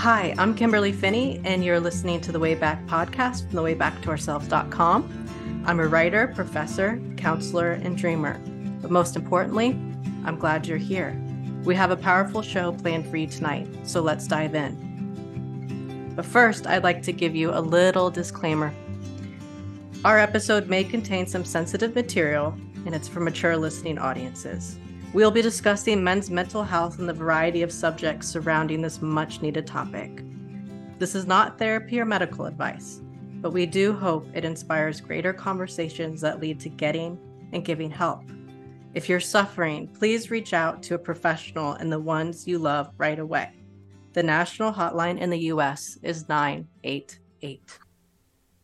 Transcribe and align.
Hi, 0.00 0.34
I'm 0.38 0.54
Kimberly 0.54 0.92
Phinney, 0.92 1.42
and 1.44 1.62
you're 1.62 1.78
listening 1.78 2.22
to 2.22 2.32
the 2.32 2.38
Way 2.38 2.54
Back 2.54 2.86
podcast 2.86 3.42
from 3.42 3.58
thewaybacktourselves.com. 3.58 5.62
I'm 5.66 5.78
a 5.78 5.86
writer, 5.86 6.28
professor, 6.28 6.98
counselor, 7.18 7.72
and 7.72 7.98
dreamer. 7.98 8.40
But 8.80 8.90
most 8.90 9.14
importantly, 9.14 9.78
I'm 10.24 10.38
glad 10.38 10.66
you're 10.66 10.78
here. 10.78 11.20
We 11.64 11.74
have 11.74 11.90
a 11.90 11.98
powerful 11.98 12.40
show 12.40 12.72
planned 12.72 13.08
for 13.08 13.18
you 13.18 13.26
tonight, 13.26 13.68
so 13.84 14.00
let's 14.00 14.26
dive 14.26 14.54
in. 14.54 16.14
But 16.16 16.24
first, 16.24 16.66
I'd 16.66 16.82
like 16.82 17.02
to 17.02 17.12
give 17.12 17.36
you 17.36 17.50
a 17.50 17.60
little 17.60 18.10
disclaimer. 18.10 18.72
Our 20.02 20.18
episode 20.18 20.66
may 20.66 20.82
contain 20.82 21.26
some 21.26 21.44
sensitive 21.44 21.94
material, 21.94 22.56
and 22.86 22.94
it's 22.94 23.06
for 23.06 23.20
mature 23.20 23.54
listening 23.54 23.98
audiences. 23.98 24.78
We'll 25.12 25.32
be 25.32 25.42
discussing 25.42 26.04
men's 26.04 26.30
mental 26.30 26.62
health 26.62 27.00
and 27.00 27.08
the 27.08 27.12
variety 27.12 27.62
of 27.62 27.72
subjects 27.72 28.28
surrounding 28.28 28.80
this 28.80 29.02
much 29.02 29.42
needed 29.42 29.66
topic. 29.66 30.22
This 31.00 31.16
is 31.16 31.26
not 31.26 31.58
therapy 31.58 31.98
or 31.98 32.04
medical 32.04 32.46
advice, 32.46 33.00
but 33.40 33.50
we 33.50 33.66
do 33.66 33.92
hope 33.92 34.28
it 34.34 34.44
inspires 34.44 35.00
greater 35.00 35.32
conversations 35.32 36.20
that 36.20 36.38
lead 36.38 36.60
to 36.60 36.68
getting 36.68 37.18
and 37.52 37.64
giving 37.64 37.90
help. 37.90 38.22
If 38.94 39.08
you're 39.08 39.18
suffering, 39.18 39.88
please 39.88 40.30
reach 40.30 40.52
out 40.52 40.80
to 40.84 40.94
a 40.94 40.98
professional 40.98 41.72
and 41.72 41.90
the 41.90 41.98
ones 41.98 42.46
you 42.46 42.58
love 42.58 42.92
right 42.96 43.18
away. 43.18 43.50
The 44.12 44.22
national 44.22 44.72
hotline 44.72 45.18
in 45.18 45.30
the 45.30 45.46
US 45.54 45.98
is 46.04 46.28
988. 46.28 47.78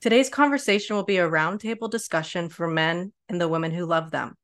Today's 0.01 0.29
conversation 0.29 0.95
will 0.95 1.03
be 1.03 1.19
a 1.19 1.29
roundtable 1.29 1.91
discussion 1.91 2.49
for 2.49 2.69
men 2.69 3.13
and 3.29 3.41
the 3.41 3.49
women 3.49 3.73
who 3.73 3.85
love 3.85 4.13
them. 4.13 4.37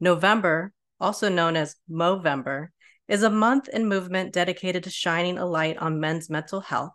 November, 0.00 0.74
also 1.00 1.28
known 1.28 1.56
as 1.56 1.76
Movember, 1.90 2.68
is 3.08 3.22
a 3.22 3.30
month 3.30 3.68
and 3.72 3.88
movement 3.88 4.32
dedicated 4.32 4.84
to 4.84 4.90
shining 4.90 5.38
a 5.38 5.46
light 5.46 5.76
on 5.78 6.00
men's 6.00 6.28
mental 6.28 6.60
health. 6.60 6.94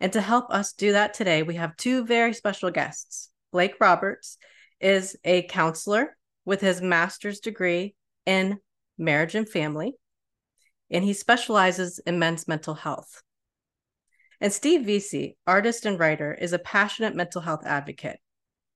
And 0.00 0.12
to 0.12 0.20
help 0.20 0.50
us 0.50 0.72
do 0.72 0.92
that 0.92 1.14
today, 1.14 1.42
we 1.42 1.56
have 1.56 1.76
two 1.76 2.04
very 2.04 2.34
special 2.34 2.70
guests. 2.70 3.30
Blake 3.50 3.74
Roberts 3.80 4.38
is 4.80 5.16
a 5.24 5.42
counselor 5.42 6.16
with 6.44 6.60
his 6.60 6.80
master's 6.80 7.40
degree 7.40 7.94
in 8.26 8.58
marriage 8.96 9.34
and 9.34 9.48
family, 9.48 9.94
and 10.90 11.04
he 11.04 11.12
specializes 11.12 11.98
in 12.00 12.18
men's 12.18 12.46
mental 12.46 12.74
health. 12.74 13.22
And 14.40 14.52
Steve 14.52 14.86
Veasey, 14.86 15.36
artist 15.46 15.84
and 15.84 15.98
writer, 15.98 16.32
is 16.32 16.52
a 16.52 16.58
passionate 16.58 17.16
mental 17.16 17.40
health 17.40 17.66
advocate. 17.66 18.20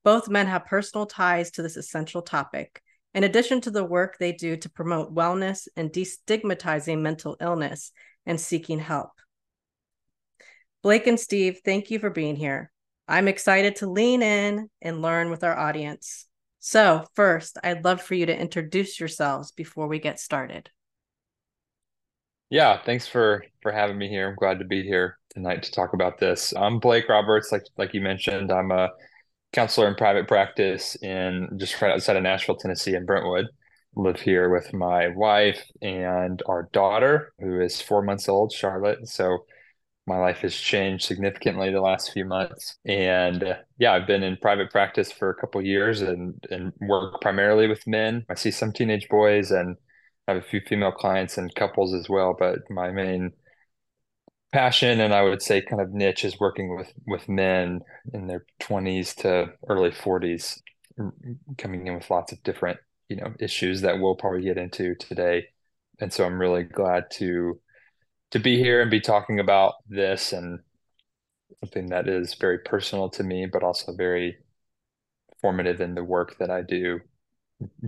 Both 0.05 0.29
men 0.29 0.49
have 0.49 0.67
personal 0.67 1.07
ties 1.07 1.53
to 1.53 1.63
this 1.63 1.77
essential 1.77 2.23
topic, 2.23 2.83
in 3.15 3.25
addition 3.25 3.61
to 3.63 3.71
the 3.71 3.85
work 3.85 4.17
they 4.19 4.33
do 4.33 4.57
to 4.57 4.71
promote 4.71 5.15
wellness 5.15 5.69
and 5.77 5.93
destigmatizing 5.93 7.01
mental 7.01 7.37
illness 7.41 7.93
and 8.27 8.41
seeking 8.41 8.79
help. 8.79 9.11
Blake 10.83 11.07
and 11.07 11.21
Steve, 11.21 11.61
thank 11.65 11.91
you 11.91 11.99
for 11.99 12.11
being 12.11 12.37
here. 12.37 12.73
I'm 13.07 13.29
excited 13.29 13.77
to 13.77 13.91
lean 13.91 14.23
in 14.23 14.69
and 14.81 15.03
learn 15.03 15.31
with 15.31 15.45
our 15.45 15.57
audience. 15.57 16.27
So, 16.61 17.05
first, 17.15 17.59
I'd 17.63 17.85
love 17.85 18.01
for 18.01 18.15
you 18.15 18.27
to 18.27 18.41
introduce 18.41 18.99
yourselves 19.01 19.51
before 19.51 19.89
we 19.89 19.99
get 19.99 20.21
started. 20.21 20.71
Yeah, 22.51 22.83
thanks 22.85 23.07
for 23.07 23.45
for 23.63 23.73
having 23.73 23.99
me 23.99 24.09
here. 24.09 24.29
I'm 24.29 24.37
glad 24.37 24.59
to 24.59 24.65
be 24.65 24.83
here 24.83 25.19
tonight 25.31 25.63
to 25.65 25.73
talk 25.73 25.95
about 25.95 26.19
this. 26.19 26.53
I'm 26.57 26.79
Blake 26.79 27.09
Roberts, 27.09 27.51
like 27.51 27.65
like 27.79 27.95
you 27.95 28.01
mentioned. 28.01 28.53
I'm 28.53 28.71
a 28.71 28.91
counselor 29.53 29.89
in 29.89 29.95
private 29.95 30.27
practice 30.29 30.97
in 30.97 31.49
just 31.57 31.81
right 31.81 31.93
outside 31.93 32.17
of 32.17 32.23
Nashville, 32.23 32.57
Tennessee, 32.57 32.95
in 32.95 33.07
Brentwood. 33.07 33.47
Live 33.95 34.21
here 34.21 34.49
with 34.49 34.73
my 34.73 35.09
wife 35.09 35.63
and 35.83 36.43
our 36.47 36.71
daughter, 36.73 37.35
who 37.39 37.61
is 37.61 37.83
four 37.83 38.03
months 38.03 38.29
old, 38.29 38.51
Charlotte. 38.51 39.07
So 39.07 39.45
my 40.07 40.19
life 40.19 40.39
has 40.39 40.55
changed 40.55 41.05
significantly 41.05 41.71
the 41.71 41.81
last 41.81 42.13
few 42.13 42.25
months 42.25 42.77
and 42.85 43.45
uh, 43.45 43.57
yeah 43.79 43.93
i've 43.93 44.07
been 44.07 44.23
in 44.23 44.37
private 44.37 44.71
practice 44.71 45.13
for 45.13 45.31
a 45.31 45.35
couple 45.35 45.63
years 45.63 46.03
and 46.03 46.35
and 46.51 46.73
work 46.81 47.21
primarily 47.21 47.69
with 47.69 47.87
men 47.87 48.25
i 48.29 48.35
see 48.35 48.51
some 48.51 48.73
teenage 48.73 49.09
boys 49.09 49.51
and 49.51 49.77
I 50.29 50.35
have 50.35 50.43
a 50.43 50.47
few 50.47 50.61
female 50.61 50.93
clients 50.93 51.39
and 51.39 51.55
couples 51.55 51.95
as 51.95 52.09
well 52.09 52.35
but 52.39 52.59
my 52.71 52.91
main 52.91 53.33
passion 54.53 55.01
and 55.01 55.15
i 55.15 55.23
would 55.23 55.43
say 55.43 55.63
kind 55.63 55.81
of 55.81 55.93
niche 55.93 56.25
is 56.25 56.39
working 56.39 56.77
with 56.77 56.93
with 57.07 57.29
men 57.29 57.81
in 58.13 58.27
their 58.27 58.45
20s 58.61 59.15
to 59.15 59.51
early 59.69 59.91
40s 59.91 60.61
coming 61.59 61.87
in 61.87 61.95
with 61.95 62.11
lots 62.11 62.33
of 62.33 62.43
different 62.43 62.79
you 63.09 63.17
know 63.17 63.33
issues 63.41 63.81
that 63.81 63.99
we'll 63.99 64.15
probably 64.15 64.43
get 64.43 64.59
into 64.59 64.95
today 64.97 65.47
and 66.01 66.13
so 66.13 66.25
i'm 66.25 66.39
really 66.39 66.65
glad 66.65 67.05
to 67.11 67.59
to 68.33 68.39
be 68.39 68.59
here 68.59 68.83
and 68.83 68.91
be 68.91 69.01
talking 69.01 69.41
about 69.41 69.75
this 69.89 70.33
and 70.33 70.61
something 71.61 71.89
that 71.89 72.09
is 72.09 72.35
very 72.35 72.59
personal 72.59 73.09
to 73.11 73.23
me, 73.23 73.47
but 73.47 73.63
also 73.63 73.95
very 73.95 74.39
formative 75.41 75.81
in 75.81 75.95
the 75.95 76.05
work 76.05 76.37
that 76.39 76.51
I 76.51 76.63
do 76.63 77.01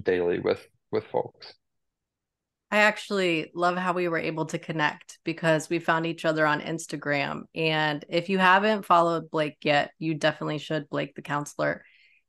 daily 0.02 0.40
with 0.40 0.66
with 0.90 1.04
folks. 1.06 1.54
I 2.74 2.78
actually 2.78 3.52
love 3.54 3.76
how 3.76 3.92
we 3.92 4.08
were 4.08 4.18
able 4.18 4.46
to 4.46 4.58
connect 4.58 5.20
because 5.22 5.70
we 5.70 5.78
found 5.78 6.06
each 6.06 6.24
other 6.24 6.44
on 6.44 6.60
Instagram. 6.60 7.42
And 7.54 8.04
if 8.08 8.28
you 8.28 8.38
haven't 8.38 8.84
followed 8.84 9.30
Blake 9.30 9.58
yet, 9.62 9.92
you 10.00 10.14
definitely 10.14 10.58
should, 10.58 10.90
Blake 10.90 11.14
the 11.14 11.22
counselor. 11.22 11.84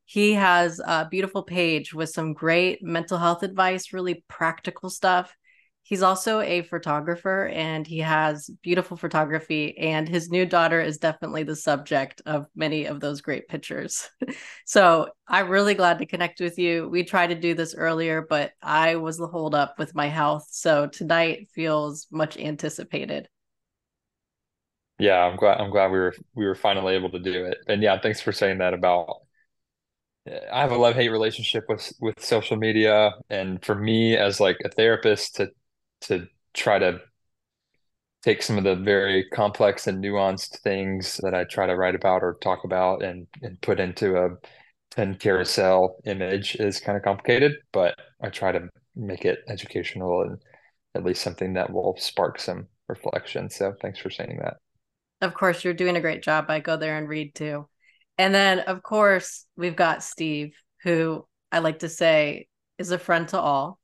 He 0.05 0.33
has 0.33 0.79
a 0.85 1.07
beautiful 1.09 1.41
page 1.41 1.95
with 1.95 2.11
some 2.11 2.33
great 2.33 2.83
mental 2.83 3.17
health 3.17 3.41
advice, 3.41 3.91
really 3.91 4.23
practical 4.27 4.91
stuff. 4.91 5.35
He's 5.87 6.01
also 6.01 6.39
a 6.39 6.63
photographer 6.63 7.45
and 7.45 7.85
he 7.85 7.99
has 7.99 8.49
beautiful 8.63 8.97
photography. 8.97 9.77
And 9.77 10.09
his 10.09 10.31
new 10.31 10.43
daughter 10.43 10.81
is 10.81 10.97
definitely 10.97 11.43
the 11.43 11.55
subject 11.55 12.23
of 12.25 12.47
many 12.55 12.85
of 12.85 12.99
those 12.99 13.21
great 13.21 13.47
pictures. 13.47 14.09
so 14.65 15.09
I'm 15.27 15.47
really 15.47 15.75
glad 15.75 15.99
to 15.99 16.07
connect 16.07 16.39
with 16.39 16.57
you. 16.57 16.89
We 16.89 17.03
tried 17.03 17.27
to 17.27 17.35
do 17.35 17.53
this 17.53 17.75
earlier, 17.75 18.25
but 18.27 18.53
I 18.63 18.95
was 18.95 19.17
the 19.17 19.27
holdup 19.27 19.77
with 19.77 19.93
my 19.93 20.07
health. 20.07 20.47
So 20.49 20.87
tonight 20.87 21.49
feels 21.53 22.07
much 22.09 22.35
anticipated. 22.35 23.29
Yeah, 24.97 25.19
I'm 25.23 25.35
glad 25.35 25.59
I'm 25.59 25.69
glad 25.69 25.91
we 25.91 25.99
were 25.99 26.15
we 26.33 26.45
were 26.45 26.55
finally 26.55 26.95
able 26.95 27.11
to 27.11 27.19
do 27.19 27.45
it. 27.45 27.57
And 27.67 27.83
yeah, 27.83 27.99
thanks 27.99 28.21
for 28.21 28.31
saying 28.31 28.57
that 28.57 28.73
about 28.73 29.17
I 30.51 30.61
have 30.61 30.71
a 30.71 30.77
love 30.77 30.95
hate 30.95 31.09
relationship 31.09 31.65
with 31.69 31.93
with 31.99 32.23
social 32.23 32.57
media 32.57 33.11
and 33.29 33.63
for 33.63 33.75
me 33.75 34.17
as 34.17 34.39
like 34.39 34.57
a 34.65 34.69
therapist 34.69 35.35
to 35.35 35.49
to 36.07 36.27
try 36.53 36.79
to 36.79 36.99
take 38.23 38.41
some 38.41 38.57
of 38.57 38.63
the 38.63 38.75
very 38.75 39.25
complex 39.29 39.87
and 39.87 40.03
nuanced 40.03 40.59
things 40.59 41.19
that 41.23 41.35
I 41.35 41.43
try 41.43 41.67
to 41.67 41.75
write 41.75 41.95
about 41.95 42.23
or 42.23 42.37
talk 42.41 42.63
about 42.63 43.03
and 43.03 43.27
and 43.41 43.61
put 43.61 43.79
into 43.79 44.17
a 44.17 44.29
10 44.91 45.15
carousel 45.15 45.97
image 46.05 46.55
is 46.55 46.79
kind 46.79 46.97
of 46.97 47.03
complicated, 47.03 47.53
but 47.73 47.95
I 48.21 48.29
try 48.29 48.51
to 48.51 48.69
make 48.95 49.25
it 49.25 49.39
educational 49.49 50.21
and 50.21 50.41
at 50.95 51.03
least 51.03 51.21
something 51.21 51.53
that 51.53 51.71
will 51.71 51.95
spark 51.99 52.39
some 52.39 52.67
reflection. 52.87 53.49
So 53.49 53.73
thanks 53.81 53.99
for 53.99 54.09
saying 54.09 54.39
that. 54.41 54.57
Of 55.21 55.33
course, 55.33 55.63
you're 55.63 55.73
doing 55.73 55.97
a 55.97 56.01
great 56.01 56.23
job. 56.23 56.45
I 56.49 56.59
go 56.59 56.77
there 56.77 56.97
and 56.97 57.09
read 57.09 57.35
too. 57.35 57.67
And 58.17 58.33
then, 58.33 58.59
of 58.59 58.81
course, 58.81 59.45
we've 59.57 59.75
got 59.75 60.03
Steve, 60.03 60.55
who 60.83 61.27
I 61.51 61.59
like 61.59 61.79
to 61.79 61.89
say 61.89 62.47
is 62.77 62.91
a 62.91 62.99
friend 62.99 63.27
to 63.29 63.39
all 63.39 63.79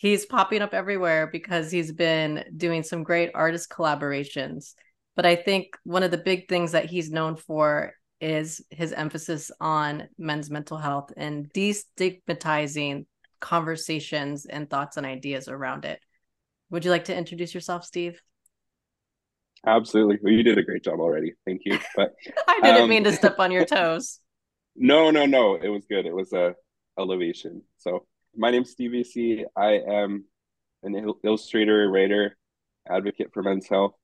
he's 0.00 0.24
popping 0.24 0.62
up 0.62 0.72
everywhere 0.72 1.26
because 1.26 1.70
he's 1.70 1.92
been 1.92 2.42
doing 2.56 2.82
some 2.82 3.02
great 3.02 3.30
artist 3.34 3.68
collaborations. 3.68 4.72
But 5.14 5.26
I 5.26 5.36
think 5.36 5.76
one 5.84 6.02
of 6.02 6.10
the 6.10 6.16
big 6.16 6.48
things 6.48 6.72
that 6.72 6.86
he's 6.86 7.10
known 7.10 7.36
for 7.36 7.92
is 8.18 8.64
his 8.70 8.94
emphasis 8.94 9.50
on 9.60 10.08
men's 10.16 10.48
mental 10.48 10.78
health 10.78 11.12
and 11.18 11.52
destigmatizing 11.52 13.04
conversations 13.40 14.46
and 14.46 14.70
thoughts 14.70 14.96
and 14.96 15.04
ideas 15.04 15.48
around 15.48 15.84
it. 15.84 16.00
Would 16.70 16.86
you 16.86 16.90
like 16.90 17.04
to 17.04 17.16
introduce 17.16 17.52
yourself, 17.52 17.84
Steve? 17.84 18.22
Absolutely. 19.66 20.18
Well, 20.22 20.32
you 20.32 20.42
did 20.42 20.56
a 20.56 20.62
great 20.62 20.82
job 20.82 20.98
already. 20.98 21.34
Thank 21.44 21.60
you. 21.66 21.78
But 21.94 22.14
I 22.48 22.60
didn't 22.62 22.84
um, 22.84 22.88
mean 22.88 23.04
to 23.04 23.12
step 23.12 23.38
on 23.38 23.52
your 23.52 23.64
toes. 23.66 24.18
No, 24.74 25.10
no, 25.10 25.26
no. 25.26 25.56
It 25.56 25.68
was 25.68 25.84
good. 25.84 26.06
It 26.06 26.14
was 26.14 26.32
a 26.32 26.54
elevation. 26.98 27.64
So 27.76 28.06
my 28.36 28.50
name's 28.50 28.70
Steve 28.70 28.92
Veasey. 28.92 29.44
I 29.56 29.80
am 29.86 30.24
an 30.82 31.14
illustrator, 31.24 31.90
writer, 31.90 32.36
advocate 32.88 33.32
for 33.32 33.42
men's 33.42 33.68
health. 33.68 33.94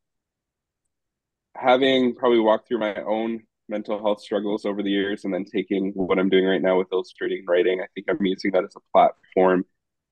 Having 1.57 2.17
probably 2.17 2.41
walked 2.41 2.69
through 2.69 2.81
my 2.81 2.95
own 2.97 3.43
mental 3.69 3.99
health 3.99 4.21
struggles 4.21 4.65
over 4.65 4.83
the 4.83 4.91
years 4.91 5.25
and 5.25 5.33
then 5.33 5.45
taking 5.45 5.93
what 5.95 6.19
I'm 6.19 6.29
doing 6.29 6.45
right 6.45 6.61
now 6.61 6.79
with 6.79 6.89
illustrating 6.93 7.39
and 7.41 7.49
writing, 7.49 7.81
I 7.81 7.87
think 7.95 8.07
I'm 8.09 8.25
using 8.25 8.51
that 8.53 8.65
as 8.65 8.77
a 8.77 8.81
platform 8.93 9.65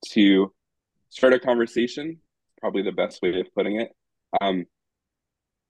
to 0.09 0.51
start 1.09 1.33
a 1.33 1.39
conversation. 1.39 2.19
Probably 2.59 2.81
the 2.81 2.91
best 2.91 3.21
way 3.21 3.39
of 3.39 3.53
putting 3.53 3.79
it. 3.79 3.91
Um, 4.41 4.65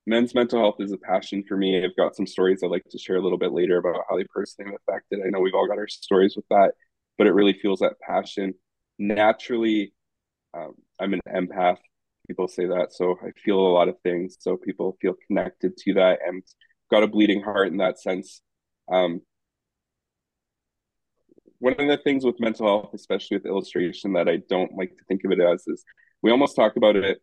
men's 0.07 0.33
mental 0.33 0.59
health 0.59 0.75
is 0.79 0.93
a 0.93 0.97
passion 0.97 1.43
for 1.45 1.57
me. 1.57 1.83
I've 1.83 1.95
got 1.97 2.15
some 2.15 2.25
stories 2.25 2.61
I'd 2.63 2.71
like 2.71 2.85
to 2.89 2.97
share 2.97 3.17
a 3.17 3.21
little 3.21 3.37
bit 3.37 3.51
later 3.51 3.77
about 3.77 4.05
how 4.09 4.17
they 4.17 4.25
personally 4.33 4.71
have 4.71 4.79
affected. 4.87 5.19
I 5.25 5.29
know 5.29 5.41
we've 5.41 5.53
all 5.53 5.67
got 5.67 5.77
our 5.77 5.87
stories 5.89 6.35
with 6.35 6.45
that 6.49 6.71
but 7.17 7.27
it 7.27 7.33
really 7.33 7.53
feels 7.53 7.79
that 7.79 7.99
passion 7.99 8.53
naturally. 8.97 9.93
Um, 10.53 10.73
I'm 10.99 11.13
an 11.13 11.21
empath 11.27 11.77
people 12.27 12.47
say 12.47 12.65
that. 12.65 12.93
So 12.93 13.17
I 13.23 13.31
feel 13.43 13.59
a 13.59 13.73
lot 13.73 13.87
of 13.87 13.99
things. 14.01 14.37
So 14.39 14.57
people 14.57 14.97
feel 15.01 15.15
connected 15.27 15.77
to 15.77 15.93
that 15.95 16.19
and 16.25 16.43
got 16.91 17.03
a 17.03 17.07
bleeding 17.07 17.41
heart 17.41 17.67
in 17.67 17.77
that 17.77 17.99
sense. 17.99 18.41
Um, 18.91 19.21
one 21.59 21.73
of 21.73 21.87
the 21.87 21.97
things 21.97 22.25
with 22.25 22.39
mental 22.39 22.67
health, 22.67 22.93
especially 22.93 23.37
with 23.37 23.45
illustration, 23.45 24.13
that 24.13 24.27
I 24.27 24.37
don't 24.49 24.73
like 24.73 24.89
to 24.97 25.03
think 25.07 25.23
of 25.23 25.31
it 25.31 25.39
as 25.39 25.67
is 25.67 25.83
we 26.21 26.31
almost 26.31 26.55
talk 26.55 26.75
about 26.75 26.95
it 26.95 27.19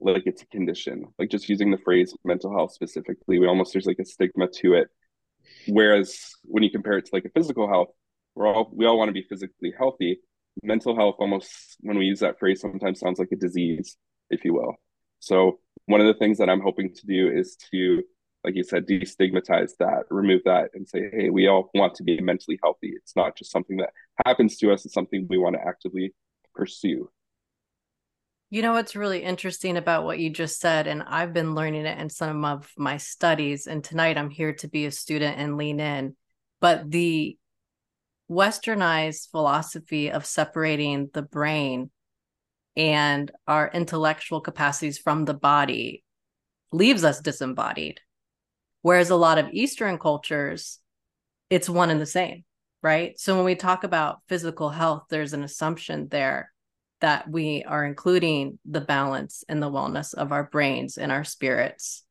like 0.00 0.24
it's 0.26 0.42
a 0.42 0.46
condition, 0.46 1.04
like 1.18 1.30
just 1.30 1.48
using 1.48 1.70
the 1.70 1.78
phrase 1.78 2.14
mental 2.24 2.52
health 2.52 2.72
specifically. 2.72 3.38
We 3.38 3.46
almost 3.46 3.72
there's 3.72 3.86
like 3.86 4.00
a 4.00 4.04
stigma 4.04 4.48
to 4.60 4.74
it. 4.74 4.88
Whereas 5.68 6.34
when 6.42 6.62
you 6.62 6.70
compare 6.70 6.98
it 6.98 7.06
to 7.06 7.10
like 7.12 7.24
a 7.24 7.30
physical 7.30 7.68
health, 7.68 7.88
we're 8.34 8.46
all 8.46 8.70
we 8.72 8.86
all 8.86 8.98
want 8.98 9.08
to 9.08 9.12
be 9.12 9.26
physically 9.28 9.72
healthy. 9.76 10.20
Mental 10.62 10.94
health 10.94 11.16
almost 11.18 11.76
when 11.80 11.98
we 11.98 12.06
use 12.06 12.20
that 12.20 12.38
phrase 12.38 12.60
sometimes 12.60 13.00
sounds 13.00 13.18
like 13.18 13.32
a 13.32 13.36
disease, 13.36 13.96
if 14.30 14.44
you 14.44 14.54
will. 14.54 14.74
So 15.20 15.60
one 15.86 16.00
of 16.00 16.06
the 16.06 16.14
things 16.14 16.38
that 16.38 16.50
I'm 16.50 16.60
hoping 16.60 16.94
to 16.94 17.06
do 17.06 17.30
is 17.30 17.56
to 17.70 18.02
like 18.44 18.56
you 18.56 18.64
said, 18.64 18.86
destigmatize 18.86 19.72
that, 19.78 20.04
remove 20.10 20.42
that, 20.44 20.70
and 20.74 20.88
say, 20.88 21.08
hey, 21.12 21.30
we 21.30 21.46
all 21.46 21.70
want 21.74 21.94
to 21.94 22.02
be 22.02 22.20
mentally 22.20 22.58
healthy. 22.62 22.92
It's 22.96 23.14
not 23.14 23.36
just 23.36 23.52
something 23.52 23.76
that 23.76 23.90
happens 24.26 24.56
to 24.58 24.72
us, 24.72 24.84
it's 24.84 24.94
something 24.94 25.26
we 25.28 25.38
want 25.38 25.56
to 25.56 25.66
actively 25.66 26.12
pursue. 26.54 27.10
You 28.50 28.60
know 28.60 28.72
what's 28.72 28.96
really 28.96 29.22
interesting 29.22 29.76
about 29.76 30.04
what 30.04 30.18
you 30.18 30.28
just 30.28 30.60
said, 30.60 30.86
and 30.86 31.02
I've 31.02 31.32
been 31.32 31.54
learning 31.54 31.86
it 31.86 31.98
in 31.98 32.10
some 32.10 32.44
of 32.44 32.70
my 32.76 32.96
studies, 32.96 33.66
and 33.66 33.82
tonight 33.82 34.18
I'm 34.18 34.30
here 34.30 34.52
to 34.54 34.68
be 34.68 34.86
a 34.86 34.90
student 34.90 35.38
and 35.38 35.56
lean 35.56 35.80
in. 35.80 36.16
But 36.60 36.90
the 36.90 37.38
westernized 38.32 39.30
philosophy 39.30 40.10
of 40.10 40.24
separating 40.24 41.10
the 41.12 41.22
brain 41.22 41.90
and 42.76 43.30
our 43.46 43.70
intellectual 43.72 44.40
capacities 44.40 44.98
from 44.98 45.24
the 45.24 45.34
body 45.34 46.02
leaves 46.72 47.04
us 47.04 47.20
disembodied 47.20 48.00
Whereas 48.82 49.10
a 49.10 49.16
lot 49.16 49.38
of 49.38 49.52
Eastern 49.52 49.96
cultures, 49.96 50.80
it's 51.48 51.68
one 51.68 51.90
and 51.90 52.00
the 52.00 52.06
same, 52.06 52.44
right? 52.82 53.18
So 53.18 53.36
when 53.36 53.44
we 53.44 53.54
talk 53.54 53.84
about 53.84 54.20
physical 54.28 54.70
health, 54.70 55.04
there's 55.08 55.32
an 55.32 55.44
assumption 55.44 56.08
there 56.08 56.52
that 57.00 57.30
we 57.30 57.64
are 57.64 57.84
including 57.84 58.58
the 58.64 58.80
balance 58.80 59.44
and 59.48 59.62
the 59.62 59.70
wellness 59.70 60.14
of 60.14 60.32
our 60.32 60.44
brains 60.44 60.98
and 60.98 61.10
our 61.10 61.24
spirits. 61.24 62.04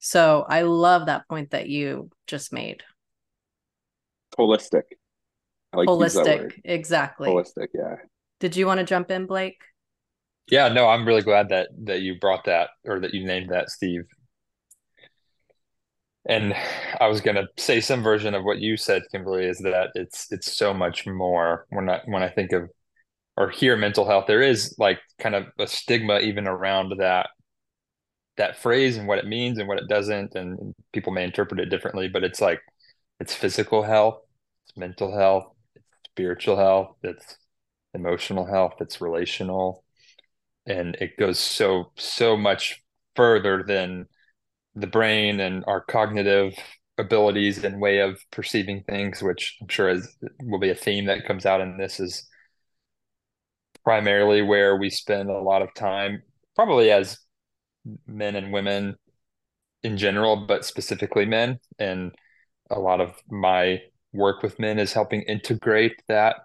So 0.00 0.44
I 0.48 0.62
love 0.62 1.06
that 1.06 1.28
point 1.28 1.50
that 1.50 1.68
you 1.68 2.10
just 2.26 2.52
made. 2.52 2.82
Holistic. 4.36 4.82
Like 5.74 5.88
Holistic, 5.88 6.60
exactly. 6.64 7.28
Holistic, 7.28 7.68
yeah. 7.74 7.96
Did 8.40 8.56
you 8.56 8.66
want 8.66 8.78
to 8.78 8.84
jump 8.84 9.10
in, 9.10 9.26
Blake? 9.26 9.62
Yeah, 10.50 10.68
no, 10.68 10.88
I'm 10.88 11.06
really 11.06 11.22
glad 11.22 11.48
that 11.50 11.68
that 11.84 12.00
you 12.00 12.18
brought 12.18 12.44
that 12.44 12.70
or 12.84 13.00
that 13.00 13.14
you 13.14 13.24
named 13.24 13.50
that, 13.50 13.70
Steve 13.70 14.02
and 16.26 16.54
I 17.00 17.08
was 17.08 17.20
going 17.20 17.36
to 17.36 17.48
say 17.58 17.80
some 17.80 18.02
version 18.02 18.34
of 18.34 18.44
what 18.44 18.58
you 18.58 18.76
said, 18.76 19.02
Kimberly, 19.10 19.46
is 19.46 19.58
that 19.58 19.90
it's 19.94 20.30
it's 20.30 20.56
so 20.56 20.72
much 20.72 21.06
more. 21.06 21.66
When 21.70 21.88
I 21.88 22.00
when 22.06 22.22
I 22.22 22.28
think 22.28 22.52
of 22.52 22.70
or 23.36 23.50
hear 23.50 23.76
mental 23.76 24.06
health, 24.06 24.26
there 24.28 24.42
is 24.42 24.74
like 24.78 25.00
kind 25.18 25.34
of 25.34 25.46
a 25.58 25.66
stigma 25.66 26.20
even 26.20 26.46
around 26.46 26.94
that 26.98 27.30
that 28.36 28.56
phrase 28.58 28.96
and 28.96 29.08
what 29.08 29.18
it 29.18 29.26
means 29.26 29.58
and 29.58 29.68
what 29.68 29.78
it 29.78 29.88
doesn't, 29.88 30.34
and 30.34 30.74
people 30.92 31.12
may 31.12 31.24
interpret 31.24 31.60
it 31.60 31.70
differently. 31.70 32.08
But 32.08 32.24
it's 32.24 32.40
like 32.40 32.60
it's 33.18 33.34
physical 33.34 33.82
health, 33.82 34.20
it's 34.66 34.76
mental 34.76 35.16
health, 35.16 35.46
it's 35.46 35.61
spiritual 36.12 36.56
health, 36.56 36.96
it's 37.02 37.36
emotional 37.94 38.46
health, 38.46 38.74
it's 38.80 39.00
relational, 39.00 39.84
and 40.66 40.94
it 40.96 41.16
goes 41.18 41.38
so 41.38 41.92
so 41.96 42.36
much 42.36 42.82
further 43.16 43.64
than 43.66 44.06
the 44.74 44.86
brain 44.86 45.40
and 45.40 45.64
our 45.66 45.80
cognitive 45.80 46.54
abilities 46.98 47.64
and 47.64 47.80
way 47.80 48.00
of 48.00 48.18
perceiving 48.30 48.82
things, 48.88 49.22
which 49.22 49.56
I'm 49.60 49.68
sure 49.68 49.88
is 49.88 50.16
will 50.42 50.60
be 50.60 50.70
a 50.70 50.74
theme 50.74 51.06
that 51.06 51.26
comes 51.26 51.46
out 51.46 51.60
in 51.60 51.76
this 51.78 52.00
is 52.00 52.28
primarily 53.84 54.42
where 54.42 54.76
we 54.76 54.90
spend 54.90 55.30
a 55.30 55.40
lot 55.40 55.62
of 55.62 55.74
time, 55.74 56.22
probably 56.54 56.90
as 56.90 57.18
men 58.06 58.36
and 58.36 58.52
women 58.52 58.96
in 59.82 59.96
general, 59.96 60.46
but 60.46 60.64
specifically 60.64 61.26
men. 61.26 61.58
And 61.78 62.14
a 62.70 62.78
lot 62.78 63.00
of 63.00 63.14
my 63.28 63.80
work 64.12 64.42
with 64.42 64.58
men 64.58 64.78
is 64.78 64.92
helping 64.92 65.22
integrate 65.22 66.02
that. 66.08 66.36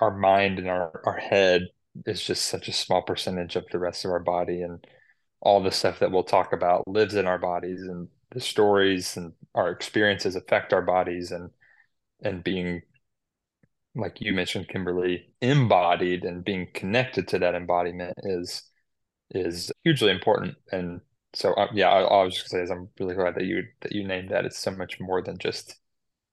Our 0.00 0.16
mind 0.16 0.58
and 0.58 0.68
our, 0.68 1.02
our 1.04 1.16
head 1.18 1.68
is 2.06 2.22
just 2.22 2.46
such 2.46 2.68
a 2.68 2.72
small 2.72 3.02
percentage 3.02 3.56
of 3.56 3.66
the 3.70 3.78
rest 3.78 4.04
of 4.04 4.10
our 4.10 4.20
body. 4.20 4.62
And 4.62 4.86
all 5.42 5.62
the 5.62 5.72
stuff 5.72 5.98
that 5.98 6.12
we'll 6.12 6.24
talk 6.24 6.52
about 6.52 6.86
lives 6.88 7.14
in 7.16 7.26
our 7.26 7.38
bodies 7.38 7.82
and 7.82 8.08
the 8.30 8.40
stories 8.40 9.16
and 9.16 9.32
our 9.54 9.70
experiences 9.70 10.36
affect 10.36 10.72
our 10.72 10.82
bodies 10.82 11.32
and 11.32 11.50
and 12.22 12.44
being 12.44 12.82
like 13.94 14.20
you 14.20 14.32
mentioned 14.32 14.68
kimberly 14.68 15.28
embodied 15.40 16.24
and 16.24 16.44
being 16.44 16.66
connected 16.74 17.28
to 17.28 17.38
that 17.38 17.54
embodiment 17.54 18.14
is 18.24 18.62
is 19.32 19.72
hugely 19.84 20.10
important 20.10 20.56
and 20.72 21.00
so 21.34 21.54
uh, 21.54 21.68
yeah 21.74 21.90
I, 21.90 22.02
I 22.02 22.24
was 22.24 22.34
just 22.34 22.50
gonna 22.50 22.62
say 22.62 22.64
is 22.64 22.70
i'm 22.70 22.88
really 23.00 23.14
glad 23.14 23.34
that 23.36 23.44
you 23.44 23.64
that 23.82 23.92
you 23.92 24.06
named 24.06 24.30
that 24.30 24.44
it's 24.46 24.58
so 24.58 24.70
much 24.72 25.00
more 25.00 25.22
than 25.22 25.38
just 25.38 25.76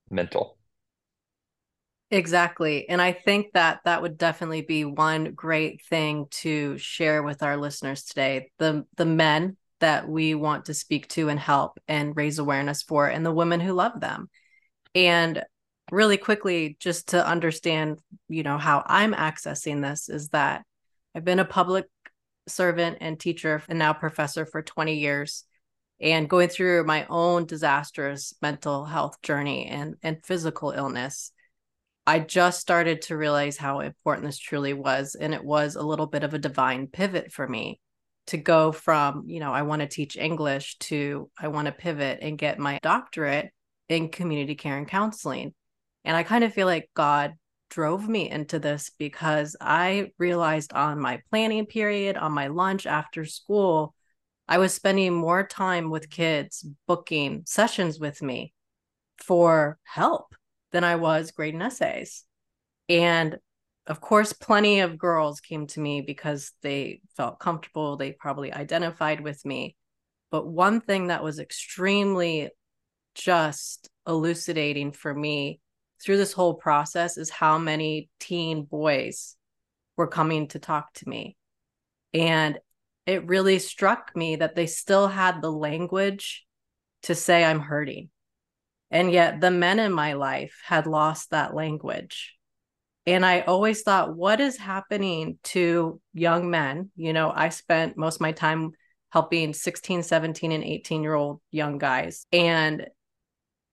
mental 0.09 0.57
Exactly. 2.11 2.89
And 2.89 2.99
I 3.01 3.11
think 3.11 3.53
that 3.53 3.81
that 3.85 4.01
would 4.01 4.17
definitely 4.17 4.61
be 4.61 4.83
one 4.83 5.33
great 5.35 5.83
thing 5.85 6.25
to 6.31 6.75
share 6.79 7.21
with 7.21 7.43
our 7.43 7.55
listeners 7.55 8.03
today. 8.03 8.51
The 8.57 8.85
the 8.97 9.05
men 9.05 9.57
that 9.79 10.09
we 10.09 10.33
want 10.33 10.65
to 10.65 10.73
speak 10.73 11.07
to 11.09 11.29
and 11.29 11.39
help 11.39 11.79
and 11.87 12.17
raise 12.17 12.39
awareness 12.39 12.81
for 12.81 13.07
and 13.07 13.25
the 13.25 13.31
women 13.31 13.59
who 13.59 13.73
love 13.73 13.99
them. 13.99 14.29
And 14.95 15.43
really 15.91 16.17
quickly 16.17 16.77
just 16.79 17.09
to 17.09 17.25
understand, 17.25 17.99
you 18.27 18.43
know, 18.43 18.57
how 18.57 18.83
I'm 18.85 19.13
accessing 19.13 19.81
this 19.81 20.09
is 20.09 20.29
that 20.29 20.63
I've 21.15 21.23
been 21.23 21.39
a 21.39 21.45
public 21.45 21.85
servant 22.47 22.97
and 23.01 23.19
teacher 23.19 23.61
and 23.69 23.77
now 23.77 23.93
professor 23.93 24.45
for 24.45 24.63
20 24.63 24.95
years 24.95 25.45
and 26.01 26.29
going 26.29 26.49
through 26.49 26.85
my 26.85 27.05
own 27.09 27.45
disastrous 27.45 28.33
mental 28.41 28.85
health 28.85 29.21
journey 29.21 29.67
and 29.67 29.95
and 30.03 30.23
physical 30.25 30.71
illness 30.71 31.31
I 32.09 32.17
just 32.17 32.59
started 32.59 33.03
to 33.03 33.17
realize 33.17 33.55
how 33.55 33.81
important 33.81 34.25
this 34.25 34.39
truly 34.39 34.73
was. 34.73 35.13
And 35.13 35.31
it 35.31 35.43
was 35.43 35.75
a 35.75 35.83
little 35.83 36.07
bit 36.07 36.23
of 36.23 36.33
a 36.33 36.39
divine 36.39 36.87
pivot 36.87 37.31
for 37.31 37.47
me 37.47 37.79
to 38.25 38.37
go 38.37 38.71
from, 38.71 39.25
you 39.27 39.39
know, 39.39 39.53
I 39.53 39.61
want 39.61 39.81
to 39.83 39.87
teach 39.87 40.17
English 40.17 40.79
to 40.79 41.29
I 41.39 41.49
want 41.49 41.67
to 41.67 41.71
pivot 41.71 42.17
and 42.23 42.35
get 42.35 42.57
my 42.57 42.79
doctorate 42.81 43.51
in 43.89 44.09
community 44.09 44.55
care 44.55 44.75
and 44.75 44.87
counseling. 44.87 45.53
And 46.03 46.17
I 46.17 46.23
kind 46.23 46.43
of 46.43 46.51
feel 46.51 46.65
like 46.65 46.89
God 46.95 47.35
drove 47.69 48.09
me 48.09 48.27
into 48.27 48.57
this 48.57 48.89
because 48.97 49.55
I 49.61 50.07
realized 50.17 50.73
on 50.73 50.99
my 50.99 51.21
planning 51.29 51.67
period, 51.67 52.17
on 52.17 52.31
my 52.31 52.47
lunch 52.47 52.87
after 52.87 53.23
school, 53.23 53.93
I 54.49 54.57
was 54.57 54.73
spending 54.73 55.13
more 55.13 55.45
time 55.45 55.91
with 55.91 56.09
kids 56.09 56.65
booking 56.87 57.43
sessions 57.45 57.99
with 57.99 58.19
me 58.23 58.51
for 59.19 59.77
help 59.83 60.33
than 60.71 60.83
I 60.83 60.95
was 60.95 61.29
grading 61.29 61.61
essays. 61.61 62.25
And 62.89 63.37
of 63.85 64.01
course, 64.01 64.33
plenty 64.33 64.79
of 64.79 64.97
girls 64.97 65.39
came 65.39 65.67
to 65.67 65.79
me 65.79 66.01
because 66.01 66.51
they 66.63 67.01
felt 67.15 67.39
comfortable. 67.39 67.95
They 67.95 68.11
probably 68.11 68.51
identified 68.51 69.21
with 69.21 69.45
me. 69.45 69.75
But 70.31 70.47
one 70.47 70.81
thing 70.81 71.07
that 71.07 71.23
was 71.23 71.37
extremely 71.37 72.49
just 73.13 73.87
elucidating 74.07 74.93
for 74.93 75.13
me 75.13 75.59
through 76.01 76.17
this 76.17 76.33
whole 76.33 76.55
process 76.55 77.17
is 77.17 77.29
how 77.29 77.59
many 77.59 78.09
teen 78.19 78.63
boys 78.63 79.35
were 79.95 80.07
coming 80.07 80.47
to 80.47 80.59
talk 80.59 80.91
to 80.93 81.07
me. 81.07 81.37
And 82.15 82.57
it 83.09 83.27
really 83.27 83.57
struck 83.57 84.15
me 84.15 84.35
that 84.35 84.55
they 84.55 84.67
still 84.67 85.07
had 85.07 85.41
the 85.41 85.51
language 85.51 86.45
to 87.03 87.15
say, 87.15 87.43
I'm 87.43 87.59
hurting. 87.59 88.11
And 88.91 89.11
yet 89.11 89.41
the 89.41 89.49
men 89.49 89.79
in 89.79 89.91
my 89.91 90.13
life 90.13 90.61
had 90.63 90.85
lost 90.85 91.31
that 91.31 91.55
language. 91.55 92.35
And 93.07 93.25
I 93.25 93.41
always 93.41 93.81
thought, 93.81 94.15
what 94.15 94.39
is 94.39 94.57
happening 94.57 95.39
to 95.45 95.99
young 96.13 96.51
men? 96.51 96.91
You 96.95 97.13
know, 97.13 97.33
I 97.35 97.49
spent 97.49 97.97
most 97.97 98.15
of 98.15 98.21
my 98.21 98.31
time 98.31 98.73
helping 99.11 99.53
16, 99.53 100.03
17, 100.03 100.51
and 100.51 100.63
18 100.63 101.01
year 101.01 101.15
old 101.15 101.41
young 101.49 101.79
guys. 101.79 102.27
And 102.31 102.85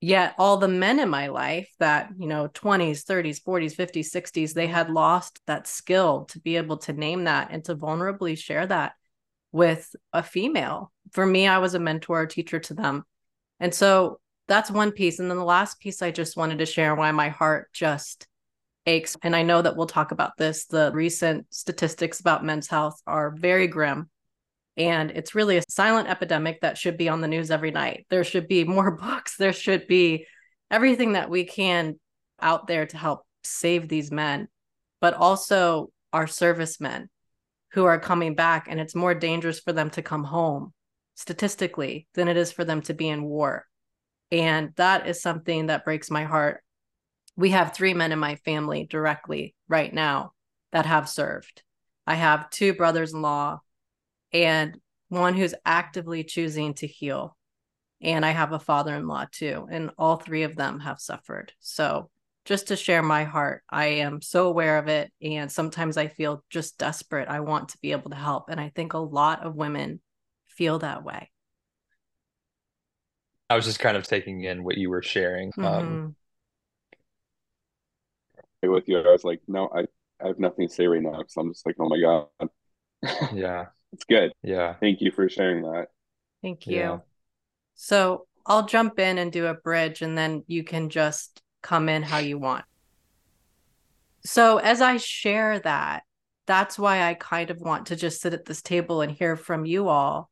yet 0.01 0.33
all 0.39 0.57
the 0.57 0.67
men 0.67 0.99
in 0.99 1.09
my 1.09 1.27
life 1.27 1.69
that, 1.77 2.09
you 2.17 2.27
know, 2.27 2.47
20s, 2.47 3.03
30s, 3.03 3.39
40s, 3.43 3.75
50s, 3.75 4.09
60s, 4.09 4.53
they 4.55 4.65
had 4.65 4.89
lost 4.89 5.41
that 5.45 5.67
skill 5.67 6.25
to 6.29 6.39
be 6.39 6.57
able 6.57 6.77
to 6.77 6.93
name 6.93 7.25
that 7.25 7.49
and 7.51 7.63
to 7.65 7.75
vulnerably 7.75 8.35
share 8.35 8.65
that 8.65 8.93
with 9.51 9.95
a 10.13 10.23
female. 10.23 10.91
For 11.11 11.25
me, 11.25 11.47
I 11.47 11.57
was 11.59 11.73
a 11.73 11.79
mentor, 11.79 12.23
a 12.23 12.27
teacher 12.27 12.59
to 12.59 12.73
them. 12.73 13.03
And 13.59 13.73
so 13.73 14.19
that's 14.47 14.71
one 14.71 14.91
piece. 14.91 15.19
And 15.19 15.29
then 15.29 15.37
the 15.37 15.43
last 15.43 15.79
piece 15.79 16.01
I 16.01 16.11
just 16.11 16.37
wanted 16.37 16.59
to 16.59 16.65
share 16.65 16.95
why 16.95 17.11
my 17.11 17.29
heart 17.29 17.71
just 17.73 18.27
aches. 18.85 19.17
And 19.21 19.35
I 19.35 19.43
know 19.43 19.61
that 19.61 19.75
we'll 19.75 19.87
talk 19.87 20.11
about 20.11 20.37
this. 20.37 20.65
The 20.65 20.91
recent 20.93 21.47
statistics 21.49 22.19
about 22.19 22.45
men's 22.45 22.67
health 22.67 23.01
are 23.05 23.31
very 23.31 23.67
grim. 23.67 24.09
And 24.77 25.11
it's 25.11 25.35
really 25.35 25.57
a 25.57 25.63
silent 25.69 26.07
epidemic 26.07 26.61
that 26.61 26.77
should 26.77 26.97
be 26.97 27.09
on 27.09 27.21
the 27.21 27.27
news 27.27 27.51
every 27.51 27.71
night. 27.71 28.05
There 28.09 28.23
should 28.23 28.47
be 28.47 28.63
more 28.63 28.91
books. 28.97 29.35
There 29.37 29.53
should 29.53 29.87
be 29.87 30.25
everything 30.69 31.13
that 31.13 31.29
we 31.29 31.45
can 31.45 31.99
out 32.39 32.67
there 32.67 32.85
to 32.85 32.97
help 32.97 33.25
save 33.43 33.87
these 33.87 34.11
men, 34.11 34.47
but 35.01 35.13
also 35.15 35.89
our 36.13 36.27
servicemen 36.27 37.09
who 37.71 37.85
are 37.85 37.99
coming 37.99 38.35
back. 38.35 38.67
And 38.69 38.79
it's 38.79 38.95
more 38.95 39.13
dangerous 39.13 39.59
for 39.59 39.73
them 39.73 39.89
to 39.91 40.01
come 40.01 40.23
home 40.23 40.73
statistically 41.15 42.07
than 42.13 42.27
it 42.27 42.37
is 42.37 42.51
for 42.51 42.63
them 42.63 42.81
to 42.83 42.93
be 42.93 43.07
in 43.07 43.23
war. 43.23 43.65
And 44.31 44.73
that 44.75 45.07
is 45.07 45.21
something 45.21 45.67
that 45.67 45.85
breaks 45.85 46.11
my 46.11 46.23
heart. 46.23 46.63
We 47.35 47.51
have 47.51 47.73
three 47.73 47.93
men 47.93 48.11
in 48.11 48.19
my 48.19 48.35
family 48.35 48.85
directly 48.89 49.55
right 49.67 49.93
now 49.93 50.33
that 50.71 50.85
have 50.85 51.09
served. 51.09 51.63
I 52.05 52.15
have 52.15 52.49
two 52.49 52.73
brothers 52.73 53.13
in 53.13 53.21
law 53.21 53.59
and 54.33 54.77
one 55.09 55.35
who's 55.35 55.53
actively 55.65 56.23
choosing 56.23 56.73
to 56.75 56.87
heal. 56.87 57.37
And 58.01 58.25
I 58.25 58.31
have 58.31 58.51
a 58.51 58.59
father 58.59 58.95
in 58.95 59.07
law 59.07 59.25
too. 59.31 59.67
And 59.71 59.91
all 59.97 60.17
three 60.17 60.43
of 60.43 60.55
them 60.55 60.79
have 60.81 60.99
suffered. 60.99 61.53
So, 61.59 62.09
just 62.47 62.69
to 62.69 62.77
share 62.77 63.03
my 63.03 63.25
heart, 63.25 63.61
I 63.69 63.87
am 63.87 64.21
so 64.21 64.47
aware 64.47 64.77
of 64.77 64.87
it. 64.87 65.11
And 65.21 65.51
sometimes 65.51 65.97
I 65.97 66.07
feel 66.07 66.45
just 66.49 66.77
desperate. 66.77 67.27
I 67.27 67.41
want 67.41 67.69
to 67.69 67.77
be 67.79 67.91
able 67.91 68.09
to 68.09 68.15
help. 68.15 68.49
And 68.49 68.57
I 68.57 68.71
think 68.73 68.93
a 68.93 68.99
lot 68.99 69.43
of 69.45 69.55
women 69.55 69.99
feel 70.47 70.79
that 70.79 71.03
way. 71.03 71.29
I 73.49 73.57
was 73.57 73.65
just 73.65 73.79
kind 73.79 73.97
of 73.97 74.07
taking 74.07 74.45
in 74.45 74.63
what 74.63 74.77
you 74.77 74.89
were 74.89 75.01
sharing. 75.01 75.51
Um, 75.57 75.63
mm-hmm. 75.63 76.05
Um, 78.63 78.71
with 78.71 78.87
you, 78.87 78.97
I 78.97 79.11
was 79.11 79.25
like, 79.25 79.41
no, 79.49 79.69
I, 79.75 79.81
I 80.23 80.27
have 80.27 80.39
nothing 80.39 80.69
to 80.69 80.73
say 80.73 80.87
right 80.87 81.01
now 81.01 81.21
So 81.27 81.41
I'm 81.41 81.51
just 81.51 81.65
like, 81.65 81.75
oh 81.79 81.89
my 81.89 81.99
god. 81.99 82.49
yeah, 83.33 83.65
it's 83.91 84.05
good. 84.05 84.31
Yeah, 84.41 84.73
thank 84.79 85.01
you 85.01 85.11
for 85.11 85.27
sharing 85.27 85.63
that. 85.63 85.87
Thank 86.41 86.65
you. 86.65 86.77
Yeah. 86.77 86.97
So 87.75 88.25
I'll 88.45 88.65
jump 88.65 88.99
in 88.99 89.17
and 89.17 89.33
do 89.33 89.47
a 89.47 89.53
bridge, 89.53 90.01
and 90.01 90.17
then 90.17 90.43
you 90.47 90.63
can 90.63 90.89
just 90.89 91.41
come 91.67 91.89
in 91.89 92.01
how 92.01 92.19
you 92.19 92.39
want. 92.39 92.63
So 94.23 94.57
as 94.57 94.79
I 94.79 94.97
share 94.97 95.59
that, 95.59 96.03
that's 96.45 96.79
why 96.79 97.03
I 97.03 97.13
kind 97.13 97.51
of 97.51 97.59
want 97.59 97.87
to 97.87 97.97
just 97.97 98.21
sit 98.21 98.33
at 98.33 98.45
this 98.45 98.61
table 98.61 99.01
and 99.01 99.11
hear 99.11 99.35
from 99.35 99.65
you 99.65 99.89
all 99.89 100.29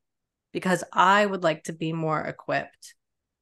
because 0.54 0.82
I 0.94 1.26
would 1.26 1.44
like 1.44 1.66
to 1.66 1.74
be 1.74 1.92
more 1.92 2.22
equipped. 2.22 2.96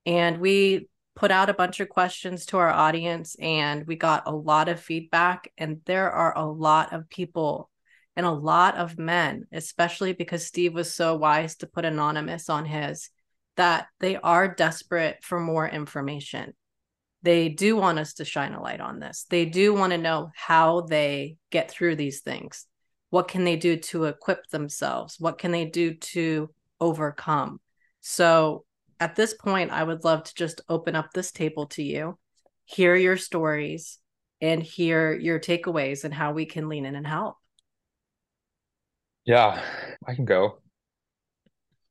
And 0.07 0.39
we 0.39 0.89
put 1.15 1.29
out 1.29 1.51
a 1.51 1.53
bunch 1.53 1.79
of 1.79 1.89
questions 1.89 2.47
to 2.47 2.57
our 2.57 2.71
audience 2.71 3.35
and 3.39 3.85
we 3.85 3.95
got 3.95 4.23
a 4.25 4.35
lot 4.35 4.69
of 4.69 4.79
feedback. 4.79 5.51
And 5.55 5.81
there 5.85 6.11
are 6.11 6.35
a 6.35 6.47
lot 6.47 6.93
of 6.93 7.09
people 7.09 7.69
and 8.15 8.25
a 8.25 8.31
lot 8.31 8.75
of 8.75 8.97
men, 8.97 9.45
especially 9.51 10.13
because 10.13 10.47
Steve 10.47 10.73
was 10.73 10.91
so 10.91 11.15
wise 11.15 11.57
to 11.57 11.67
put 11.67 11.85
anonymous 11.85 12.49
on 12.49 12.65
his, 12.65 13.11
that 13.55 13.85
they 13.99 14.15
are 14.15 14.55
desperate 14.55 15.19
for 15.21 15.39
more 15.39 15.69
information. 15.69 16.53
They 17.23 17.49
do 17.49 17.75
want 17.75 17.99
us 17.99 18.15
to 18.15 18.25
shine 18.25 18.53
a 18.53 18.61
light 18.61 18.81
on 18.81 18.99
this. 18.99 19.25
They 19.29 19.45
do 19.45 19.73
want 19.73 19.91
to 19.91 19.97
know 19.97 20.29
how 20.35 20.81
they 20.81 21.37
get 21.51 21.71
through 21.71 21.95
these 21.95 22.21
things. 22.21 22.67
What 23.09 23.27
can 23.27 23.45
they 23.45 23.55
do 23.55 23.77
to 23.77 24.05
equip 24.05 24.47
themselves? 24.47 25.15
What 25.19 25.37
can 25.37 25.51
they 25.51 25.65
do 25.65 25.93
to 25.93 26.49
overcome? 26.81 27.61
So 28.01 28.65
at 28.99 29.15
this 29.15 29.33
point, 29.33 29.71
I 29.71 29.83
would 29.83 30.03
love 30.03 30.23
to 30.25 30.35
just 30.35 30.61
open 30.67 30.95
up 30.95 31.13
this 31.13 31.31
table 31.31 31.67
to 31.67 31.83
you, 31.83 32.17
hear 32.65 32.95
your 32.95 33.17
stories, 33.17 33.99
and 34.41 34.61
hear 34.61 35.13
your 35.13 35.39
takeaways 35.39 36.03
and 36.03 36.13
how 36.13 36.33
we 36.33 36.45
can 36.45 36.67
lean 36.67 36.85
in 36.85 36.95
and 36.95 37.07
help. 37.07 37.37
Yeah, 39.25 39.63
I 40.05 40.15
can 40.15 40.25
go. 40.25 40.59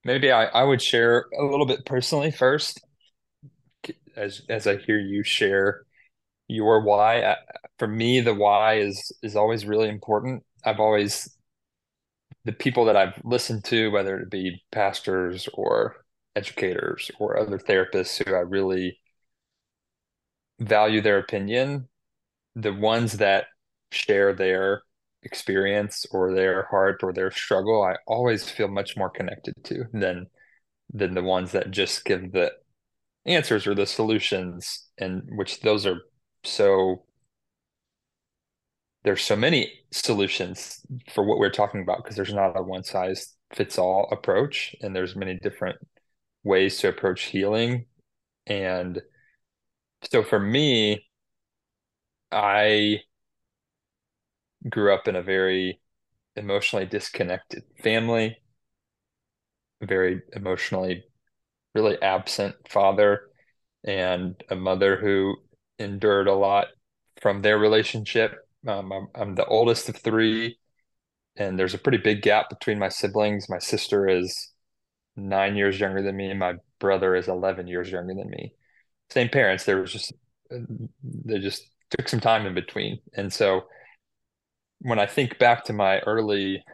Maybe 0.05 0.31
I, 0.31 0.45
I 0.47 0.65
would 0.65 0.83
share 0.83 1.27
a 1.39 1.45
little 1.45 1.65
bit 1.65 1.87
personally 1.87 2.31
first, 2.31 2.85
as 4.17 4.43
as 4.49 4.67
I 4.67 4.77
hear 4.77 4.99
you 4.99 5.23
share 5.23 5.85
your 6.49 6.83
why. 6.83 7.37
For 7.79 7.89
me, 7.89 8.21
the 8.21 8.35
why 8.35 8.79
is 8.79 9.13
is 9.23 9.37
always 9.37 9.67
really 9.67 9.89
important. 9.89 10.45
I've 10.65 10.81
always 10.81 11.37
the 12.45 12.53
people 12.53 12.87
that 12.87 12.97
I've 12.97 13.21
listened 13.25 13.65
to, 13.65 13.91
whether 13.91 14.19
it 14.19 14.31
be 14.31 14.63
pastors 14.73 15.49
or 15.55 16.05
educators 16.35 17.11
or 17.19 17.39
other 17.39 17.59
therapists 17.59 18.25
who 18.25 18.35
I 18.35 18.41
really 18.41 18.99
value 20.59 21.01
their 21.01 21.19
opinion, 21.19 21.89
the 22.55 22.73
ones 22.73 23.15
that 23.15 23.47
share 23.91 24.33
their 24.33 24.83
experience 25.23 26.07
or 26.11 26.35
their 26.35 26.65
heart 26.65 27.03
or 27.03 27.13
their 27.13 27.31
struggle, 27.31 27.83
I 27.83 27.97
always 28.07 28.49
feel 28.51 28.69
much 28.69 28.97
more 28.97 29.11
connected 29.11 29.55
to 29.65 29.85
than 29.93 30.27
than 30.93 31.15
the 31.15 31.23
ones 31.23 31.53
that 31.53 31.71
just 31.71 32.05
give 32.05 32.33
the 32.33 32.53
answers 33.27 33.67
or 33.67 33.75
the 33.75 33.87
solutions 33.87 34.89
and 34.99 35.23
which 35.37 35.61
those 35.61 35.87
are 35.87 36.01
so 36.45 37.05
there's 39.05 39.23
so 39.23 39.37
many 39.37 39.73
solutions 39.91 40.81
for 41.13 41.25
what 41.25 41.39
we're 41.39 41.51
talking 41.51 41.83
about 41.83 41.99
because 41.99 42.17
there's 42.17 42.35
not 42.35 42.57
a 42.57 42.63
one 42.63 42.85
size 42.85 43.35
fits 43.53 43.79
all 43.79 44.09
approach 44.13 44.75
and 44.81 44.95
there's 44.95 45.17
many 45.17 45.39
different 45.43 45.77
ways 46.45 46.79
to 46.79 46.89
approach 46.89 47.25
healing. 47.25 47.87
And 48.47 49.01
so 50.11 50.23
for 50.23 50.39
me, 50.39 51.07
I 52.31 53.01
grew 54.69 54.95
up 54.95 55.09
in 55.09 55.17
a 55.17 55.23
very 55.23 55.81
emotionally 56.37 56.87
disconnected 56.87 57.65
family, 57.83 58.39
very 59.83 60.23
emotionally 60.33 61.05
really 61.75 62.01
absent 62.03 62.55
father, 62.69 63.23
and 63.85 64.43
a 64.51 64.57
mother 64.57 64.97
who 64.97 65.37
endured 65.79 66.29
a 66.29 66.35
lot 66.35 66.69
from 67.21 67.43
their 67.43 67.59
relationship. 67.59 68.33
Um, 68.67 68.93
I'm, 68.93 69.09
I'm 69.15 69.35
the 69.35 69.47
oldest 69.47 69.89
of 69.89 69.97
three, 69.97 70.59
and 71.37 71.59
there's 71.59 71.75
a 71.75 71.79
pretty 71.79 71.99
big 71.99 72.23
gap 72.23 72.49
between 72.51 72.79
my 72.79 72.89
siblings. 72.89 73.49
My 73.49 73.59
sister 73.59 74.09
is 74.09 74.51
nine 75.17 75.57
years 75.57 75.79
younger 75.81 76.03
than 76.03 76.17
me, 76.17 76.31
and 76.31 76.39
my 76.39 76.55
brother 76.79 77.15
is 77.15 77.29
11 77.29 77.67
years 77.67 77.91
younger 77.91 78.15
than 78.15 78.31
me. 78.31 78.55
Same 79.11 79.29
parents. 79.29 79.65
There 79.65 79.81
was 79.81 79.93
just, 79.93 80.13
they 80.51 81.39
just 81.39 81.63
took 81.91 82.09
some 82.09 82.21
time 82.21 82.47
in 82.47 82.55
between. 82.55 83.01
And 83.15 83.33
so 83.33 83.65
when 84.81 84.99
I 84.99 85.07
think 85.07 85.39
back 85.39 85.65
to 85.65 85.73
my 85.73 86.01
early 86.01 86.65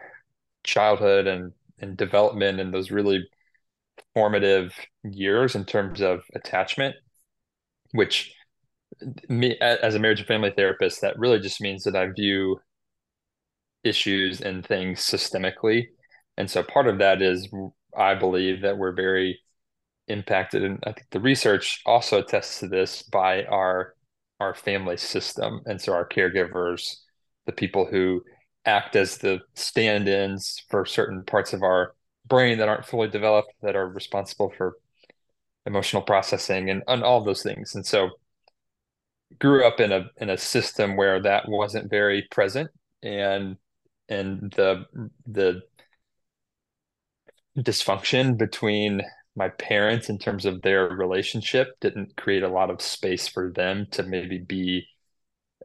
childhood 0.64 1.26
and, 1.26 1.52
and 1.78 1.96
development 1.96 2.60
and 2.60 2.72
those 2.72 2.90
really 2.90 3.28
formative 4.14 4.72
years 5.04 5.54
in 5.54 5.64
terms 5.64 6.00
of 6.00 6.22
attachment, 6.34 6.94
which 7.92 8.34
me 9.28 9.56
as 9.60 9.94
a 9.94 9.98
marriage 9.98 10.20
and 10.20 10.28
family 10.28 10.52
therapist, 10.56 11.00
that 11.00 11.18
really 11.18 11.38
just 11.38 11.60
means 11.60 11.84
that 11.84 11.96
I 11.96 12.08
view 12.08 12.60
issues 13.84 14.40
and 14.40 14.66
things 14.66 15.00
systemically. 15.00 15.86
And 16.36 16.50
so 16.50 16.62
part 16.62 16.86
of 16.86 16.98
that 16.98 17.22
is 17.22 17.48
I 17.96 18.14
believe 18.14 18.62
that 18.62 18.78
we're 18.78 18.92
very 18.92 19.38
impacted, 20.08 20.64
and 20.64 20.78
I 20.84 20.92
think 20.92 21.06
the 21.10 21.20
research 21.20 21.82
also 21.84 22.18
attests 22.18 22.60
to 22.60 22.68
this 22.68 23.02
by 23.02 23.44
our 23.44 23.94
our 24.40 24.54
family 24.54 24.96
system, 24.96 25.60
and 25.66 25.80
so 25.80 25.92
our 25.92 26.08
caregivers, 26.08 26.96
the 27.46 27.52
people 27.52 27.86
who 27.86 28.22
act 28.64 28.94
as 28.94 29.18
the 29.18 29.40
stand-ins 29.54 30.62
for 30.70 30.86
certain 30.86 31.24
parts 31.24 31.52
of 31.52 31.62
our 31.62 31.94
brain 32.28 32.58
that 32.58 32.68
aren't 32.68 32.86
fully 32.86 33.08
developed, 33.08 33.52
that 33.62 33.76
are 33.76 33.88
responsible 33.88 34.52
for 34.56 34.76
emotional 35.66 36.02
processing 36.02 36.70
and, 36.70 36.82
and 36.88 37.02
all 37.02 37.22
those 37.22 37.42
things. 37.42 37.74
And 37.74 37.84
so 37.86 38.10
grew 39.38 39.66
up 39.66 39.80
in 39.80 39.92
a 39.92 40.06
in 40.16 40.30
a 40.30 40.38
system 40.38 40.96
where 40.96 41.20
that 41.22 41.48
wasn't 41.48 41.90
very 41.90 42.26
present 42.30 42.70
and 43.02 43.56
and 44.08 44.52
the 44.56 44.84
the 45.26 45.60
dysfunction 47.58 48.38
between 48.38 49.02
my 49.36 49.48
parents 49.48 50.08
in 50.08 50.18
terms 50.18 50.46
of 50.46 50.62
their 50.62 50.88
relationship 50.88 51.78
didn't 51.80 52.16
create 52.16 52.42
a 52.42 52.48
lot 52.48 52.70
of 52.70 52.80
space 52.80 53.28
for 53.28 53.52
them 53.52 53.86
to 53.90 54.02
maybe 54.02 54.38
be 54.38 54.86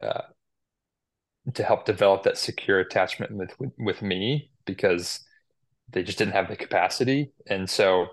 uh, 0.02 0.22
to 1.54 1.62
help 1.62 1.84
develop 1.84 2.22
that 2.22 2.38
secure 2.38 2.80
attachment 2.80 3.32
with 3.32 3.54
with 3.78 4.02
me 4.02 4.50
because 4.64 5.20
they 5.94 6.02
just 6.02 6.18
didn't 6.18 6.34
have 6.34 6.48
the 6.48 6.56
capacity 6.56 7.32
and 7.46 7.68
so 7.70 8.06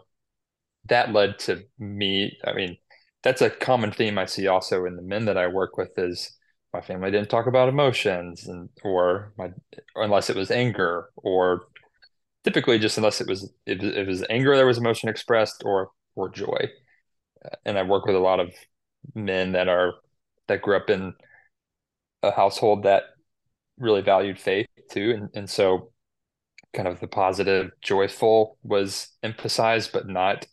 that 0.88 1.12
led 1.12 1.38
to 1.40 1.64
me 1.80 2.38
i 2.46 2.54
mean 2.54 2.78
that's 3.24 3.42
a 3.42 3.50
common 3.50 3.92
theme 3.92 4.18
i 4.18 4.26
see 4.26 4.48
also 4.48 4.86
in 4.86 4.96
the 4.96 5.02
men 5.02 5.26
that 5.26 5.38
i 5.38 5.48
work 5.48 5.78
with 5.78 5.92
is 5.98 6.38
my 6.74 6.82
family 6.82 7.12
didn't 7.12 7.30
talk 7.30 7.48
about 7.48 7.70
emotions 7.70 8.48
and 8.48 8.70
or 8.84 9.34
my 9.38 9.50
unless 9.96 10.30
it 10.30 10.36
was 10.36 10.52
anger 10.52 11.10
or 11.18 11.64
typically 12.44 12.80
just 12.80 12.98
unless 12.98 13.20
it 13.20 13.28
was 13.28 13.52
if 13.66 13.82
it 13.82 14.08
was 14.08 14.24
anger 14.30 14.56
there 14.56 14.66
was 14.66 14.78
emotion 14.78 15.10
expressed 15.10 15.64
or 15.66 15.90
or 16.16 16.30
joy 16.30 16.70
and 17.66 17.78
i 17.78 17.84
work 17.84 18.06
with 18.06 18.16
a 18.16 18.20
lot 18.20 18.40
of 18.40 18.54
men 19.16 19.52
that 19.52 19.68
are 19.68 19.96
that 20.48 20.62
grew 20.62 20.76
up 20.76 20.90
in 20.90 21.14
a 22.24 22.32
household 22.32 22.84
that 22.84 23.04
really 23.78 24.02
valued 24.02 24.40
faith 24.40 24.68
too. 24.92 25.12
And, 25.12 25.30
and 25.34 25.50
so 25.50 25.91
kind 26.74 26.88
of 26.88 27.00
the 27.00 27.08
positive, 27.08 27.72
joyful 27.82 28.58
was 28.64 29.10
emphasized, 29.24 29.92
but 29.92 30.08
not 30.08 30.48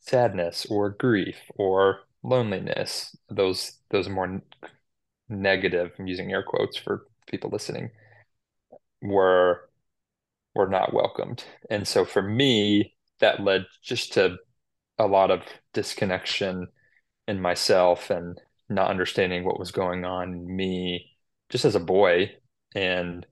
sadness 0.00 0.66
or 0.70 0.90
grief 0.90 1.36
or 1.56 2.00
loneliness. 2.22 3.16
Those 3.30 3.78
those 3.90 4.08
more 4.08 4.42
negative, 5.28 5.92
I'm 5.98 6.06
using 6.06 6.32
air 6.32 6.42
quotes 6.42 6.76
for 6.76 7.06
people 7.26 7.50
listening, 7.50 7.90
were 9.02 9.68
were 10.54 10.68
not 10.68 10.92
welcomed. 10.94 11.44
And 11.70 11.86
so 11.86 12.04
for 12.04 12.22
me, 12.22 12.94
that 13.20 13.42
led 13.42 13.66
just 13.82 14.12
to 14.14 14.38
a 14.98 15.06
lot 15.06 15.30
of 15.30 15.42
disconnection 15.72 16.68
in 17.28 17.40
myself 17.40 18.10
and 18.10 18.40
not 18.68 18.90
understanding 18.90 19.44
what 19.44 19.58
was 19.58 19.70
going 19.70 20.04
on 20.04 20.34
in 20.34 20.56
me 20.56 21.12
just 21.50 21.64
as 21.64 21.74
a 21.74 21.80
boy 21.80 22.32
and 22.74 23.26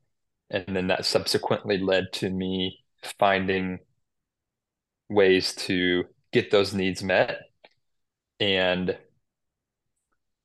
and 0.50 0.76
then 0.76 0.88
that 0.88 1.04
subsequently 1.04 1.78
led 1.78 2.12
to 2.14 2.30
me 2.30 2.78
finding 3.18 3.78
ways 5.08 5.54
to 5.54 6.04
get 6.32 6.50
those 6.50 6.74
needs 6.74 7.02
met. 7.02 7.40
And 8.40 8.96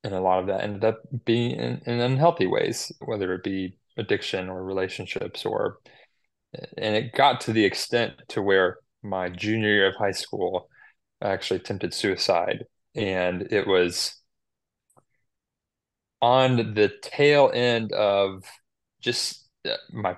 and 0.04 0.14
a 0.14 0.22
lot 0.22 0.40
of 0.40 0.48
that 0.48 0.64
ended 0.64 0.84
up 0.84 1.02
being 1.26 1.52
in, 1.52 1.82
in 1.86 2.00
unhealthy 2.00 2.48
ways 2.48 2.92
whether 3.06 3.34
it 3.34 3.44
be 3.44 3.78
addiction 3.98 4.50
or 4.50 4.64
relationships 4.64 5.46
or 5.46 5.78
and 6.78 6.96
it 6.96 7.14
got 7.14 7.42
to 7.42 7.54
the 7.54 7.66
extent 7.66 8.14
to 8.30 8.42
where 8.42 8.78
my 9.04 9.30
junior 9.30 9.70
year 9.70 9.88
of 9.88 9.96
high 9.96 10.12
school 10.12 10.70
I 11.22 11.30
actually 11.30 11.58
attempted 11.58 11.94
suicide. 11.94 12.66
And 12.96 13.44
it 13.52 13.68
was 13.68 14.16
on 16.22 16.74
the 16.74 16.92
tail 17.02 17.52
end 17.54 17.92
of 17.94 18.44
just 19.02 19.41
my 19.92 20.16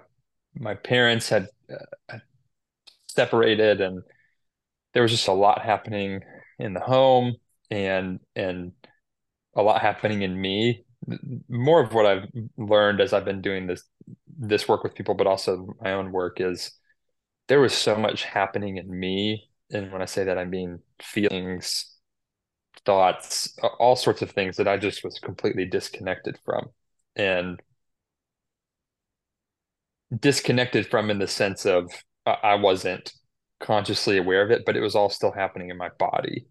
my 0.55 0.73
parents 0.73 1.29
had 1.29 1.47
uh, 1.71 2.17
separated 3.07 3.81
and 3.81 4.03
there 4.93 5.03
was 5.03 5.11
just 5.11 5.27
a 5.27 5.33
lot 5.33 5.61
happening 5.61 6.21
in 6.59 6.73
the 6.73 6.79
home 6.79 7.35
and 7.71 8.19
and 8.35 8.71
a 9.55 9.61
lot 9.61 9.81
happening 9.81 10.21
in 10.21 10.39
me 10.39 10.83
more 11.49 11.81
of 11.81 11.93
what 11.93 12.05
i've 12.05 12.27
learned 12.57 13.01
as 13.01 13.13
i've 13.13 13.25
been 13.25 13.41
doing 13.41 13.67
this 13.67 13.83
this 14.37 14.67
work 14.67 14.83
with 14.83 14.95
people 14.95 15.15
but 15.15 15.27
also 15.27 15.75
my 15.81 15.93
own 15.93 16.11
work 16.11 16.39
is 16.39 16.71
there 17.47 17.59
was 17.59 17.73
so 17.73 17.95
much 17.95 18.23
happening 18.23 18.77
in 18.77 18.89
me 18.89 19.49
and 19.71 19.91
when 19.91 20.01
i 20.01 20.05
say 20.05 20.23
that 20.23 20.37
i 20.37 20.45
mean 20.45 20.79
feelings 21.01 21.93
thoughts, 22.85 23.57
all 23.79 23.95
sorts 23.95 24.21
of 24.21 24.31
things 24.31 24.57
that 24.57 24.67
I 24.67 24.77
just 24.77 25.03
was 25.03 25.19
completely 25.19 25.65
disconnected 25.65 26.37
from. 26.43 26.69
And 27.15 27.61
disconnected 30.19 30.87
from 30.87 31.09
in 31.09 31.19
the 31.19 31.27
sense 31.27 31.65
of 31.65 31.91
I 32.25 32.55
wasn't 32.55 33.11
consciously 33.59 34.17
aware 34.17 34.41
of 34.43 34.51
it, 34.51 34.63
but 34.65 34.77
it 34.77 34.81
was 34.81 34.95
all 34.95 35.09
still 35.09 35.31
happening 35.31 35.69
in 35.69 35.77
my 35.77 35.89
body. 35.99 36.45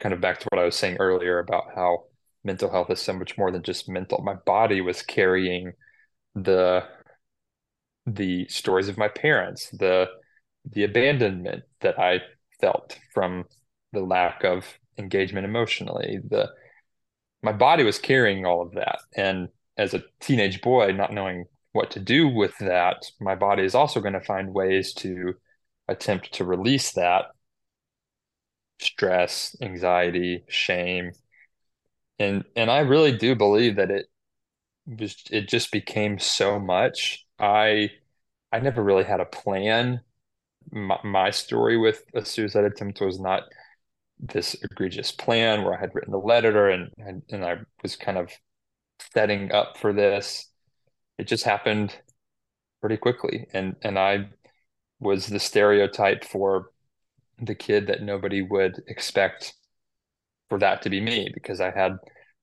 Kind 0.00 0.12
of 0.12 0.20
back 0.20 0.40
to 0.40 0.46
what 0.50 0.60
I 0.60 0.64
was 0.64 0.76
saying 0.76 0.96
earlier 0.98 1.38
about 1.38 1.64
how 1.74 2.04
mental 2.44 2.70
health 2.70 2.90
is 2.90 3.00
so 3.00 3.12
much 3.12 3.38
more 3.38 3.50
than 3.50 3.62
just 3.62 3.88
mental. 3.88 4.22
My 4.22 4.34
body 4.34 4.80
was 4.80 5.02
carrying 5.02 5.72
the 6.34 6.84
the 8.06 8.46
stories 8.48 8.88
of 8.88 8.98
my 8.98 9.08
parents, 9.08 9.70
the 9.70 10.08
the 10.72 10.84
abandonment 10.84 11.62
that 11.80 11.98
I 11.98 12.20
felt 12.60 12.98
from 13.12 13.44
the 13.92 14.00
lack 14.00 14.44
of 14.44 14.64
engagement 14.98 15.44
emotionally 15.44 16.18
the 16.28 16.48
my 17.42 17.52
body 17.52 17.84
was 17.84 17.98
carrying 17.98 18.44
all 18.44 18.62
of 18.62 18.72
that 18.72 18.98
and 19.14 19.48
as 19.76 19.94
a 19.94 20.02
teenage 20.20 20.60
boy 20.62 20.90
not 20.92 21.12
knowing 21.12 21.44
what 21.76 21.92
to 21.92 22.00
do 22.00 22.28
with 22.28 22.56
that 22.58 23.02
my 23.20 23.34
body 23.36 23.64
is 23.64 23.74
also 23.74 24.00
going 24.00 24.14
to 24.14 24.20
find 24.20 24.54
ways 24.54 24.94
to 24.94 25.34
attempt 25.88 26.32
to 26.34 26.44
release 26.44 26.92
that 26.92 27.26
stress 28.80 29.56
anxiety 29.62 30.44
shame. 30.48 31.12
And 32.18 32.44
and 32.56 32.70
i 32.70 32.80
really 32.80 33.16
do 33.16 33.34
believe 33.34 33.76
that 33.76 33.90
it 33.90 34.06
was 34.86 35.16
it 35.30 35.48
just 35.48 35.72
became 35.72 36.18
so 36.18 36.58
much. 36.58 37.24
I 37.38 37.90
i 38.52 38.60
never 38.60 38.82
really 38.82 39.04
had 39.04 39.20
a 39.20 39.24
plan. 39.26 40.00
My, 40.72 40.98
my 41.04 41.30
story 41.30 41.76
with 41.76 42.02
a 42.14 42.24
suicide 42.24 42.64
attempt 42.64 43.00
was 43.00 43.20
not 43.20 43.44
this 44.18 44.54
egregious 44.62 45.12
plan 45.12 45.64
where 45.64 45.74
I 45.76 45.80
had 45.80 45.94
written 45.94 46.12
the 46.12 46.18
letter 46.18 46.70
and, 46.70 46.90
and 46.98 47.22
and 47.30 47.44
I 47.44 47.58
was 47.82 47.96
kind 47.96 48.18
of 48.18 48.32
setting 49.12 49.52
up 49.52 49.78
for 49.78 49.92
this. 49.92 50.50
It 51.18 51.26
just 51.28 51.44
happened 51.44 51.98
pretty 52.80 52.96
quickly, 52.98 53.48
and 53.52 53.76
and 53.82 53.98
I 53.98 54.30
was 55.00 55.26
the 55.28 55.40
stereotype 55.40 56.24
for 56.24 56.72
the 57.38 57.54
kid 57.54 57.88
that 57.88 58.02
nobody 58.02 58.42
would 58.42 58.82
expect 58.88 59.54
for 60.48 60.58
that 60.60 60.82
to 60.82 60.90
be 60.90 61.00
me 61.00 61.30
because 61.34 61.60
I 61.60 61.70
had 61.70 61.98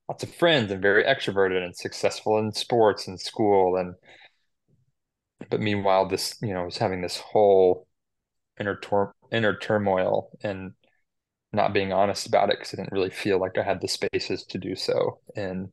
lots 0.08 0.24
of 0.24 0.34
friends 0.34 0.70
and 0.72 0.82
very 0.82 1.04
extroverted 1.04 1.64
and 1.64 1.76
successful 1.76 2.38
in 2.38 2.52
sports 2.52 3.08
and 3.08 3.20
school 3.20 3.76
and 3.76 3.94
but 5.50 5.60
meanwhile 5.60 6.06
this 6.08 6.36
you 6.42 6.52
know 6.54 6.64
was 6.64 6.78
having 6.78 7.02
this 7.02 7.18
whole 7.18 7.86
inner 8.60 8.76
tor- 8.76 9.14
inner 9.32 9.56
turmoil 9.58 10.30
and 10.42 10.72
not 11.52 11.72
being 11.74 11.92
honest 11.92 12.26
about 12.26 12.50
it 12.50 12.58
because 12.58 12.74
I 12.74 12.78
didn't 12.78 12.92
really 12.92 13.10
feel 13.10 13.40
like 13.40 13.58
I 13.58 13.62
had 13.64 13.80
the 13.80 13.88
spaces 13.88 14.44
to 14.46 14.58
do 14.58 14.76
so. 14.76 15.20
And 15.36 15.70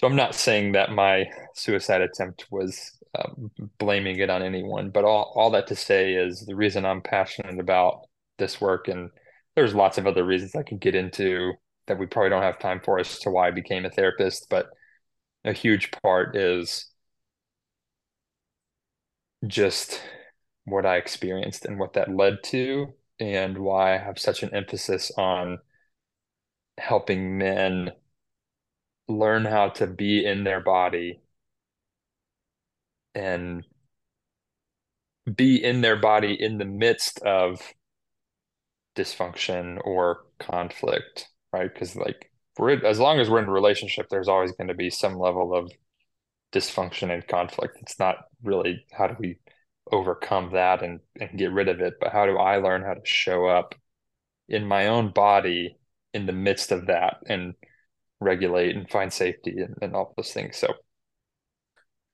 so 0.00 0.06
I'm 0.06 0.16
not 0.16 0.34
saying 0.34 0.72
that 0.72 0.90
my 0.92 1.26
suicide 1.54 2.00
attempt 2.00 2.46
was 2.50 2.98
um, 3.18 3.50
blaming 3.78 4.18
it 4.18 4.30
on 4.30 4.42
anyone, 4.42 4.90
but 4.90 5.04
all, 5.04 5.32
all 5.36 5.50
that 5.50 5.68
to 5.68 5.76
say 5.76 6.14
is 6.14 6.44
the 6.46 6.56
reason 6.56 6.84
I'm 6.84 7.00
passionate 7.00 7.60
about 7.60 8.06
this 8.38 8.60
work, 8.60 8.88
and 8.88 9.10
there's 9.54 9.74
lots 9.74 9.98
of 9.98 10.06
other 10.06 10.24
reasons 10.24 10.54
I 10.56 10.62
could 10.64 10.80
get 10.80 10.94
into 10.96 11.52
that 11.86 11.98
we 11.98 12.06
probably 12.06 12.30
don't 12.30 12.42
have 12.42 12.58
time 12.58 12.80
for 12.84 12.98
as 12.98 13.18
to 13.20 13.30
why 13.30 13.48
I 13.48 13.50
became 13.52 13.84
a 13.84 13.90
therapist, 13.90 14.48
but 14.50 14.66
a 15.44 15.52
huge 15.52 15.90
part 16.02 16.36
is 16.36 16.90
just 19.46 20.00
what 20.64 20.86
I 20.86 20.96
experienced 20.96 21.66
and 21.66 21.78
what 21.78 21.92
that 21.94 22.14
led 22.14 22.38
to 22.44 22.94
and 23.20 23.58
why 23.58 23.94
I 23.94 23.98
have 23.98 24.18
such 24.18 24.42
an 24.42 24.54
emphasis 24.54 25.12
on 25.16 25.58
helping 26.78 27.38
men 27.38 27.92
learn 29.08 29.44
how 29.44 29.68
to 29.68 29.86
be 29.86 30.24
in 30.24 30.44
their 30.44 30.60
body 30.60 31.20
and 33.14 33.64
be 35.32 35.62
in 35.62 35.80
their 35.80 35.96
body 35.96 36.34
in 36.38 36.58
the 36.58 36.64
midst 36.64 37.20
of 37.20 37.60
dysfunction 38.96 39.78
or 39.84 40.24
conflict, 40.38 41.28
right? 41.52 41.72
Because 41.72 41.96
like 41.96 42.30
we're 42.58 42.84
as 42.84 42.98
long 42.98 43.20
as 43.20 43.28
we're 43.28 43.42
in 43.42 43.48
a 43.48 43.52
relationship, 43.52 44.06
there's 44.08 44.28
always 44.28 44.52
going 44.52 44.68
to 44.68 44.74
be 44.74 44.90
some 44.90 45.18
level 45.18 45.54
of 45.54 45.70
dysfunction 46.52 47.12
and 47.12 47.26
conflict. 47.26 47.78
It's 47.80 47.98
not 47.98 48.16
really 48.42 48.84
how 48.92 49.08
do 49.08 49.16
we 49.18 49.38
overcome 49.90 50.52
that 50.52 50.82
and, 50.82 51.00
and 51.20 51.38
get 51.38 51.52
rid 51.52 51.68
of 51.68 51.80
it, 51.80 51.94
but 52.00 52.12
how 52.12 52.26
do 52.26 52.36
I 52.38 52.56
learn 52.58 52.82
how 52.82 52.94
to 52.94 53.04
show 53.04 53.46
up 53.46 53.74
in 54.48 54.66
my 54.66 54.88
own 54.88 55.12
body 55.12 55.76
in 56.12 56.26
the 56.26 56.32
midst 56.32 56.70
of 56.70 56.86
that 56.86 57.16
and 57.26 57.54
regulate 58.24 58.76
and 58.76 58.90
find 58.90 59.12
safety 59.12 59.58
and, 59.58 59.76
and 59.82 59.94
all 59.94 60.12
those 60.16 60.32
things. 60.32 60.56
So 60.56 60.68
I 60.68 60.72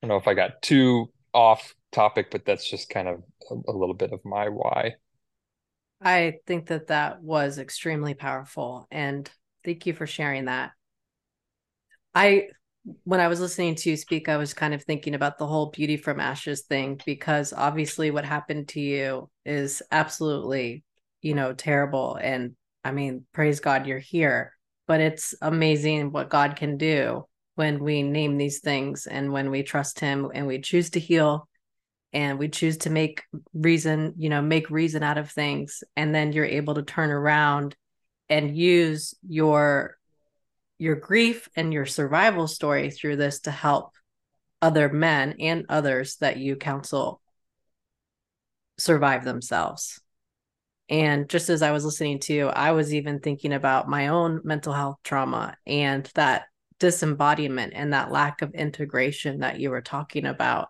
don't 0.03 0.09
know 0.09 0.17
if 0.17 0.29
I 0.29 0.35
got 0.35 0.63
too 0.63 1.11
off 1.33 1.75
topic, 1.93 2.31
but 2.31 2.45
that's 2.45 2.69
just 2.69 2.91
kind 2.91 3.09
of 3.09 3.23
a, 3.51 3.71
a 3.71 3.77
little 3.77 3.95
bit 3.95 4.13
of 4.13 4.21
my 4.25 4.49
why. 4.49 4.95
I 6.03 6.39
think 6.47 6.67
that 6.67 6.89
that 6.89 7.23
was 7.23 7.59
extremely 7.59 8.15
powerful. 8.15 8.87
And 8.91 9.31
thank 9.65 9.87
you 9.87 9.93
for 9.93 10.07
sharing 10.07 10.47
that. 10.47 10.73
I 12.15 12.49
when 13.05 13.21
I 13.21 13.29
was 13.29 13.41
listening 13.41 13.75
to 13.77 13.91
you 13.91 13.97
speak, 13.97 14.29
I 14.29 14.39
was 14.39 14.55
kind 14.55 14.73
of 14.73 14.83
thinking 14.83 15.15
about 15.15 15.39
the 15.39 15.47
whole 15.47 15.67
beauty 15.71 15.97
from 15.99 16.19
ashes 16.19 16.63
thing 16.63 16.99
because 17.05 17.53
obviously 17.53 18.11
what 18.11 18.25
happened 18.25 18.69
to 18.69 18.81
you 18.81 19.29
is 19.45 19.83
absolutely, 19.91 20.83
you 21.21 21.35
know, 21.35 21.53
terrible. 21.53 22.17
And 22.17 22.57
I 22.83 22.93
mean, 22.93 23.27
praise 23.33 23.61
God 23.61 23.87
you're 23.87 23.99
here, 23.99 24.55
but 24.91 25.01
it's 25.01 25.37
amazing 25.41 26.11
what 26.11 26.29
God 26.29 26.57
can 26.57 26.77
do 26.77 27.25
when 27.55 27.79
we 27.79 28.03
name 28.03 28.37
these 28.37 28.59
things 28.59 29.07
and 29.07 29.33
when 29.33 29.53
we 29.53 29.63
trust 29.63 30.01
Him 30.01 30.33
and 30.35 30.49
we 30.49 30.61
choose 30.61 30.91
to 30.91 30.99
heal 30.99 31.49
and 32.13 32.41
we 32.41 32.49
choose 32.49 32.77
to 32.79 32.91
make 32.91 33.23
reason, 33.55 34.15
you 34.17 34.29
know, 34.29 34.43
make 34.43 34.69
reason 34.69 35.05
out 35.05 35.17
of 35.17 35.31
things. 35.31 35.85
And 35.95 36.13
then 36.13 36.33
you're 36.33 36.45
able 36.45 36.75
to 36.75 36.83
turn 36.83 37.11
around 37.11 37.77
and 38.29 38.57
use 38.57 39.15
your 39.29 39.97
your 40.79 40.97
grief 40.97 41.49
and 41.55 41.73
your 41.73 41.87
survival 41.87 42.49
story 42.49 42.91
through 42.91 43.15
this 43.15 43.43
to 43.43 43.53
help 43.53 43.93
other 44.61 44.89
men 44.89 45.37
and 45.39 45.67
others 45.69 46.17
that 46.17 46.39
you 46.39 46.57
counsel 46.57 47.21
survive 48.77 49.25
themselves. 49.25 50.01
And 50.91 51.29
just 51.29 51.49
as 51.49 51.63
I 51.63 51.71
was 51.71 51.85
listening 51.85 52.19
to, 52.21 52.35
you, 52.35 52.49
I 52.49 52.73
was 52.73 52.93
even 52.93 53.21
thinking 53.21 53.53
about 53.53 53.89
my 53.89 54.09
own 54.09 54.41
mental 54.43 54.73
health 54.73 54.99
trauma 55.05 55.57
and 55.65 56.11
that 56.17 56.47
disembodiment 56.81 57.75
and 57.77 57.93
that 57.93 58.11
lack 58.11 58.43
of 58.43 58.55
integration 58.55 59.39
that 59.41 59.61
you 59.61 59.71
were 59.71 59.83
talking 59.83 60.27
about. 60.27 60.69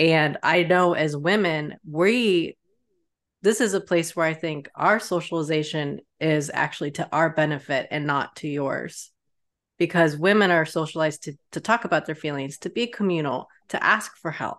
And 0.00 0.36
I 0.42 0.64
know 0.64 0.94
as 0.94 1.16
women, 1.16 1.76
we 1.88 2.56
this 3.42 3.60
is 3.60 3.72
a 3.72 3.80
place 3.80 4.14
where 4.14 4.26
I 4.26 4.34
think 4.34 4.68
our 4.74 5.00
socialization 5.00 6.00
is 6.18 6.50
actually 6.52 6.90
to 6.92 7.08
our 7.10 7.30
benefit 7.30 7.88
and 7.90 8.06
not 8.06 8.36
to 8.36 8.48
yours. 8.48 9.12
Because 9.78 10.14
women 10.14 10.50
are 10.50 10.66
socialized 10.66 11.22
to, 11.22 11.32
to 11.52 11.60
talk 11.60 11.86
about 11.86 12.04
their 12.04 12.14
feelings, 12.14 12.58
to 12.58 12.70
be 12.70 12.86
communal, 12.86 13.46
to 13.70 13.82
ask 13.82 14.14
for 14.18 14.30
help. 14.30 14.58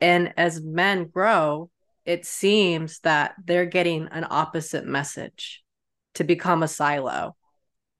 And 0.00 0.32
as 0.38 0.62
men 0.62 1.08
grow, 1.08 1.68
it 2.08 2.24
seems 2.24 3.00
that 3.00 3.34
they're 3.44 3.66
getting 3.66 4.08
an 4.08 4.26
opposite 4.30 4.86
message 4.86 5.62
to 6.14 6.24
become 6.24 6.62
a 6.62 6.68
silo. 6.68 7.36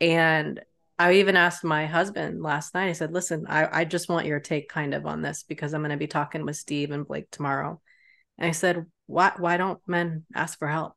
And 0.01 0.63
I 0.99 1.17
even 1.17 1.37
asked 1.37 1.63
my 1.63 1.85
husband 1.85 2.43
last 2.43 2.73
night, 2.73 2.89
I 2.89 2.93
said, 2.93 3.13
listen, 3.13 3.45
I, 3.47 3.81
I 3.81 3.85
just 3.85 4.09
want 4.09 4.27
your 4.27 4.41
take 4.41 4.71
kind 4.71 4.95
of 4.95 5.05
on 5.05 5.21
this 5.21 5.43
because 5.43 5.75
I'm 5.75 5.83
going 5.83 5.91
to 5.91 5.99
be 5.99 6.07
talking 6.07 6.47
with 6.47 6.57
Steve 6.57 6.91
and 6.91 7.07
Blake 7.07 7.31
tomorrow. 7.31 7.83
And 8.39 8.49
I 8.49 8.53
said, 8.53 8.87
why, 9.09 9.33
why 9.37 9.59
don't 9.59 9.79
men 9.87 10.25
ask 10.35 10.59
for 10.59 10.69
help? 10.69 10.95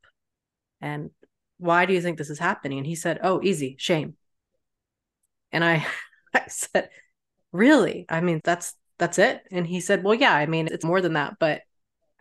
And 0.80 1.10
why 1.58 1.86
do 1.86 1.94
you 1.94 2.00
think 2.00 2.18
this 2.18 2.30
is 2.30 2.40
happening? 2.40 2.78
And 2.78 2.88
he 2.88 2.96
said, 2.96 3.20
oh, 3.24 3.42
easy, 3.44 3.76
shame. 3.78 4.16
And 5.52 5.66
I, 5.66 5.86
I 6.34 6.46
said, 6.48 6.90
really? 7.52 8.06
I 8.08 8.22
mean, 8.22 8.40
that's, 8.42 8.74
that's 8.98 9.20
it. 9.20 9.42
And 9.52 9.68
he 9.68 9.82
said, 9.82 10.02
well, 10.02 10.16
yeah, 10.16 10.34
I 10.34 10.46
mean, 10.46 10.70
it's 10.72 10.86
more 10.86 11.02
than 11.02 11.14
that. 11.14 11.36
But 11.42 11.64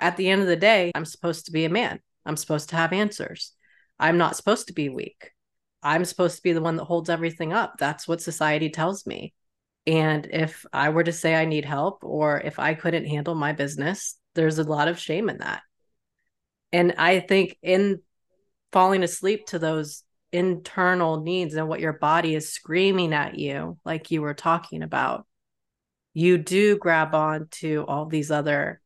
at 0.01 0.17
the 0.17 0.29
end 0.29 0.43
of 0.43 0.49
the 0.49 0.57
day, 0.57 0.91
I'm 0.95 1.05
supposed 1.05 1.47
to 1.47 1.53
be 1.53 1.65
a 1.65 1.71
man. 1.71 2.01
I'm 2.27 2.37
supposed 2.37 2.71
to 2.71 2.77
have 2.77 2.93
answers. 2.93 3.53
I'm 3.99 4.19
not 4.19 4.37
supposed 4.37 4.67
to 4.69 4.73
be 4.73 4.89
weak. 4.89 5.33
I'm 5.83 6.05
supposed 6.05 6.37
to 6.37 6.43
be 6.43 6.53
the 6.53 6.61
one 6.61 6.77
that 6.77 6.85
holds 6.85 7.11
everything 7.11 7.53
up. 7.53 7.75
That's 7.79 8.09
what 8.09 8.21
society 8.21 8.71
tells 8.71 9.07
me. 9.07 9.35
And 9.87 10.27
if 10.31 10.67
I 10.73 10.91
were 10.91 11.05
to 11.05 11.13
say 11.13 11.35
I 11.35 11.45
need 11.45 11.65
help 11.65 12.05
or 12.05 12.41
if 12.41 12.59
I 12.59 12.75
couldn't 12.75 13.07
handle 13.07 13.35
my 13.35 13.53
business, 13.53 14.17
there's 14.35 14.59
a 14.59 14.65
lot 14.65 14.89
of 14.89 14.99
shame 14.99 15.29
in 15.29 15.39
that. 15.39 15.63
And 16.73 16.95
I 16.99 17.21
think 17.21 17.57
in 17.63 18.01
falling 18.73 19.03
asleep 19.03 19.47
to 19.47 19.59
those 19.59 20.05
internal 20.33 21.21
needs 21.23 21.55
and 21.55 21.69
what 21.69 21.81
your 21.81 21.95
body 21.95 22.35
is 22.35 22.53
screaming 22.53 23.13
at 23.13 23.39
you, 23.39 23.79
like 23.85 24.11
you 24.11 24.23
were 24.23 24.35
talking 24.35 24.83
about, 24.83 25.27
you 26.15 26.39
do 26.39 26.77
grab 26.77 27.15
on 27.15 27.49
to 27.51 27.85
all 27.89 28.07
these 28.07 28.31
other 28.31 28.80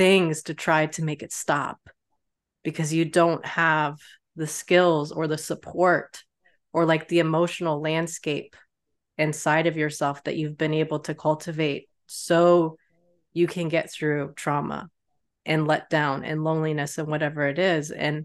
things 0.00 0.44
to 0.44 0.54
try 0.54 0.86
to 0.86 1.04
make 1.04 1.22
it 1.22 1.30
stop 1.30 1.78
because 2.64 2.90
you 2.90 3.04
don't 3.04 3.44
have 3.44 3.98
the 4.34 4.46
skills 4.46 5.12
or 5.12 5.26
the 5.26 5.36
support 5.36 6.24
or 6.72 6.86
like 6.86 7.06
the 7.08 7.18
emotional 7.18 7.82
landscape 7.82 8.56
inside 9.18 9.66
of 9.66 9.76
yourself 9.76 10.24
that 10.24 10.38
you've 10.38 10.56
been 10.56 10.72
able 10.72 11.00
to 11.00 11.14
cultivate 11.14 11.86
so 12.06 12.78
you 13.34 13.46
can 13.46 13.68
get 13.68 13.92
through 13.92 14.32
trauma 14.36 14.88
and 15.44 15.66
let 15.66 15.90
down 15.90 16.24
and 16.24 16.44
loneliness 16.44 16.96
and 16.96 17.06
whatever 17.06 17.46
it 17.46 17.58
is. 17.58 17.90
And 17.90 18.24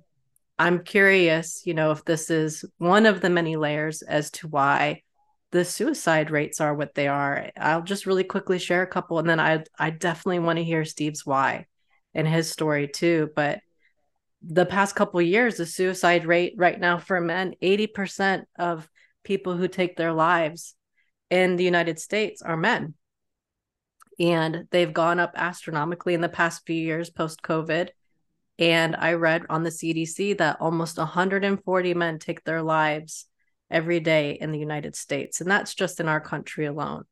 i'm 0.57 0.85
curious 0.85 1.63
you 1.65 1.73
know 1.73 1.91
if 1.91 2.05
this 2.05 2.29
is 2.29 2.63
one 2.77 3.05
of 3.05 3.19
the 3.19 3.29
many 3.29 3.57
layers 3.57 4.01
as 4.01 4.31
to 4.31 4.47
why 4.47 5.01
the 5.51 5.65
suicide 5.65 6.31
rates 6.31 6.59
are 6.59 6.73
what 6.73 6.95
they 6.95 7.07
are. 7.07 7.49
I'll 7.57 7.81
just 7.81 8.05
really 8.05 8.23
quickly 8.23 8.59
share 8.59 8.81
a 8.81 8.87
couple 8.87 9.19
and 9.19 9.29
then 9.29 9.39
i 9.39 9.63
i 9.77 9.89
definitely 9.89 10.39
want 10.39 10.57
to 10.57 10.63
hear 10.63 10.85
steve's 10.85 11.25
why 11.25 11.65
and 12.13 12.27
his 12.27 12.51
story 12.51 12.87
too 12.87 13.29
but 13.35 13.59
the 14.41 14.65
past 14.65 14.95
couple 14.95 15.21
years 15.21 15.57
the 15.57 15.65
suicide 15.65 16.25
rate 16.25 16.53
right 16.57 16.79
now 16.79 16.97
for 16.97 17.19
men 17.19 17.55
80% 17.61 18.43
of 18.57 18.87
people 19.23 19.55
who 19.55 19.67
take 19.67 19.95
their 19.95 20.13
lives 20.13 20.75
in 21.29 21.55
the 21.55 21.63
united 21.63 21.99
states 21.99 22.41
are 22.41 22.57
men. 22.57 22.93
And 24.17 24.67
they've 24.71 24.93
gone 24.93 25.19
up 25.19 25.33
astronomically 25.35 26.13
in 26.13 26.21
the 26.21 26.29
past 26.29 26.65
few 26.65 26.75
years 26.75 27.09
post 27.09 27.41
covid 27.41 27.89
and 28.57 28.95
i 28.95 29.13
read 29.13 29.43
on 29.49 29.63
the 29.63 29.69
cdc 29.69 30.37
that 30.37 30.57
almost 30.61 30.97
140 30.97 31.93
men 31.93 32.19
take 32.19 32.43
their 32.43 32.61
lives 32.61 33.27
every 33.71 33.99
day 33.99 34.37
in 34.39 34.51
the 34.51 34.59
united 34.59 34.95
states 34.95 35.41
and 35.41 35.49
that's 35.49 35.73
just 35.73 35.99
in 35.99 36.07
our 36.07 36.21
country 36.21 36.65
alone. 36.65 37.03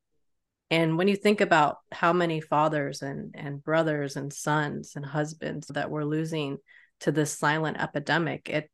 And 0.72 0.98
when 0.98 1.08
you 1.08 1.16
think 1.16 1.40
about 1.42 1.78
how 1.92 2.14
many 2.14 2.42
fathers 2.42 3.02
and 3.02 3.36
and 3.38 3.64
brothers 3.64 4.16
and 4.16 4.34
sons 4.34 4.94
and 4.96 5.06
husbands 5.06 5.68
that 5.68 5.92
we're 5.92 6.04
losing 6.04 6.58
to 7.02 7.12
this 7.12 7.38
silent 7.38 7.78
epidemic 7.80 8.50
it 8.50 8.70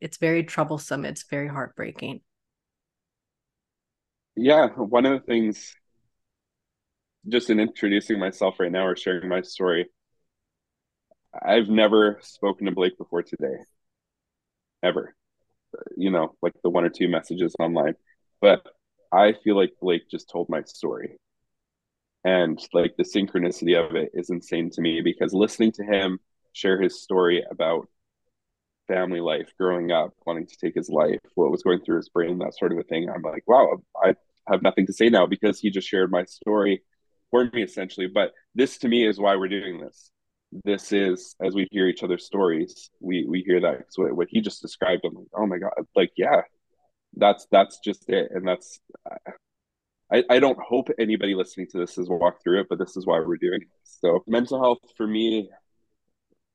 it's 0.00 0.18
very 0.18 0.44
troublesome. 0.44 1.04
It's 1.06 1.24
very 1.30 1.48
heartbreaking. 1.48 2.20
Yeah 4.36 4.68
one 4.68 5.06
of 5.06 5.12
the 5.12 5.26
things 5.26 5.74
just 7.26 7.48
in 7.48 7.58
introducing 7.60 8.18
myself 8.18 8.60
right 8.60 8.72
now 8.72 8.86
or 8.86 8.96
sharing 8.96 9.28
my 9.28 9.40
story 9.40 9.86
i've 11.42 11.68
never 11.68 12.18
spoken 12.22 12.66
to 12.66 12.72
blake 12.72 12.98
before 12.98 13.22
today. 13.22 13.56
Ever 14.82 15.14
you 15.96 16.10
know 16.10 16.34
like 16.42 16.54
the 16.62 16.70
one 16.70 16.84
or 16.84 16.90
two 16.90 17.08
messages 17.08 17.54
online 17.58 17.94
but 18.40 18.64
i 19.12 19.32
feel 19.44 19.56
like 19.56 19.72
blake 19.80 20.02
just 20.10 20.28
told 20.30 20.48
my 20.48 20.62
story 20.62 21.16
and 22.24 22.58
like 22.72 22.96
the 22.96 23.04
synchronicity 23.04 23.78
of 23.78 23.94
it 23.96 24.10
is 24.14 24.30
insane 24.30 24.70
to 24.70 24.80
me 24.80 25.00
because 25.02 25.32
listening 25.32 25.72
to 25.72 25.84
him 25.84 26.18
share 26.52 26.80
his 26.80 27.02
story 27.02 27.44
about 27.50 27.88
family 28.88 29.20
life, 29.20 29.52
growing 29.58 29.90
up, 29.90 30.12
wanting 30.26 30.46
to 30.46 30.56
take 30.56 30.74
his 30.74 30.88
life, 30.88 31.20
what 31.34 31.50
was 31.50 31.62
going 31.62 31.80
through 31.80 31.96
his 31.96 32.08
brain, 32.08 32.38
that 32.38 32.56
sort 32.56 32.72
of 32.72 32.78
a 32.78 32.82
thing. 32.82 33.08
I'm 33.08 33.22
like, 33.22 33.44
wow, 33.46 33.82
I 34.02 34.14
have 34.48 34.62
nothing 34.62 34.86
to 34.86 34.92
say 34.92 35.08
now 35.08 35.26
because 35.26 35.58
he 35.60 35.70
just 35.70 35.88
shared 35.88 36.10
my 36.10 36.24
story 36.24 36.82
for 37.30 37.44
me 37.52 37.62
essentially. 37.62 38.06
But 38.06 38.32
this 38.54 38.78
to 38.78 38.88
me 38.88 39.06
is 39.06 39.18
why 39.18 39.36
we're 39.36 39.48
doing 39.48 39.80
this. 39.80 40.10
This 40.62 40.92
is 40.92 41.34
as 41.42 41.54
we 41.54 41.66
hear 41.70 41.88
each 41.88 42.02
other's 42.02 42.24
stories, 42.24 42.90
we 43.00 43.26
we 43.28 43.42
hear 43.42 43.60
that 43.60 43.86
so 43.90 44.04
what, 44.14 44.28
he 44.30 44.40
just 44.40 44.62
described. 44.62 45.02
I'm 45.04 45.14
like, 45.14 45.26
oh 45.34 45.46
my 45.46 45.58
god, 45.58 45.72
like 45.96 46.12
yeah, 46.16 46.42
that's 47.16 47.46
that's 47.50 47.78
just 47.80 48.08
it, 48.08 48.30
and 48.32 48.46
that's. 48.46 48.80
I, 50.12 50.22
I 50.30 50.38
don't 50.38 50.58
hope 50.60 50.90
anybody 50.98 51.34
listening 51.34 51.66
to 51.72 51.78
this 51.78 51.96
has 51.96 52.08
walked 52.08 52.44
through 52.44 52.60
it, 52.60 52.66
but 52.68 52.78
this 52.78 52.96
is 52.96 53.06
why 53.06 53.18
we're 53.20 53.38
doing 53.38 53.62
it. 53.62 53.68
So 53.84 54.22
mental 54.26 54.62
health 54.62 54.78
for 54.96 55.06
me 55.06 55.48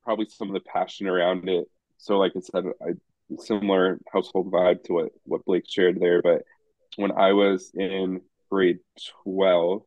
probably 0.03 0.27
some 0.27 0.47
of 0.47 0.53
the 0.55 0.59
passion 0.62 1.07
around 1.07 1.47
it. 1.47 1.67
So, 1.97 2.17
like 2.17 2.31
I 2.35 2.39
said, 2.39 2.65
I 2.81 2.93
similar 3.38 3.99
household 4.12 4.51
vibe 4.51 4.83
to 4.85 4.93
what 4.93 5.09
what 5.23 5.45
Blake 5.45 5.65
shared 5.69 5.99
there. 5.99 6.21
But 6.21 6.43
when 6.95 7.12
I 7.12 7.33
was 7.33 7.71
in 7.75 8.21
grade 8.49 8.79
twelve, 9.23 9.83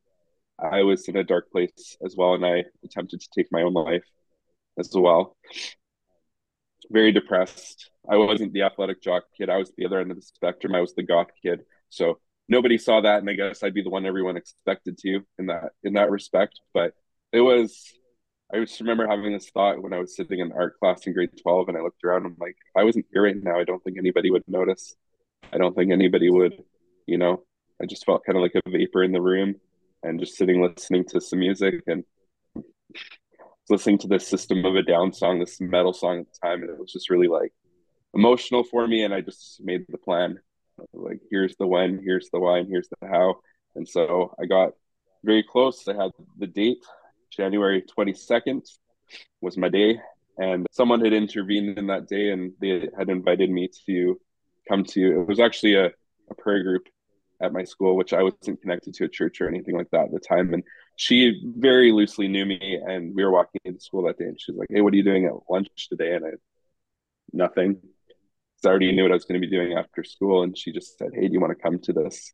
I 0.63 0.83
was 0.83 1.09
in 1.09 1.17
a 1.17 1.25
dark 1.25 1.51
place 1.51 1.97
as 2.05 2.17
well, 2.17 2.35
and 2.35 2.45
I 2.45 2.65
attempted 2.85 3.21
to 3.21 3.29
take 3.35 3.51
my 3.51 3.63
own 3.63 3.75
life 3.75 4.05
as 4.79 4.91
well. 4.95 5.37
Very 6.91 7.13
depressed. 7.13 7.91
I 8.09 8.17
wasn't 8.17 8.53
the 8.53 8.63
athletic 8.63 9.03
jock 9.03 9.25
kid. 9.37 9.49
I 9.49 9.57
was 9.57 9.73
the 9.77 9.87
other 9.87 10.01
end 10.01 10.11
of 10.11 10.17
the 10.17 10.23
spectrum. 10.23 10.75
I 10.75 10.81
was 10.81 10.95
the 10.95 11.03
goth 11.03 11.29
kid. 11.43 11.63
So 11.91 12.19
nobody 12.49 12.79
saw 12.79 13.01
that, 13.01 13.19
and 13.19 13.31
I 13.31 13.35
guess 13.35 13.63
I'd 13.63 13.75
be 13.75 13.83
the 13.83 13.91
one 13.91 14.07
everyone 14.07 14.37
expected 14.37 14.99
to 14.99 15.21
in 15.39 15.47
that 15.47 15.73
in 15.83 15.95
that 15.95 16.11
respect. 16.11 16.61
But 16.75 16.95
it 17.33 17.41
was 17.41 17.93
I 18.53 18.61
just 18.61 18.81
remember 18.81 19.07
having 19.07 19.33
this 19.33 19.49
thought 19.49 19.83
when 19.83 19.95
I 19.95 19.99
was 19.99 20.15
sitting 20.15 20.41
in 20.41 20.53
art 20.53 20.79
class 20.79 21.07
in 21.07 21.15
grade 21.15 21.31
12 21.41 21.69
and 21.69 21.79
I 21.79 21.81
looked 21.81 22.05
around. 22.05 22.27
I'm 22.27 22.37
like, 22.39 22.51
if 22.51 22.77
I 22.77 22.85
wasn't 22.85 23.07
here 23.11 23.25
right 23.25 23.37
now, 23.43 23.59
I 23.59 23.65
don't 23.65 23.83
think 23.83 23.97
anybody 23.97 24.31
would 24.31 24.47
notice. 24.47 24.95
I 25.53 25.57
don't 25.57 25.75
think 25.75 25.91
anybody 25.91 26.29
would, 26.29 26.63
you 27.07 27.17
know, 27.17 27.45
I 27.81 27.87
just 27.87 28.05
felt 28.05 28.25
kind 28.27 28.37
of 28.37 28.43
like 28.43 28.55
a 28.55 28.71
vapor 28.71 29.03
in 29.03 29.13
the 29.13 29.23
room 29.23 29.55
and 30.03 30.21
just 30.21 30.37
sitting 30.37 30.63
listening 30.63 31.05
to 31.07 31.21
some 31.21 31.39
music 31.39 31.83
and 31.87 32.05
listening 33.69 33.99
to 33.99 34.09
this 34.09 34.27
System 34.27 34.65
of 34.65 34.75
a 34.77 34.83
Down 34.83 35.13
song, 35.13 35.39
this 35.39 35.61
metal 35.61 35.93
song 35.93 36.21
at 36.21 36.27
the 36.27 36.47
time. 36.47 36.63
And 36.63 36.71
it 36.71 36.79
was 36.79 36.93
just 36.93 37.11
really 37.11 37.29
like 37.29 37.53
emotional 38.15 38.65
for 38.65 38.87
me. 38.87 39.05
And 39.05 39.15
I 39.15 39.21
just 39.21 39.61
made 39.63 39.85
the 39.89 39.99
plan 39.99 40.39
like, 40.93 41.21
here's 41.31 41.57
the 41.57 41.67
when, 41.67 42.01
here's 42.03 42.29
the 42.31 42.41
why, 42.41 42.59
and 42.59 42.69
here's 42.69 42.89
the 42.89 43.09
how. 43.09 43.37
And 43.75 43.89
so 43.89 44.35
I 44.41 44.47
got 44.47 44.73
very 45.25 45.43
close. 45.43 45.87
I 45.89 45.95
had 45.95 46.11
the 46.39 46.47
date 46.47 46.85
January 47.31 47.83
22nd 47.97 48.69
was 49.41 49.57
my 49.57 49.69
day. 49.69 49.99
And 50.39 50.67
someone 50.71 51.05
had 51.05 51.13
intervened 51.13 51.79
in 51.79 51.87
that 51.89 52.09
day 52.09 52.31
and 52.31 52.53
they 52.61 52.89
had 52.97 53.09
invited 53.09 53.51
me 53.51 53.69
to 53.87 54.21
come 54.69 54.85
to, 54.85 55.21
it 55.21 55.27
was 55.27 55.41
actually 55.41 55.75
a, 55.75 55.87
a 56.31 56.35
prayer 56.37 56.63
group 56.63 56.89
at 57.43 57.53
my 57.53 57.65
school, 57.65 57.97
which 57.97 58.13
I 58.13 58.23
wasn't 58.23 58.61
connected 58.61 58.95
to 58.95 59.05
a 59.05 59.09
church 59.09 59.41
or 59.41 59.49
anything 59.49 59.77
like 59.77 59.91
that 59.91 60.07
at 60.07 60.13
the 60.13 60.21
time. 60.21 60.55
And 60.55 60.63
she 60.97 61.41
very 61.57 61.93
loosely 61.93 62.29
knew 62.29 62.45
me. 62.45 62.81
And 62.87 63.15
we 63.15 63.25
were 63.25 63.33
walking 63.33 63.61
into 63.65 63.81
school 63.81 64.05
that 64.05 64.19
day 64.19 64.27
and 64.27 64.41
she's 64.41 64.57
like, 64.57 64.69
Hey, 64.71 64.81
what 64.81 64.93
are 64.93 64.97
you 64.97 65.05
doing 65.05 65.27
at 65.27 65.33
lunch 65.51 65.89
today? 65.89 66.15
And 66.15 66.25
I, 66.25 66.31
nothing. 67.33 67.81
I 68.65 68.69
already 68.69 68.93
knew 68.93 69.03
what 69.03 69.11
I 69.11 69.15
was 69.15 69.25
going 69.25 69.41
to 69.41 69.47
be 69.47 69.55
doing 69.55 69.77
after 69.77 70.05
school. 70.05 70.45
And 70.45 70.57
she 70.57 70.73
just 70.73 70.97
said, 70.99 71.11
Hey, 71.15 71.27
do 71.27 71.33
you 71.33 71.41
want 71.41 71.57
to 71.57 71.63
come 71.63 71.81
to 71.81 71.93
this? 71.93 72.33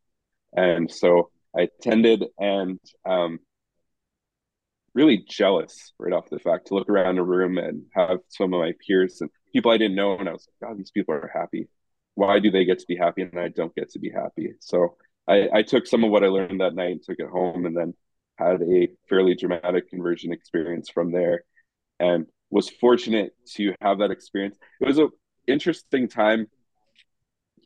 And 0.54 0.90
so 0.90 1.30
I 1.56 1.62
attended 1.62 2.26
and 2.38 2.78
um, 3.06 3.38
really 4.94 5.24
jealous 5.28 5.92
right 5.98 6.12
off 6.12 6.28
the 6.30 6.38
fact 6.38 6.66
to 6.66 6.74
look 6.74 6.88
around 6.88 7.18
a 7.18 7.22
room 7.22 7.56
and 7.58 7.82
have 7.94 8.18
some 8.28 8.52
of 8.52 8.60
my 8.60 8.72
peers 8.86 9.20
and 9.20 9.30
people 9.52 9.70
I 9.70 9.78
didn't 9.78 9.96
know, 9.96 10.18
and 10.18 10.28
I 10.28 10.32
was 10.32 10.46
like, 10.60 10.68
God, 10.70 10.78
these 10.78 10.90
people 10.90 11.14
are 11.14 11.30
happy. 11.32 11.68
Why 12.18 12.40
do 12.40 12.50
they 12.50 12.64
get 12.64 12.80
to 12.80 12.86
be 12.88 12.96
happy 12.96 13.22
and 13.22 13.38
I 13.38 13.46
don't 13.46 13.72
get 13.76 13.90
to 13.92 14.00
be 14.00 14.10
happy? 14.10 14.54
So 14.58 14.96
I, 15.28 15.48
I 15.54 15.62
took 15.62 15.86
some 15.86 16.02
of 16.02 16.10
what 16.10 16.24
I 16.24 16.26
learned 16.26 16.60
that 16.60 16.74
night 16.74 16.90
and 16.90 17.00
took 17.00 17.20
it 17.20 17.28
home 17.28 17.64
and 17.64 17.76
then 17.76 17.94
had 18.36 18.60
a 18.60 18.88
fairly 19.08 19.36
dramatic 19.36 19.88
conversion 19.88 20.32
experience 20.32 20.90
from 20.90 21.12
there 21.12 21.44
and 22.00 22.26
was 22.50 22.68
fortunate 22.68 23.34
to 23.54 23.72
have 23.80 23.98
that 23.98 24.10
experience. 24.10 24.56
It 24.80 24.88
was 24.88 24.98
an 24.98 25.10
interesting 25.46 26.08
time, 26.08 26.48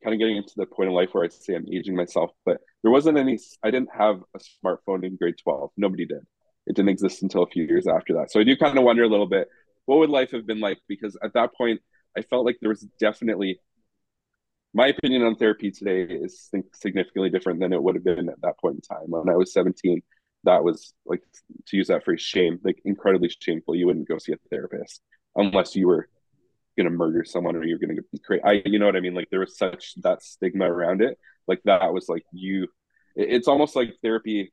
kind 0.05 0.13
of 0.13 0.21
getting 0.21 0.37
into 0.37 0.53
the 0.57 0.67
point 0.67 0.91
in 0.91 0.95
life 0.95 1.15
where 1.15 1.25
I 1.25 1.29
say 1.29 1.55
I'm 1.55 1.67
aging 1.73 1.97
myself, 1.97 2.33
but 2.45 2.59
there 2.83 2.93
wasn't 2.93 3.17
any, 3.17 3.39
I 3.63 3.71
didn't 3.71 3.95
have 3.97 4.21
a 4.37 4.39
smartphone 4.39 5.03
in 5.03 5.17
grade 5.17 5.37
12. 5.43 5.71
Nobody 5.79 6.05
did. 6.05 6.21
It 6.67 6.77
didn't 6.77 6.91
exist 6.91 7.23
until 7.23 7.45
a 7.45 7.49
few 7.49 7.65
years 7.65 7.87
after 7.87 8.13
that. 8.15 8.31
So 8.31 8.39
I 8.39 8.45
do 8.45 8.55
kind 8.55 8.77
of 8.77 8.85
wonder 8.85 9.03
a 9.03 9.09
little 9.09 9.27
bit 9.27 9.49
what 9.87 9.99
would 9.99 10.11
life 10.11 10.31
have 10.33 10.47
been 10.47 10.61
like? 10.61 10.79
Because 10.89 11.17
at 11.23 11.33
that 11.35 11.55
point, 11.55 11.81
I 12.17 12.23
felt 12.23 12.45
like 12.45 12.59
there 12.61 12.69
was 12.69 12.87
definitely 13.01 13.59
my 14.75 14.89
opinion 14.89 15.23
on 15.23 15.37
therapy 15.37 15.71
today 15.71 16.03
is 16.03 16.51
significantly 16.73 17.31
different 17.31 17.61
than 17.61 17.73
it 17.73 17.83
would 17.83 17.95
have 17.95 18.05
been 18.05 18.29
at 18.29 18.41
that 18.43 18.59
point 18.59 18.77
in 18.77 18.81
time. 18.81 19.07
When 19.11 19.29
I 19.29 19.37
was 19.37 19.53
17, 19.53 20.03
that 20.45 20.65
was 20.65 20.95
like 21.05 21.23
to 21.67 21.77
use 21.77 21.89
that 21.89 22.05
phrase, 22.05 22.21
shame, 22.21 22.59
like 22.65 22.81
incredibly 22.85 23.31
shameful. 23.41 23.75
You 23.75 23.87
wouldn't 23.87 24.09
go 24.09 24.19
see 24.19 24.33
a 24.33 24.37
therapist 24.51 25.03
unless 25.37 25.77
you 25.77 25.89
were 25.89 26.09
gonna 26.77 26.91
murder 26.91 27.25
someone 27.25 27.55
or 27.55 27.65
you're 27.65 27.79
gonna 27.79 28.01
create. 28.25 28.43
I, 28.45 28.63
you 28.65 28.79
know 28.79 28.87
what 28.87 28.97
I 28.97 29.01
mean? 29.01 29.15
Like 29.15 29.29
there 29.31 29.41
was 29.41 29.57
such 29.57 29.95
that 30.03 30.23
stigma 30.23 30.71
around 30.71 31.03
it. 31.03 31.19
Like 31.47 31.61
that 31.65 31.93
was 31.93 32.09
like 32.09 32.25
you. 32.33 32.69
It's 33.15 33.49
almost 33.49 33.77
like 33.77 33.97
therapy 34.03 34.53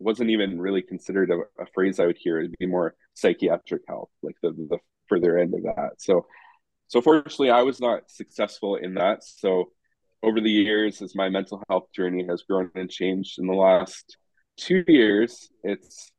wasn't 0.00 0.30
even 0.30 0.60
really 0.60 0.82
considered 0.82 1.30
a, 1.30 1.62
a 1.62 1.66
phrase 1.72 2.00
I 2.00 2.06
would 2.06 2.18
hear. 2.18 2.38
It'd 2.38 2.58
be 2.58 2.66
more 2.66 2.94
psychiatric 3.14 3.82
help, 3.88 4.10
like 4.22 4.36
the 4.42 4.50
the 4.50 4.78
further 5.08 5.38
end 5.38 5.54
of 5.54 5.62
that. 5.62 5.92
So 5.98 6.26
so 6.88 7.00
fortunately 7.00 7.50
i 7.50 7.62
was 7.62 7.80
not 7.80 8.10
successful 8.10 8.76
in 8.76 8.94
that. 8.94 9.22
So 9.22 9.70
over 10.22 10.40
the 10.40 10.50
years 10.50 11.00
as 11.00 11.14
my 11.14 11.28
mental 11.28 11.62
health 11.68 11.88
journey 11.94 12.26
has 12.28 12.42
grown 12.42 12.70
and 12.74 12.90
changed 12.90 13.38
in 13.38 13.46
the 13.46 13.54
last 13.54 14.16
two 14.56 14.82
years 14.88 15.50
it's 15.62 16.10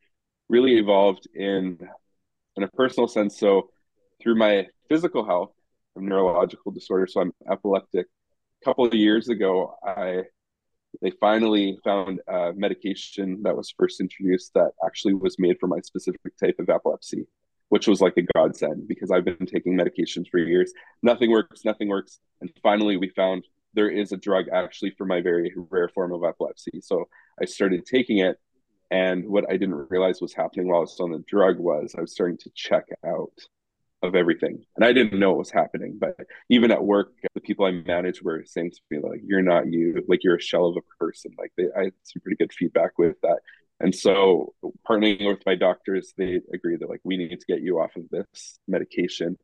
really 0.47 0.77
evolved 0.77 1.27
in 1.35 1.77
in 2.55 2.63
a 2.63 2.67
personal 2.69 3.07
sense. 3.07 3.37
So 3.37 3.69
through 4.21 4.35
my 4.35 4.67
physical 4.89 5.25
health 5.25 5.51
from 5.93 6.07
neurological 6.07 6.71
disorder 6.71 7.07
so 7.07 7.21
i'm 7.21 7.33
epileptic. 7.51 8.07
A 8.61 8.65
couple 8.65 8.85
of 8.85 8.93
years 8.93 9.29
ago 9.29 9.75
i 9.85 10.23
they 11.01 11.11
finally 11.21 11.77
found 11.83 12.19
a 12.27 12.51
medication 12.55 13.41
that 13.43 13.55
was 13.55 13.73
first 13.77 14.01
introduced 14.01 14.53
that 14.55 14.71
actually 14.85 15.13
was 15.13 15.37
made 15.37 15.57
for 15.59 15.67
my 15.67 15.79
specific 15.81 16.35
type 16.41 16.55
of 16.59 16.69
epilepsy 16.69 17.27
which 17.69 17.87
was 17.87 18.01
like 18.01 18.17
a 18.17 18.23
godsend 18.35 18.87
because 18.87 19.11
I've 19.11 19.25
been 19.25 19.45
taking 19.45 19.77
medications 19.77 20.27
for 20.29 20.39
years. 20.39 20.73
Nothing 21.01 21.31
works, 21.31 21.63
nothing 21.63 21.87
works. 21.87 22.19
And 22.41 22.51
finally, 22.61 22.97
we 22.97 23.09
found 23.09 23.45
there 23.73 23.89
is 23.89 24.11
a 24.11 24.17
drug 24.17 24.45
actually 24.51 24.91
for 24.97 25.05
my 25.05 25.21
very 25.21 25.53
rare 25.69 25.89
form 25.89 26.11
of 26.11 26.23
epilepsy. 26.23 26.81
So 26.81 27.07
I 27.41 27.45
started 27.45 27.85
taking 27.85 28.19
it. 28.19 28.37
And 28.91 29.29
what 29.29 29.45
I 29.47 29.57
didn't 29.57 29.87
realize 29.89 30.19
was 30.19 30.33
happening 30.33 30.67
while 30.67 30.79
I 30.79 30.81
was 30.81 30.93
still 30.93 31.05
on 31.05 31.11
the 31.11 31.23
drug 31.27 31.59
was 31.59 31.93
I 31.95 32.01
was 32.01 32.11
starting 32.11 32.37
to 32.37 32.49
check 32.55 32.85
out 33.05 33.31
of 34.01 34.15
everything. 34.15 34.65
And 34.75 34.83
I 34.83 34.93
didn't 34.93 35.19
know 35.19 35.29
what 35.29 35.39
was 35.39 35.51
happening. 35.51 35.97
But 35.99 36.15
even 36.49 36.71
at 36.71 36.83
work, 36.83 37.11
the 37.35 37.41
people 37.41 37.65
I 37.65 37.71
managed 37.71 38.23
were 38.23 38.43
saying 38.45 38.71
to 38.71 38.79
me, 38.89 38.99
like, 38.99 39.21
you're 39.23 39.43
not 39.43 39.71
you, 39.71 40.03
like 40.07 40.23
you're 40.23 40.37
a 40.37 40.41
shell 40.41 40.65
of 40.65 40.77
a 40.77 41.03
person. 41.03 41.35
Like 41.37 41.51
they, 41.55 41.65
I 41.77 41.85
had 41.85 41.93
some 42.03 42.21
pretty 42.21 42.37
good 42.37 42.53
feedback 42.53 42.97
with 42.97 43.19
that. 43.21 43.39
And 43.79 43.95
so, 43.95 44.53
partnering 44.87 45.25
with 45.25 45.45
my 45.45 45.55
doctors, 45.55 46.13
they 46.17 46.41
agreed 46.53 46.81
that 46.81 46.89
like 46.89 47.01
we 47.03 47.17
need 47.17 47.39
to 47.39 47.45
get 47.47 47.61
you 47.61 47.79
off 47.79 47.95
of 47.95 48.09
this 48.09 48.59
medication. 48.67 49.37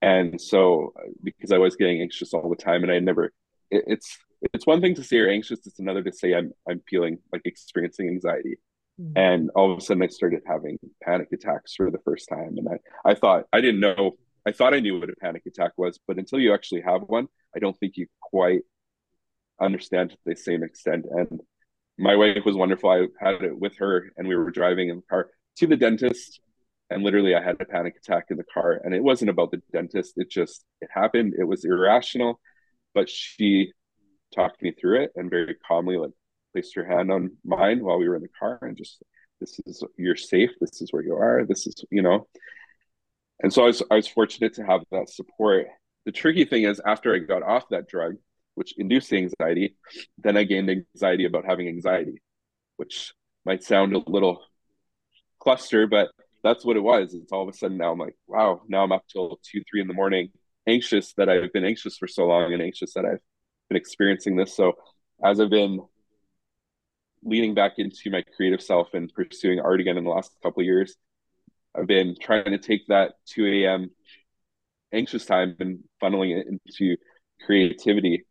And 0.00 0.40
so, 0.40 0.94
because 1.22 1.52
I 1.52 1.58
was 1.58 1.76
getting 1.76 2.00
anxious 2.00 2.32
all 2.32 2.48
the 2.48 2.56
time, 2.56 2.82
and 2.82 2.92
I 2.92 2.98
never, 2.98 3.26
it, 3.70 3.84
it's 3.86 4.16
it's 4.54 4.66
one 4.66 4.80
thing 4.80 4.94
to 4.94 5.04
say 5.04 5.16
you're 5.16 5.30
anxious; 5.30 5.66
it's 5.66 5.80
another 5.80 6.02
to 6.02 6.12
say 6.12 6.34
I'm 6.34 6.52
I'm 6.68 6.80
feeling 6.88 7.18
like 7.32 7.42
experiencing 7.44 8.08
anxiety. 8.08 8.56
Mm-hmm. 9.00 9.18
And 9.18 9.50
all 9.54 9.70
of 9.70 9.78
a 9.78 9.80
sudden, 9.80 10.02
I 10.02 10.08
started 10.08 10.42
having 10.46 10.78
panic 11.02 11.28
attacks 11.32 11.74
for 11.74 11.90
the 11.90 11.98
first 12.04 12.28
time, 12.28 12.56
and 12.56 12.68
I 12.68 13.10
I 13.10 13.14
thought 13.14 13.44
I 13.52 13.60
didn't 13.60 13.80
know. 13.80 14.16
I 14.46 14.52
thought 14.52 14.72
I 14.72 14.80
knew 14.80 14.98
what 14.98 15.10
a 15.10 15.16
panic 15.16 15.42
attack 15.46 15.72
was, 15.76 15.98
but 16.06 16.16
until 16.16 16.38
you 16.38 16.54
actually 16.54 16.80
have 16.80 17.02
one, 17.02 17.28
I 17.54 17.58
don't 17.58 17.78
think 17.78 17.98
you 17.98 18.06
quite 18.22 18.62
understand 19.60 20.10
to 20.10 20.16
the 20.24 20.36
same 20.36 20.62
extent. 20.62 21.04
And 21.10 21.40
my 21.98 22.16
wife 22.16 22.44
was 22.44 22.56
wonderful. 22.56 22.90
I 22.90 23.06
had 23.20 23.42
it 23.42 23.58
with 23.58 23.76
her, 23.78 24.10
and 24.16 24.28
we 24.28 24.36
were 24.36 24.50
driving 24.50 24.88
in 24.88 24.96
the 24.96 25.02
car 25.02 25.30
to 25.56 25.66
the 25.66 25.76
dentist, 25.76 26.40
and 26.90 27.02
literally, 27.02 27.34
I 27.34 27.42
had 27.42 27.60
a 27.60 27.64
panic 27.64 27.96
attack 27.96 28.26
in 28.30 28.36
the 28.36 28.44
car. 28.44 28.80
And 28.82 28.94
it 28.94 29.02
wasn't 29.02 29.30
about 29.30 29.50
the 29.50 29.60
dentist; 29.72 30.14
it 30.16 30.30
just 30.30 30.64
it 30.80 30.88
happened. 30.92 31.34
It 31.38 31.44
was 31.44 31.64
irrational, 31.64 32.40
but 32.94 33.10
she 33.10 33.72
talked 34.34 34.62
me 34.62 34.72
through 34.72 35.02
it 35.02 35.12
and 35.16 35.30
very 35.30 35.54
calmly, 35.66 35.96
like 35.96 36.12
placed 36.52 36.74
her 36.76 36.84
hand 36.84 37.10
on 37.10 37.36
mine 37.44 37.84
while 37.84 37.98
we 37.98 38.08
were 38.08 38.16
in 38.16 38.22
the 38.22 38.28
car, 38.38 38.58
and 38.62 38.76
just 38.76 39.02
this 39.40 39.60
is 39.66 39.82
you're 39.96 40.16
safe. 40.16 40.50
This 40.60 40.80
is 40.80 40.92
where 40.92 41.02
you 41.02 41.14
are. 41.14 41.44
This 41.44 41.66
is 41.66 41.84
you 41.90 42.02
know. 42.02 42.26
And 43.40 43.52
so 43.52 43.62
I 43.64 43.66
was 43.66 43.82
I 43.90 43.96
was 43.96 44.08
fortunate 44.08 44.54
to 44.54 44.64
have 44.64 44.82
that 44.90 45.10
support. 45.10 45.66
The 46.06 46.12
tricky 46.12 46.44
thing 46.44 46.64
is 46.64 46.80
after 46.84 47.14
I 47.14 47.18
got 47.18 47.42
off 47.42 47.68
that 47.70 47.88
drug, 47.88 48.14
which 48.58 48.74
induced 48.76 49.12
anxiety. 49.12 49.76
Then 50.18 50.36
I 50.36 50.42
gained 50.42 50.68
anxiety 50.68 51.26
about 51.26 51.44
having 51.46 51.68
anxiety, 51.68 52.20
which 52.76 53.14
might 53.46 53.62
sound 53.62 53.94
a 53.94 54.10
little 54.10 54.42
cluster, 55.38 55.86
but 55.86 56.08
that's 56.42 56.64
what 56.64 56.76
it 56.76 56.80
was. 56.80 57.14
It's 57.14 57.30
all 57.30 57.42
of 57.42 57.54
a 57.54 57.56
sudden 57.56 57.78
now 57.78 57.92
I'm 57.92 58.00
like, 58.00 58.16
wow, 58.26 58.62
now 58.68 58.82
I'm 58.82 58.90
up 58.90 59.04
till 59.10 59.38
two, 59.44 59.62
three 59.70 59.80
in 59.80 59.86
the 59.86 59.94
morning, 59.94 60.30
anxious 60.66 61.14
that 61.14 61.28
I've 61.28 61.52
been 61.52 61.64
anxious 61.64 61.96
for 61.96 62.08
so 62.08 62.26
long 62.26 62.52
and 62.52 62.60
anxious 62.60 62.94
that 62.94 63.04
I've 63.04 63.20
been 63.68 63.76
experiencing 63.76 64.34
this. 64.34 64.56
So 64.56 64.72
as 65.24 65.38
I've 65.38 65.50
been 65.50 65.80
leaning 67.22 67.54
back 67.54 67.74
into 67.78 68.10
my 68.10 68.24
creative 68.36 68.60
self 68.60 68.88
and 68.92 69.12
pursuing 69.14 69.60
art 69.60 69.80
again 69.80 69.98
in 69.98 70.04
the 70.04 70.10
last 70.10 70.32
couple 70.42 70.62
of 70.62 70.66
years, 70.66 70.96
I've 71.76 71.86
been 71.86 72.16
trying 72.20 72.50
to 72.50 72.58
take 72.58 72.88
that 72.88 73.12
2 73.26 73.46
a.m. 73.46 73.90
anxious 74.92 75.26
time 75.26 75.54
and 75.60 75.84
funneling 76.02 76.36
it 76.36 76.48
into 76.48 76.96
creativity 77.46 78.24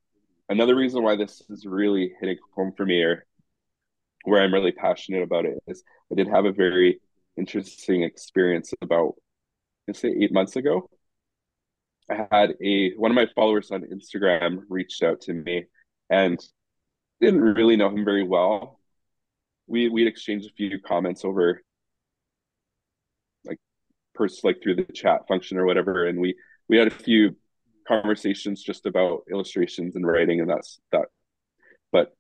another 0.49 0.75
reason 0.75 1.03
why 1.03 1.15
this 1.15 1.41
is 1.49 1.65
really 1.65 2.13
hitting 2.19 2.38
home 2.55 2.73
for 2.75 2.86
me 2.86 3.01
or 3.03 3.25
where 4.23 4.41
I'm 4.41 4.53
really 4.53 4.71
passionate 4.71 5.23
about 5.23 5.45
it 5.45 5.57
is 5.67 5.83
I 6.12 6.15
did 6.15 6.27
have 6.27 6.45
a 6.45 6.51
very 6.51 6.99
interesting 7.38 8.03
experience 8.03 8.73
about 8.81 9.15
let's 9.88 9.99
say 9.99 10.10
eight 10.10 10.33
months 10.33 10.55
ago. 10.55 10.89
I 12.10 12.27
had 12.31 12.55
a 12.63 12.93
one 12.95 13.12
of 13.12 13.15
my 13.15 13.27
followers 13.36 13.71
on 13.71 13.83
Instagram 13.83 14.62
reached 14.69 15.03
out 15.03 15.21
to 15.21 15.33
me 15.33 15.65
and 16.10 16.39
didn't 17.19 17.41
really 17.41 17.75
know 17.75 17.89
him 17.89 18.05
very 18.05 18.23
well. 18.23 18.79
We 19.67 19.89
we'd 19.89 20.07
exchanged 20.07 20.47
a 20.47 20.53
few 20.53 20.79
comments 20.79 21.25
over 21.25 21.62
like 23.45 23.60
pers 24.15 24.41
like 24.43 24.62
through 24.63 24.75
the 24.75 24.86
chat 24.86 25.27
function 25.27 25.57
or 25.57 25.65
whatever, 25.65 26.05
and 26.05 26.19
we 26.19 26.36
we 26.69 26.77
had 26.77 26.88
a 26.88 26.91
few 26.91 27.36
conversations 27.88 28.62
just 28.62 28.86
about 28.86 29.23
illustrations 29.32 29.95
and 29.95 30.06
writing 30.06 30.41
and 30.41 30.50
that's 30.50 30.80
that. 30.91 31.06
But 31.91 32.13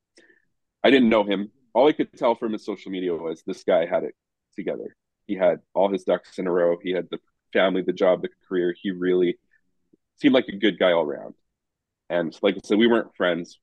i 0.83 0.89
didn't 0.89 1.09
know 1.09 1.23
him. 1.23 1.51
All 1.73 1.87
i 1.87 1.91
could 1.91 2.13
tell 2.13 2.35
from 2.35 2.53
his 2.53 2.65
social 2.65 2.91
media 2.91 3.13
was 3.13 3.43
this 3.45 3.63
guy 3.63 3.85
had 3.85 4.03
it 4.03 4.15
together. 4.55 4.95
He 5.27 5.35
had 5.35 5.59
all 5.73 5.91
his 5.91 6.03
ducks 6.03 6.39
in 6.39 6.47
a 6.47 6.51
row. 6.51 6.77
He 6.81 6.91
had 6.91 7.07
the 7.11 7.19
family 7.53 7.81
the 7.81 7.93
job 7.93 8.21
the 8.21 8.29
career. 8.47 8.73
He 8.81 8.91
really 8.91 9.37
seemed 10.17 10.33
like 10.33 10.47
a 10.47 10.55
good 10.55 10.79
guy 10.79 10.91
all 10.91 11.03
around. 11.03 11.35
And 12.09 12.35
like 12.41 12.55
i 12.55 12.59
said 12.63 12.77
we 12.77 12.87
weren't 12.87 13.15
friends 13.15 13.59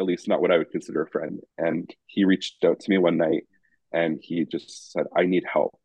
at 0.00 0.06
least 0.06 0.26
not 0.26 0.40
what 0.40 0.50
i 0.50 0.58
would 0.58 0.70
consider 0.70 1.02
a 1.02 1.10
friend. 1.10 1.40
And 1.58 1.88
he 2.06 2.24
reached 2.24 2.64
out 2.64 2.80
to 2.80 2.90
me 2.90 2.98
one 2.98 3.18
night 3.18 3.44
and 3.92 4.18
he 4.20 4.44
just 4.44 4.92
said 4.92 5.06
i 5.16 5.24
need 5.24 5.44
help. 5.50 5.78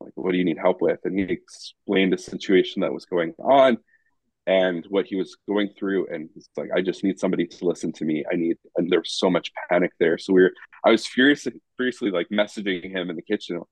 Like 0.00 0.12
what 0.14 0.32
do 0.32 0.38
you 0.38 0.44
need 0.44 0.58
help 0.58 0.82
with? 0.82 1.00
And 1.04 1.18
he 1.18 1.24
explained 1.24 2.14
a 2.14 2.18
situation 2.18 2.80
that 2.80 2.92
was 2.92 3.06
going 3.06 3.34
on 3.38 3.78
and 4.50 4.84
what 4.88 5.06
he 5.06 5.14
was 5.14 5.36
going 5.48 5.68
through 5.78 6.08
and 6.12 6.28
he's 6.34 6.48
like 6.56 6.70
i 6.76 6.80
just 6.80 7.04
need 7.04 7.20
somebody 7.20 7.46
to 7.46 7.64
listen 7.64 7.92
to 7.92 8.04
me. 8.04 8.24
I 8.30 8.34
need 8.34 8.56
and 8.76 8.90
there 8.90 8.98
was 8.98 9.12
so 9.12 9.30
much 9.30 9.52
panic 9.70 9.92
there. 10.00 10.18
So 10.18 10.32
we 10.32 10.42
were 10.42 10.52
i 10.84 10.90
was 10.90 11.06
furious 11.06 11.46
furiously 11.76 12.10
like 12.10 12.28
messaging 12.30 12.90
him 12.90 13.10
in 13.10 13.16
the 13.16 13.22
kitchen. 13.22 13.62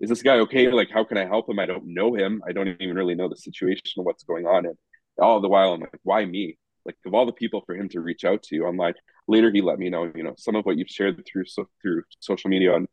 Is 0.00 0.10
this 0.10 0.22
guy 0.22 0.36
okay? 0.44 0.70
Like 0.70 0.90
how 0.90 1.02
can 1.02 1.16
i 1.16 1.24
help 1.24 1.48
him? 1.48 1.58
I 1.58 1.66
don't 1.66 1.86
know 1.98 2.14
him. 2.14 2.42
I 2.46 2.52
don't 2.52 2.68
even 2.80 2.96
really 2.96 3.14
know 3.14 3.28
the 3.28 3.36
situation 3.36 4.04
what's 4.04 4.24
going 4.24 4.46
on. 4.46 4.66
And 4.66 4.76
all 5.18 5.40
the 5.40 5.48
while 5.48 5.72
i'm 5.72 5.80
like 5.80 6.00
why 6.02 6.24
me? 6.24 6.58
Like 6.84 6.96
of 7.06 7.14
all 7.14 7.26
the 7.26 7.40
people 7.42 7.62
for 7.64 7.74
him 7.74 7.88
to 7.90 8.00
reach 8.00 8.24
out 8.24 8.42
to 8.44 8.66
i'm 8.66 8.76
like 8.76 8.96
later 9.28 9.50
he 9.50 9.60
let 9.62 9.78
me 9.78 9.88
know 9.90 10.12
you 10.14 10.24
know 10.26 10.34
some 10.38 10.56
of 10.56 10.64
what 10.66 10.76
you've 10.78 10.96
shared 10.98 11.22
through 11.26 11.46
so 11.46 11.66
through 11.80 12.02
social 12.20 12.50
media 12.50 12.74
on 12.74 12.86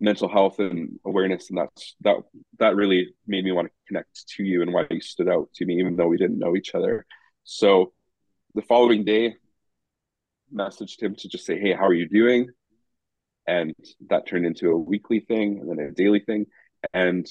mental 0.00 0.28
health 0.28 0.58
and 0.58 0.98
awareness 1.06 1.48
and 1.48 1.58
that's 1.58 1.96
that 2.02 2.16
that 2.58 2.76
really 2.76 3.14
made 3.26 3.44
me 3.44 3.52
want 3.52 3.66
to 3.66 3.72
connect 3.88 4.28
to 4.28 4.44
you 4.44 4.60
and 4.62 4.72
why 4.72 4.86
you 4.90 5.00
stood 5.00 5.28
out 5.28 5.48
to 5.54 5.64
me 5.64 5.78
even 5.78 5.96
though 5.96 6.08
we 6.08 6.18
didn't 6.18 6.38
know 6.38 6.54
each 6.56 6.74
other. 6.74 7.06
So 7.44 7.92
the 8.54 8.62
following 8.62 9.04
day 9.04 9.36
messaged 10.54 11.02
him 11.02 11.14
to 11.16 11.28
just 11.28 11.46
say 11.46 11.58
hey 11.58 11.72
how 11.72 11.86
are 11.86 11.94
you 11.94 12.08
doing? 12.08 12.48
And 13.46 13.74
that 14.10 14.26
turned 14.26 14.44
into 14.44 14.70
a 14.70 14.76
weekly 14.76 15.20
thing 15.20 15.60
and 15.60 15.70
then 15.70 15.86
a 15.86 15.92
daily 15.92 16.20
thing. 16.20 16.46
And 16.92 17.26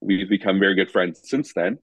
we've 0.00 0.28
become 0.28 0.60
very 0.60 0.74
good 0.74 0.90
friends 0.90 1.20
since 1.24 1.52
then 1.52 1.78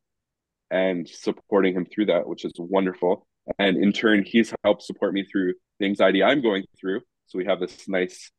and 0.71 1.07
supporting 1.07 1.75
him 1.75 1.85
through 1.85 2.07
that 2.07 2.27
which 2.27 2.43
is 2.43 2.53
wonderful. 2.57 3.27
And 3.59 3.77
in 3.77 3.93
turn 3.93 4.23
he's 4.25 4.51
helped 4.63 4.81
support 4.81 5.13
me 5.13 5.25
through 5.31 5.53
the 5.79 5.85
anxiety 5.85 6.23
I'm 6.23 6.41
going 6.41 6.63
through. 6.79 7.01
So 7.27 7.37
we 7.37 7.45
have 7.45 7.59
this 7.59 7.87
nice 7.87 8.31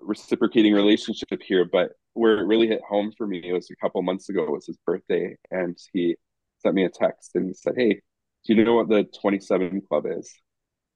reciprocating 0.00 0.72
relationship 0.72 1.42
here. 1.42 1.64
But 1.64 1.92
where 2.14 2.38
it 2.38 2.46
really 2.46 2.68
hit 2.68 2.80
home 2.88 3.12
for 3.16 3.26
me 3.26 3.52
was 3.52 3.70
a 3.70 3.76
couple 3.76 4.02
months 4.02 4.28
ago. 4.28 4.44
It 4.44 4.50
was 4.50 4.66
his 4.66 4.78
birthday, 4.86 5.36
and 5.50 5.76
he 5.92 6.16
sent 6.58 6.74
me 6.74 6.84
a 6.84 6.90
text 6.90 7.32
and 7.34 7.56
said, 7.56 7.74
"Hey, 7.76 8.00
do 8.44 8.54
you 8.54 8.64
know 8.64 8.74
what 8.74 8.88
the 8.88 9.04
27 9.20 9.82
Club 9.82 10.06
is?" 10.06 10.32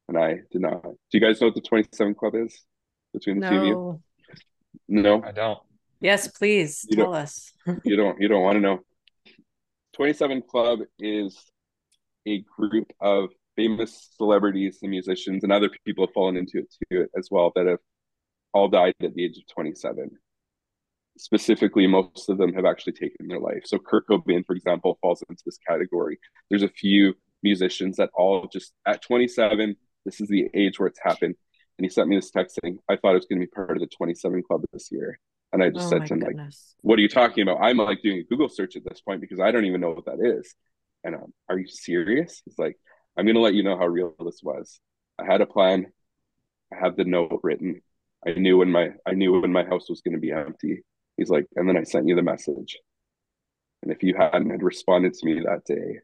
And 0.09 0.19
I 0.19 0.41
did 0.51 0.63
not. 0.63 0.83
Do 0.83 0.91
you 1.13 1.21
guys 1.21 1.41
know 1.41 1.49
what 1.49 1.57
the 1.57 1.63
27 1.63 2.15
Club 2.15 2.35
is 2.35 2.65
between 3.13 3.41
the 3.41 3.51
no. 3.51 3.51
two 3.51 3.59
of 3.59 3.67
you? 3.67 4.03
No, 4.89 5.23
I 5.23 5.33
don't. 5.33 5.59
Yes, 6.01 6.29
please 6.29 6.87
you 6.89 6.97
tell 6.97 7.15
us. 7.15 7.53
you 7.85 7.97
don't. 7.97 8.21
You 8.21 8.29
don't 8.29 8.43
want 8.43 8.57
to 8.57 8.61
know. 8.61 8.81
27 9.95 10.43
Club 10.43 10.81
is 10.99 11.51
a 12.27 12.45
group 12.57 12.93
of 13.01 13.31
famous 13.57 14.11
celebrities 14.17 14.79
and 14.83 14.91
musicians 14.91 15.43
and 15.43 15.51
other 15.51 15.71
people 15.87 16.07
have 16.07 16.13
fallen 16.13 16.37
into 16.37 16.59
it 16.59 16.75
too 16.91 17.07
as 17.17 17.29
well 17.31 17.51
that 17.55 17.67
have 17.67 17.79
all 18.57 18.69
died 18.69 18.95
at 19.03 19.15
the 19.15 19.25
age 19.25 19.37
of 19.39 19.47
27 19.49 20.11
specifically 21.19 21.87
most 21.87 22.29
of 22.29 22.39
them 22.39 22.53
have 22.53 22.65
actually 22.65 22.93
taken 22.93 23.27
their 23.29 23.41
life 23.41 23.63
so 23.65 23.79
kurt 23.79 24.07
cobain 24.07 24.45
for 24.45 24.55
example 24.55 24.99
falls 25.01 25.23
into 25.29 25.43
this 25.47 25.59
category 25.67 26.19
there's 26.51 26.63
a 26.63 26.69
few 26.69 27.15
musicians 27.43 27.97
that 27.97 28.11
all 28.15 28.49
just 28.53 28.73
at 28.87 29.03
27 29.03 29.77
this 30.05 30.21
is 30.21 30.29
the 30.29 30.49
age 30.55 30.79
where 30.79 30.89
it's 30.89 31.01
happened 31.03 31.35
and 31.79 31.85
he 31.85 31.89
sent 31.89 32.09
me 32.09 32.17
this 32.17 32.31
text 32.31 32.59
saying 32.63 32.79
i 32.89 32.97
thought 32.97 33.13
it 33.13 33.23
was 33.23 33.27
going 33.27 33.41
to 33.41 33.47
be 33.47 33.51
part 33.51 33.73
of 33.73 33.81
the 33.81 33.87
27 33.87 34.43
club 34.43 34.63
this 34.73 34.91
year 34.91 35.19
and 35.53 35.63
i 35.63 35.71
just 35.71 35.87
oh 35.87 35.91
said 35.91 36.07
to 36.07 36.15
him 36.15 36.21
goodness. 36.21 36.75
like 36.79 36.85
what 36.85 36.99
are 36.99 37.03
you 37.03 37.09
talking 37.09 37.43
about 37.43 37.63
i'm 37.63 37.79
like 37.79 38.03
doing 38.03 38.19
a 38.19 38.25
google 38.25 38.49
search 38.49 38.77
at 38.77 38.85
this 38.85 39.01
point 39.01 39.21
because 39.21 39.41
i 39.41 39.51
don't 39.51 39.65
even 39.65 39.81
know 39.81 39.91
what 39.91 40.07
that 40.07 40.21
is 40.21 40.55
and 41.05 41.15
um, 41.15 41.33
are 41.49 41.59
you 41.59 41.69
serious 41.69 42.43
he's 42.45 42.59
like 42.59 42.77
I'm 43.17 43.25
going 43.25 43.37
to 43.37 43.41
let 43.41 43.55
you 43.55 43.63
know 43.63 43.79
how 43.79 43.87
real 43.87 44.15
this 44.25 44.41
was. 44.43 44.79
I 45.19 45.25
had 45.25 45.41
a 45.41 45.47
plan. 45.47 45.87
I 46.73 46.77
had 46.79 46.97
the 46.97 47.05
note 47.05 47.41
written. 47.43 47.81
I 48.27 48.33
knew 48.33 48.59
when 48.59 48.71
my 48.71 48.91
I 49.07 49.13
knew 49.13 49.41
when 49.41 49.53
my 49.53 49.65
house 49.65 49.89
was 49.89 50.01
going 50.01 50.15
to 50.15 50.21
be 50.21 50.33
empty. 50.33 50.83
He's 51.17 51.31
like, 51.31 51.47
and 51.57 51.69
then 51.69 51.77
I 51.77 51.85
sent 51.85 52.09
you 52.09 52.17
the 52.17 52.23
message. 52.23 52.79
And 53.83 53.93
if 53.93 54.03
you 54.03 54.15
hadn't 54.19 54.51
had 54.51 54.63
responded 54.63 55.15
to 55.15 55.27
me 55.27 55.41
that 55.41 55.65
day, 55.65 56.01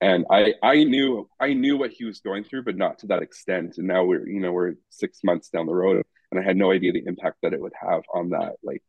and 0.00 0.26
I 0.30 0.54
I 0.62 0.84
knew 0.84 1.28
I 1.40 1.54
knew 1.54 1.76
what 1.76 1.92
he 1.92 2.04
was 2.04 2.20
going 2.20 2.44
through, 2.44 2.64
but 2.64 2.76
not 2.76 2.98
to 3.00 3.06
that 3.08 3.22
extent. 3.22 3.78
And 3.78 3.88
now 3.88 4.04
we're 4.04 4.28
you 4.28 4.40
know 4.40 4.52
we're 4.52 4.74
six 4.90 5.20
months 5.24 5.48
down 5.48 5.66
the 5.66 5.74
road, 5.74 6.04
and 6.30 6.40
I 6.40 6.44
had 6.44 6.56
no 6.56 6.70
idea 6.70 6.92
the 6.92 7.06
impact 7.06 7.38
that 7.42 7.54
it 7.54 7.60
would 7.60 7.72
have 7.80 8.02
on 8.12 8.30
that. 8.30 8.56
Like 8.62 8.82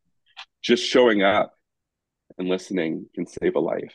just 0.61 0.83
showing 0.83 1.23
up 1.23 1.53
and 2.37 2.49
listening 2.49 3.07
can 3.15 3.25
save 3.27 3.55
a 3.55 3.59
life. 3.59 3.93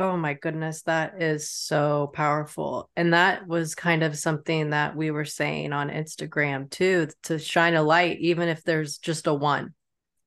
Oh 0.00 0.16
my 0.16 0.34
goodness, 0.34 0.82
that 0.82 1.20
is 1.20 1.50
so 1.50 2.08
powerful. 2.14 2.88
And 2.94 3.14
that 3.14 3.48
was 3.48 3.74
kind 3.74 4.04
of 4.04 4.16
something 4.16 4.70
that 4.70 4.94
we 4.94 5.10
were 5.10 5.24
saying 5.24 5.72
on 5.72 5.90
Instagram 5.90 6.70
too 6.70 7.08
to 7.24 7.40
shine 7.40 7.74
a 7.74 7.82
light, 7.82 8.20
even 8.20 8.48
if 8.48 8.62
there's 8.62 8.98
just 8.98 9.26
a 9.26 9.34
one. 9.34 9.74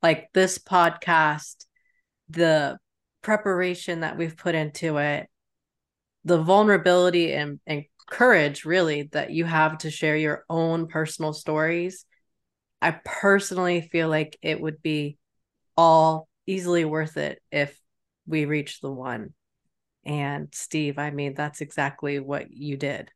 Like 0.04 0.28
this 0.34 0.58
podcast, 0.58 1.66
the 2.30 2.80
preparation 3.22 4.02
that 4.02 4.18
we've 4.18 4.36
put 4.36 4.56
into 4.56 4.98
it, 4.98 5.30
the 6.26 6.42
vulnerability 6.42 7.32
and, 7.32 7.62
and 7.66 7.86
courage, 8.08 8.66
really, 8.66 9.04
that 9.14 9.32
you 9.32 9.46
have 9.46 9.78
to 9.80 9.90
share 9.90 10.18
your 10.18 10.44
own 10.50 10.88
personal 10.88 11.32
stories. 11.32 12.06
I 12.82 12.92
personally 12.92 13.80
feel 13.80 14.10
like 14.10 14.38
it 14.42 14.60
would 14.60 14.82
be 14.82 15.18
all 15.78 16.28
easily 16.46 16.84
worth 16.84 17.16
it 17.16 17.42
if 17.54 17.80
we 18.28 18.44
reach 18.44 18.82
the 18.82 18.92
one 18.92 19.34
and 20.06 20.48
Steve, 20.52 20.98
I 20.98 21.12
mean, 21.12 21.34
that's 21.34 21.62
exactly 21.62 22.20
what 22.20 22.52
you 22.52 22.78
did. 22.78 23.12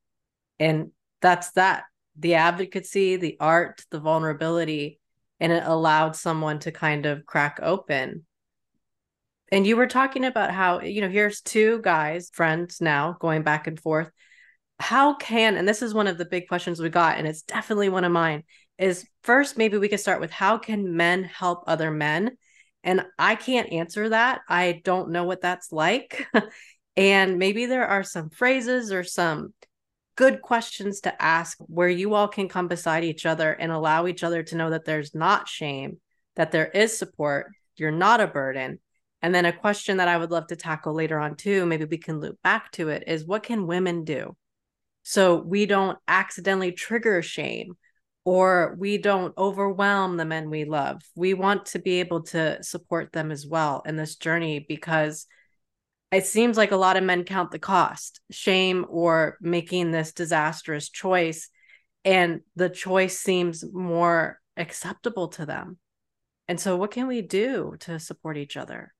And 0.60 0.92
that's 1.22 1.52
that 1.52 1.86
the 2.18 2.36
advocacy, 2.36 3.18
the 3.18 3.38
art, 3.40 3.84
the 3.92 4.00
vulnerability, 4.00 5.00
and 5.40 5.52
it 5.52 5.64
allowed 5.66 6.16
someone 6.16 6.60
to 6.60 6.72
kind 6.72 7.06
of 7.06 7.26
crack 7.26 7.60
open. 7.62 8.26
And 9.52 9.68
you 9.68 9.76
were 9.76 9.88
talking 9.88 10.26
about 10.26 10.52
how, 10.52 10.82
you 10.82 11.02
know, 11.02 11.10
here's 11.10 11.42
two 11.42 11.82
guys, 11.82 12.32
friends 12.34 12.82
now, 12.82 13.18
going 13.20 13.44
back 13.44 13.68
and 13.68 13.80
forth. 13.80 14.10
How 14.80 15.16
can, 15.16 15.56
and 15.56 15.68
this 15.68 15.82
is 15.82 15.94
one 15.94 16.08
of 16.08 16.18
the 16.18 16.26
big 16.26 16.48
questions 16.48 16.80
we 16.80 16.90
got, 16.90 17.18
and 17.18 17.28
it's 17.28 17.44
definitely 17.44 17.90
one 17.90 18.04
of 18.04 18.12
mine, 18.12 18.44
is 18.78 19.06
first, 19.24 19.58
maybe 19.58 19.78
we 19.78 19.88
could 19.88 20.00
start 20.00 20.20
with 20.20 20.32
how 20.32 20.58
can 20.58 20.96
men 20.96 21.24
help 21.24 21.64
other 21.68 21.92
men? 21.92 22.38
And 22.84 23.06
I 23.18 23.36
can't 23.36 23.72
answer 23.72 24.10
that. 24.10 24.42
I 24.48 24.82
don't 24.84 25.12
know 25.12 25.24
what 25.24 25.42
that's 25.42 25.72
like. 25.72 26.28
And 26.98 27.38
maybe 27.38 27.66
there 27.66 27.88
are 27.88 28.04
some 28.04 28.30
phrases 28.30 28.92
or 28.92 29.04
some 29.04 29.54
good 30.16 30.42
questions 30.42 31.02
to 31.02 31.22
ask 31.22 31.58
where 31.60 31.90
you 31.90 32.14
all 32.14 32.28
can 32.28 32.48
come 32.48 32.68
beside 32.68 33.04
each 33.04 33.26
other 33.26 33.52
and 33.52 33.72
allow 33.72 34.08
each 34.08 34.24
other 34.24 34.44
to 34.44 34.56
know 34.56 34.70
that 34.70 34.86
there's 34.86 35.14
not 35.14 35.48
shame, 35.48 36.00
that 36.36 36.52
there 36.52 36.68
is 36.68 36.98
support, 36.98 37.48
you're 37.76 37.92
not 37.92 38.22
a 38.22 38.28
burden. 38.28 38.80
And 39.22 39.36
then 39.36 39.46
a 39.46 39.52
question 39.52 39.98
that 39.98 40.08
I 40.08 40.18
would 40.18 40.32
love 40.32 40.48
to 40.48 40.56
tackle 40.56 40.94
later 40.94 41.20
on 41.20 41.36
too, 41.36 41.66
maybe 41.66 41.86
we 41.86 41.98
can 41.98 42.20
loop 42.20 42.42
back 42.44 42.72
to 42.74 42.90
it 42.90 43.04
is 43.08 43.26
what 43.26 43.44
can 43.44 43.68
women 43.68 44.04
do? 44.04 44.36
So 45.04 45.36
we 45.36 45.66
don't 45.66 45.98
accidentally 46.08 46.72
trigger 46.72 47.22
shame 47.22 47.76
or 48.24 48.76
we 48.80 48.98
don't 48.98 49.38
overwhelm 49.38 50.18
the 50.18 50.26
men 50.26 50.50
we 50.50 50.66
love. 50.66 51.02
We 51.16 51.34
want 51.34 51.68
to 51.68 51.80
be 51.80 52.00
able 52.00 52.24
to 52.24 52.64
support 52.64 53.12
them 53.12 53.32
as 53.32 53.46
well 53.46 53.84
in 53.86 53.98
this 53.98 54.16
journey 54.16 54.66
because 54.68 55.28
it 56.16 56.26
seems 56.26 56.56
like 56.56 56.72
a 56.72 56.78
lot 56.78 56.96
of 56.96 57.04
men 57.04 57.26
count 57.26 57.52
the 57.52 57.60
cost, 57.60 58.22
shame, 58.32 58.86
or 58.88 59.38
making 59.42 59.92
this 59.92 60.14
disastrous 60.14 60.90
choice. 60.90 61.50
And 62.06 62.42
the 62.56 62.70
choice 62.70 63.20
seems 63.20 63.66
more 63.74 64.40
acceptable 64.56 65.28
to 65.30 65.46
them. 65.46 65.78
And 66.48 66.58
so, 66.58 66.78
what 66.78 66.92
can 66.92 67.08
we 67.08 67.22
do 67.22 67.76
to 67.82 68.00
support 68.00 68.38
each 68.38 68.56
other? 68.56 68.94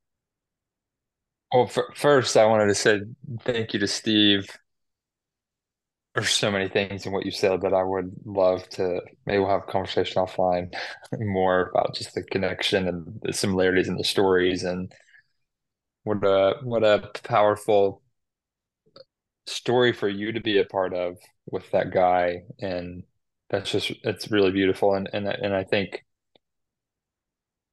Well, 1.54 1.72
first, 1.94 2.36
I 2.36 2.48
wanted 2.48 2.68
to 2.68 2.76
say 2.76 3.02
thank 3.44 3.74
you 3.74 3.80
to 3.80 3.88
Steve. 3.88 4.50
There's 6.16 6.32
so 6.32 6.52
many 6.52 6.68
things 6.68 7.06
in 7.06 7.14
what 7.14 7.26
you 7.26 7.32
said 7.32 7.62
that 7.62 7.74
I 7.74 7.84
would 7.84 8.12
love 8.26 8.68
to. 8.72 9.00
Maybe 9.26 9.40
we'll 9.40 9.50
have 9.50 9.64
a 9.68 9.72
conversation 9.72 10.22
offline 10.22 10.74
more 11.14 11.72
about 11.74 11.96
just 11.96 12.14
the 12.14 12.24
connection 12.24 12.90
and 12.90 13.20
the 13.22 13.32
similarities 13.32 13.88
in 13.88 13.96
the 13.96 14.04
stories 14.04 14.64
and 14.64 14.92
what 16.06 16.24
a 16.24 16.58
what 16.64 16.84
a 16.84 17.12
powerful 17.24 18.02
story 19.48 19.94
for 19.94 20.08
you 20.08 20.32
to 20.32 20.40
be 20.40 20.60
a 20.60 20.66
part 20.66 20.94
of 20.94 21.18
with 21.48 21.70
that 21.72 21.92
guy. 21.92 22.44
And 22.60 23.04
that's 23.50 23.72
just 23.72 23.92
it's 24.04 24.32
really 24.32 24.52
beautiful. 24.52 24.96
And 24.96 25.10
and 25.14 25.28
and 25.28 25.54
I 25.56 25.64
think 25.64 26.06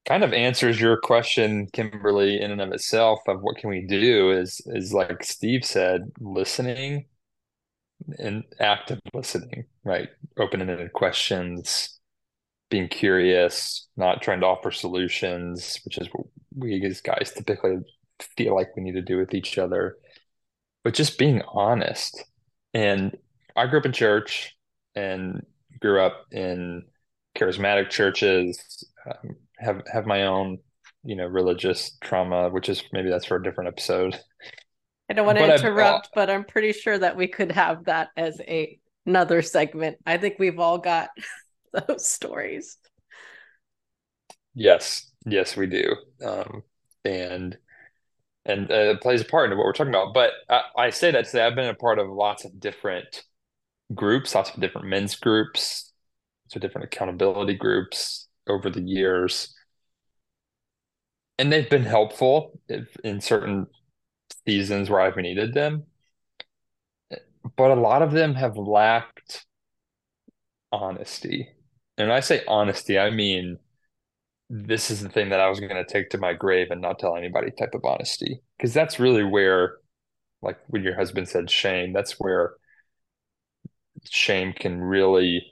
kind 0.06 0.24
of 0.24 0.32
answers 0.32 0.80
your 0.80 0.96
question 0.98 1.68
Kimberly 1.72 2.40
in 2.40 2.50
and 2.50 2.60
of 2.60 2.72
itself 2.72 3.20
of 3.28 3.42
what 3.42 3.56
can 3.56 3.70
we 3.70 3.86
do 3.86 4.32
is 4.32 4.60
is 4.66 4.92
like 4.92 5.22
Steve 5.24 5.64
said 5.64 6.10
listening 6.20 7.06
and 8.18 8.44
active 8.60 9.00
listening 9.14 9.64
right? 9.84 10.08
Open-ended 10.38 10.92
questions 10.92 12.00
being 12.70 12.88
curious 12.88 13.88
not 13.96 14.22
trying 14.22 14.40
to 14.40 14.46
offer 14.46 14.70
solutions 14.70 15.80
which 15.84 15.98
is 15.98 16.08
what 16.12 16.26
we 16.56 16.84
as 16.84 17.00
guys 17.00 17.32
typically 17.34 17.78
feel 18.20 18.54
like 18.54 18.76
we 18.76 18.82
need 18.82 18.92
to 18.92 19.02
do 19.02 19.18
with 19.18 19.34
each 19.34 19.58
other, 19.58 19.96
but 20.84 20.94
just 20.94 21.18
being 21.18 21.42
honest. 21.52 22.22
And 22.74 23.16
I 23.56 23.66
grew 23.66 23.78
up 23.78 23.86
in 23.86 23.92
church 23.92 24.56
and 24.94 25.44
grew 25.80 26.00
up 26.00 26.26
in 26.30 26.84
charismatic 27.36 27.90
churches, 27.90 28.84
um, 29.06 29.36
have 29.58 29.82
have 29.92 30.06
my 30.06 30.24
own, 30.24 30.58
you 31.04 31.16
know, 31.16 31.26
religious 31.26 31.96
trauma, 32.02 32.50
which 32.50 32.68
is 32.68 32.82
maybe 32.92 33.10
that's 33.10 33.26
for 33.26 33.36
a 33.36 33.42
different 33.42 33.68
episode. 33.68 34.18
I 35.10 35.14
don't 35.14 35.26
want 35.26 35.38
to 35.38 35.46
but 35.46 35.60
interrupt, 35.60 36.08
I've, 36.08 36.14
but 36.14 36.30
I'm 36.30 36.44
pretty 36.44 36.72
sure 36.72 36.98
that 36.98 37.16
we 37.16 37.28
could 37.28 37.52
have 37.52 37.84
that 37.84 38.08
as 38.16 38.40
a 38.40 38.78
another 39.06 39.42
segment. 39.42 39.98
I 40.06 40.18
think 40.18 40.36
we've 40.38 40.58
all 40.58 40.78
got 40.78 41.10
those 41.86 42.06
stories. 42.06 42.78
Yes, 44.54 45.10
yes, 45.26 45.56
we 45.56 45.66
do. 45.66 45.96
Um, 46.24 46.62
and 47.04 47.56
and 48.44 48.70
uh, 48.70 48.96
plays 48.98 49.20
a 49.20 49.24
part 49.24 49.50
in 49.50 49.56
what 49.56 49.64
we're 49.64 49.72
talking 49.72 49.94
about. 49.94 50.14
But 50.14 50.32
I, 50.48 50.62
I, 50.76 50.90
say 50.90 51.10
that 51.10 51.24
to 51.24 51.30
say 51.30 51.44
I've 51.44 51.54
been 51.54 51.68
a 51.68 51.74
part 51.74 51.98
of 51.98 52.08
lots 52.08 52.44
of 52.44 52.58
different 52.58 53.24
groups, 53.94 54.34
lots 54.34 54.50
of 54.50 54.60
different 54.60 54.88
men's 54.88 55.14
groups, 55.14 55.92
so 56.48 56.58
different 56.58 56.86
accountability 56.86 57.54
groups 57.54 58.28
over 58.48 58.68
the 58.68 58.82
years, 58.82 59.54
and 61.38 61.52
they've 61.52 61.70
been 61.70 61.84
helpful 61.84 62.60
in 63.02 63.20
certain 63.20 63.66
seasons 64.46 64.90
where 64.90 65.00
I've 65.00 65.16
needed 65.16 65.54
them. 65.54 65.84
But 67.56 67.70
a 67.70 67.74
lot 67.80 68.02
of 68.02 68.12
them 68.12 68.34
have 68.34 68.56
lacked 68.56 69.44
honesty. 70.70 71.48
And 71.98 72.08
when 72.08 72.16
I 72.16 72.20
say 72.20 72.42
honesty, 72.46 72.98
I 72.98 73.10
mean 73.10 73.58
this 74.54 74.90
is 74.90 75.00
the 75.00 75.08
thing 75.08 75.30
that 75.30 75.40
I 75.40 75.48
was 75.48 75.60
going 75.60 75.74
to 75.74 75.84
take 75.84 76.10
to 76.10 76.18
my 76.18 76.34
grave 76.34 76.70
and 76.70 76.82
not 76.82 76.98
tell 76.98 77.16
anybody 77.16 77.50
type 77.50 77.74
of 77.74 77.86
honesty. 77.86 78.42
Because 78.58 78.74
that's 78.74 79.00
really 79.00 79.24
where, 79.24 79.78
like 80.42 80.58
when 80.66 80.82
your 80.82 80.94
husband 80.94 81.28
said 81.28 81.50
shame, 81.50 81.94
that's 81.94 82.20
where 82.20 82.52
shame 84.10 84.52
can 84.52 84.78
really 84.78 85.42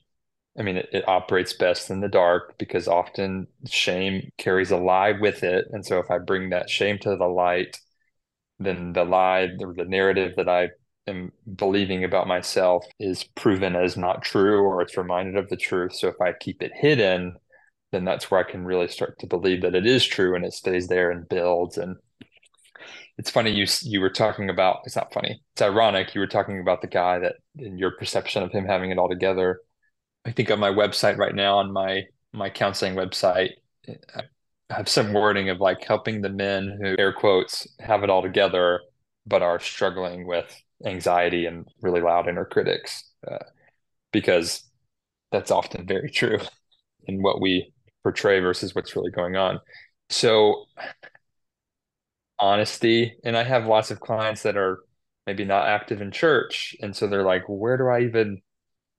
I 0.58 0.62
mean, 0.62 0.76
it, 0.76 0.88
it, 0.92 1.08
operates 1.08 1.52
best 1.52 1.90
in 1.90 2.00
the 2.00 2.08
dark 2.08 2.58
because 2.58 2.88
often 2.88 3.46
shame 3.66 4.30
carries 4.36 4.72
a 4.72 4.76
lie 4.76 5.12
with 5.12 5.44
it. 5.44 5.66
And 5.70 5.86
so 5.86 6.00
if 6.00 6.10
I 6.10 6.18
bring 6.18 6.50
that 6.50 6.68
shame 6.68 6.98
to 6.98 7.16
the 7.16 7.26
light, 7.26 7.78
then 8.58 8.92
the 8.92 9.04
lie 9.04 9.48
or 9.60 9.72
the 9.74 9.84
narrative 9.84 10.32
that 10.36 10.48
I 10.48 10.70
am 11.06 11.32
believing 11.54 12.04
about 12.04 12.26
myself 12.26 12.84
is 12.98 13.24
proven 13.36 13.76
as 13.76 13.96
not 13.96 14.22
true 14.22 14.60
or 14.60 14.82
it's 14.82 14.96
reminded 14.96 15.36
of 15.36 15.48
the 15.48 15.56
truth. 15.56 15.94
So 15.94 16.08
if 16.08 16.20
I 16.20 16.32
keep 16.32 16.62
it 16.62 16.72
hidden, 16.74 17.36
then 17.92 18.04
that's 18.04 18.30
where 18.30 18.40
I 18.40 18.50
can 18.50 18.64
really 18.64 18.88
start 18.88 19.18
to 19.20 19.26
believe 19.26 19.62
that 19.62 19.74
it 19.74 19.86
is 19.86 20.06
true 20.06 20.34
and 20.34 20.44
it 20.44 20.52
stays 20.52 20.88
there 20.88 21.10
and 21.10 21.28
builds. 21.28 21.76
And 21.76 21.96
it's 23.18 23.30
funny 23.30 23.50
you 23.50 23.66
you 23.82 24.00
were 24.00 24.10
talking 24.10 24.48
about 24.50 24.80
it's 24.84 24.96
not 24.96 25.12
funny. 25.12 25.42
It's 25.54 25.62
ironic 25.62 26.14
you 26.14 26.20
were 26.20 26.26
talking 26.26 26.60
about 26.60 26.80
the 26.82 26.88
guy 26.88 27.18
that 27.18 27.36
in 27.56 27.78
your 27.78 27.92
perception 27.92 28.42
of 28.42 28.52
him 28.52 28.64
having 28.64 28.90
it 28.90 28.98
all 28.98 29.08
together. 29.08 29.60
I 30.24 30.32
think 30.32 30.50
on 30.50 30.60
my 30.60 30.70
website 30.70 31.18
right 31.18 31.34
now 31.34 31.58
on 31.58 31.72
my 31.72 32.02
my 32.32 32.50
counseling 32.50 32.94
website 32.94 33.50
I 34.14 34.22
have 34.70 34.88
some 34.88 35.12
wording 35.12 35.50
of 35.50 35.60
like 35.60 35.84
helping 35.84 36.20
the 36.20 36.28
men 36.28 36.78
who 36.80 36.96
air 36.98 37.12
quotes 37.12 37.66
have 37.80 38.04
it 38.04 38.10
all 38.10 38.22
together 38.22 38.80
but 39.26 39.42
are 39.42 39.60
struggling 39.60 40.26
with 40.26 40.54
anxiety 40.84 41.46
and 41.46 41.66
really 41.82 42.00
loud 42.00 42.28
inner 42.28 42.44
critics 42.44 43.04
uh, 43.30 43.38
because 44.12 44.64
that's 45.32 45.50
often 45.50 45.86
very 45.86 46.10
true 46.10 46.38
in 47.04 47.22
what 47.22 47.40
we 47.40 47.72
portray 48.02 48.40
versus 48.40 48.74
what's 48.74 48.96
really 48.96 49.10
going 49.10 49.36
on. 49.36 49.60
So 50.08 50.64
honesty, 52.38 53.16
and 53.24 53.36
I 53.36 53.44
have 53.44 53.66
lots 53.66 53.90
of 53.90 54.00
clients 54.00 54.42
that 54.42 54.56
are 54.56 54.80
maybe 55.26 55.44
not 55.44 55.68
active 55.68 56.00
in 56.00 56.10
church. 56.10 56.74
And 56.80 56.96
so 56.96 57.06
they're 57.06 57.22
like, 57.22 57.44
where 57.46 57.76
do 57.76 57.86
I 57.88 58.00
even, 58.02 58.40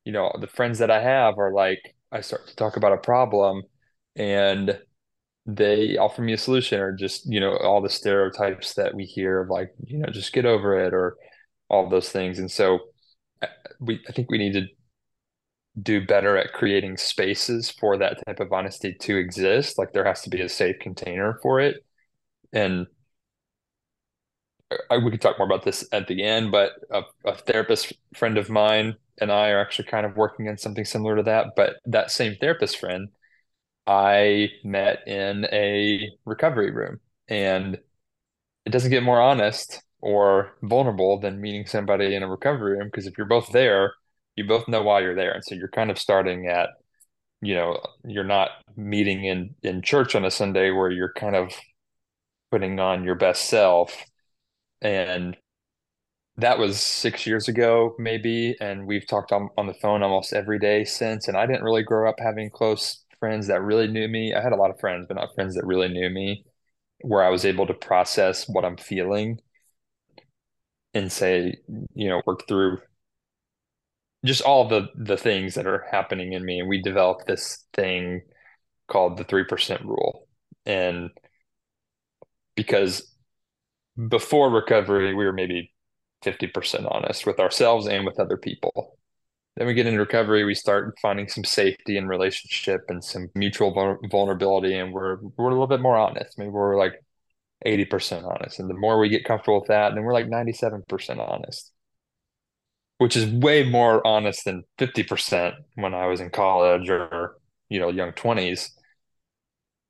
you 0.06 0.14
know, 0.14 0.32
the 0.40 0.48
friends 0.48 0.80
that 0.80 0.92
I 0.92 1.02
have 1.02 1.38
are 1.38 1.52
like, 1.52 1.96
I 2.12 2.22
start 2.22 2.48
to 2.48 2.56
talk 2.56 2.78
about 2.78 2.94
a 2.94 2.98
problem 2.98 3.64
and 4.16 4.80
they 5.46 5.98
offer 5.98 6.22
me 6.22 6.34
a 6.34 6.38
solution 6.38 6.80
or 6.80 6.94
just, 6.94 7.26
you 7.26 7.40
know, 7.40 7.58
all 7.58 7.82
the 7.82 7.90
stereotypes 7.90 8.76
that 8.76 8.94
we 8.94 9.06
hear 9.06 9.42
of 9.42 9.50
like, 9.50 9.74
you 9.86 9.98
know, 9.98 10.10
just 10.12 10.34
get 10.34 10.46
over 10.46 10.80
it 10.80 10.94
or 10.94 11.18
all 11.70 11.90
those 11.90 12.10
things. 12.10 12.38
And 12.38 12.52
so 12.52 12.80
uh, 13.42 13.48
we, 13.80 14.00
I 14.08 14.12
think 14.12 14.30
we 14.30 14.38
need 14.38 14.54
to 14.54 14.68
do 15.80 16.06
better 16.06 16.38
at 16.38 16.54
creating 16.54 16.98
spaces 16.98 17.72
for 17.72 17.98
that 17.98 18.18
type 18.26 18.40
of 18.40 18.52
honesty 18.52 18.94
to 18.94 19.18
exist. 19.18 19.78
Like 19.78 19.94
there 19.94 20.06
has 20.06 20.22
to 20.24 20.30
be 20.30 20.42
a 20.42 20.50
safe 20.50 20.80
container 20.80 21.40
for 21.42 21.60
it. 21.60 21.86
And 22.54 22.88
I, 24.90 24.98
we 24.98 25.12
could 25.12 25.22
talk 25.22 25.38
more 25.38 25.48
about 25.48 25.64
this 25.64 25.88
at 25.92 26.08
the 26.08 26.24
end, 26.24 26.52
but 26.52 26.72
a, 26.92 27.04
a 27.26 27.36
therapist 27.36 27.94
friend 28.16 28.38
of 28.38 28.50
mine 28.50 28.96
and 29.20 29.32
I 29.32 29.50
are 29.50 29.60
actually 29.60 29.88
kind 29.88 30.06
of 30.06 30.16
working 30.16 30.48
on 30.48 30.58
something 30.58 30.86
similar 30.86 31.18
to 31.18 31.24
that. 31.24 31.48
But 31.56 31.76
that 31.86 32.12
same 32.12 32.36
therapist 32.40 32.78
friend, 32.80 33.10
I 33.88 34.50
met 34.64 35.08
in 35.08 35.46
a 35.52 36.10
recovery 36.26 36.72
room 36.72 37.00
and 37.28 37.80
it 38.66 38.70
doesn't 38.72 38.92
get 38.92 39.04
more 39.04 39.22
honest 39.22 39.82
or 40.02 40.58
vulnerable 40.64 41.20
than 41.20 41.42
meeting 41.42 41.66
somebody 41.66 42.16
in 42.16 42.24
a 42.24 42.30
recovery 42.30 42.78
room 42.78 42.88
because 42.88 43.08
if 43.08 43.18
you're 43.18 43.28
both 43.28 43.52
there, 43.52 43.94
you 44.36 44.46
both 44.46 44.68
know 44.68 44.84
why 44.84 45.02
you're 45.02 45.16
there. 45.16 45.32
And 45.32 45.44
so 45.44 45.56
you're 45.56 45.68
kind 45.70 45.92
of 45.92 46.00
starting 46.00 46.48
at, 46.48 46.70
you 47.42 47.56
know, 47.56 47.80
you're 48.06 48.24
not 48.24 48.52
meeting 48.76 49.26
in 49.26 49.56
in 49.64 49.82
church 49.82 50.16
on 50.16 50.26
a 50.26 50.32
Sunday 50.32 50.72
where 50.72 50.92
you're 50.92 51.14
kind 51.14 51.36
of 51.36 51.54
putting 52.52 52.80
on 52.80 53.04
your 53.04 53.16
best 53.16 53.46
self. 53.46 54.06
And 54.82 55.38
that 56.38 56.58
was 56.60 56.82
six 56.82 57.28
years 57.28 57.48
ago, 57.48 57.96
maybe. 58.00 58.56
And 58.60 58.88
we've 58.88 59.08
talked 59.08 59.32
on, 59.32 59.50
on 59.58 59.68
the 59.68 59.74
phone 59.76 60.04
almost 60.04 60.34
every 60.34 60.60
day 60.60 60.86
since. 60.86 61.28
And 61.28 61.38
I 61.38 61.46
didn't 61.46 61.64
really 61.64 61.84
grow 61.84 62.10
up 62.10 62.16
having 62.20 62.50
close 62.50 63.04
friends 63.20 63.48
that 63.48 63.62
really 63.62 63.88
knew 63.88 64.08
me. 64.08 64.34
I 64.34 64.42
had 64.42 64.54
a 64.54 64.56
lot 64.56 64.72
of 64.72 64.80
friends, 64.80 65.06
but 65.08 65.16
not 65.16 65.36
friends 65.36 65.56
that 65.56 65.66
really 65.66 65.90
knew 65.90 66.10
me, 66.10 66.44
where 67.02 67.24
I 67.24 67.30
was 67.30 67.46
able 67.46 67.68
to 67.68 67.74
process 67.74 68.48
what 68.48 68.66
I'm 68.66 68.78
feeling 68.78 69.40
and 70.94 71.12
say, 71.12 71.56
you 71.94 72.10
know, 72.10 72.22
work 72.26 72.48
through 72.48 72.80
just 74.26 74.42
all 74.42 74.68
the 74.68 74.88
the 74.96 75.18
things 75.18 75.56
that 75.56 75.68
are 75.68 75.86
happening 75.92 76.34
in 76.34 76.46
me. 76.46 76.60
And 76.60 76.70
we 76.70 76.82
developed 76.82 77.28
this 77.28 77.66
thing 77.74 78.22
called 78.88 79.18
the 79.18 79.26
3% 79.26 79.84
rule. 79.84 80.28
And 80.66 81.10
because 82.56 83.16
before 84.10 84.50
recovery 84.50 85.14
we 85.16 85.26
were 85.26 85.34
maybe 85.34 85.74
50% 86.24 86.92
honest 86.92 87.26
with 87.26 87.40
ourselves 87.40 87.88
and 87.88 88.06
with 88.06 88.20
other 88.20 88.38
people. 88.38 88.98
Then 89.56 89.68
we 89.68 89.74
get 89.74 89.86
into 89.88 90.00
recovery 90.00 90.46
we 90.46 90.56
start 90.56 90.98
finding 91.02 91.28
some 91.28 91.44
safety 91.44 91.98
in 91.98 92.08
relationship 92.08 92.82
and 92.90 93.04
some 93.04 93.30
mutual 93.36 94.00
vulnerability 94.10 94.78
and 94.78 94.94
we're 94.94 95.18
we're 95.38 95.48
a 95.48 95.52
little 95.52 95.68
bit 95.68 95.82
more 95.82 95.98
honest. 95.98 96.38
Maybe 96.38 96.50
we're 96.50 96.78
like 96.78 96.94
80% 97.66 98.24
honest. 98.26 98.60
And 98.60 98.70
the 98.70 98.76
more 98.76 99.00
we 99.00 99.10
get 99.10 99.26
comfortable 99.26 99.60
with 99.60 99.70
that 99.70 99.94
then 99.94 100.04
we're 100.04 100.14
like 100.14 100.28
97% 100.28 101.20
honest 101.20 101.72
which 103.02 103.16
is 103.18 103.26
way 103.26 103.64
more 103.64 104.06
honest 104.06 104.46
than 104.46 104.64
50% 104.78 105.56
when 105.74 105.96
I 105.96 106.06
was 106.06 106.20
in 106.22 106.30
college 106.30 106.88
or, 106.88 107.36
you 107.68 107.80
know, 107.80 107.90
young 107.90 108.14
20s. 108.14 108.78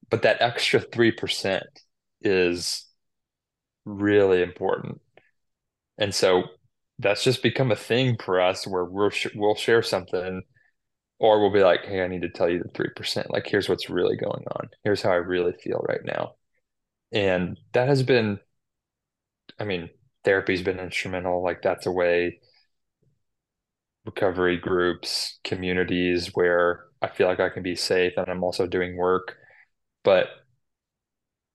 But 0.09 0.22
that 0.24 0.41
extra 0.41 0.80
3% 0.80 1.64
is 2.22 2.88
really 3.86 4.41
important. 4.41 5.01
And 5.97 6.16
so 6.16 6.43
that's 6.99 7.24
just 7.24 7.43
become 7.43 7.72
a 7.72 7.76
thing 7.76 8.18
for 8.24 8.41
us 8.41 8.68
where 8.68 8.86
we're 8.86 9.12
we'll 9.36 9.55
share 9.55 9.84
something 9.84 10.43
or 11.20 11.41
we'll 11.41 11.53
be 11.53 11.64
like, 11.64 11.86
"Hey, 11.86 12.03
I 12.03 12.07
need 12.07 12.24
to 12.24 12.30
tell 12.30 12.49
you 12.49 12.59
the 12.64 12.70
3%. 12.76 13.32
Like 13.32 13.47
here's 13.47 13.70
what's 13.70 13.89
really 13.89 14.18
going 14.18 14.45
on. 14.57 14.70
Here's 14.84 15.01
how 15.03 15.12
I 15.12 15.16
really 15.16 15.53
feel 15.53 15.86
right 15.89 16.05
now." 16.05 16.36
And 17.14 17.59
that 17.74 17.89
has 17.89 18.03
been 18.03 18.39
I 19.59 19.64
mean, 19.66 19.89
therapy's 20.24 20.62
been 20.62 20.80
instrumental. 20.80 21.43
Like 21.43 21.62
that's 21.62 21.86
a 21.86 21.91
way 21.91 22.39
recovery 24.06 24.58
groups, 24.58 25.39
communities 25.43 26.32
where 26.34 26.86
I 27.02 27.08
feel 27.08 27.28
like 27.28 27.39
I 27.39 27.49
can 27.49 27.64
be 27.64 27.76
safe 27.76 28.14
and 28.18 28.28
I'm 28.30 28.43
also 28.43 28.68
doing 28.68 28.97
work. 28.97 29.38
But 30.04 30.30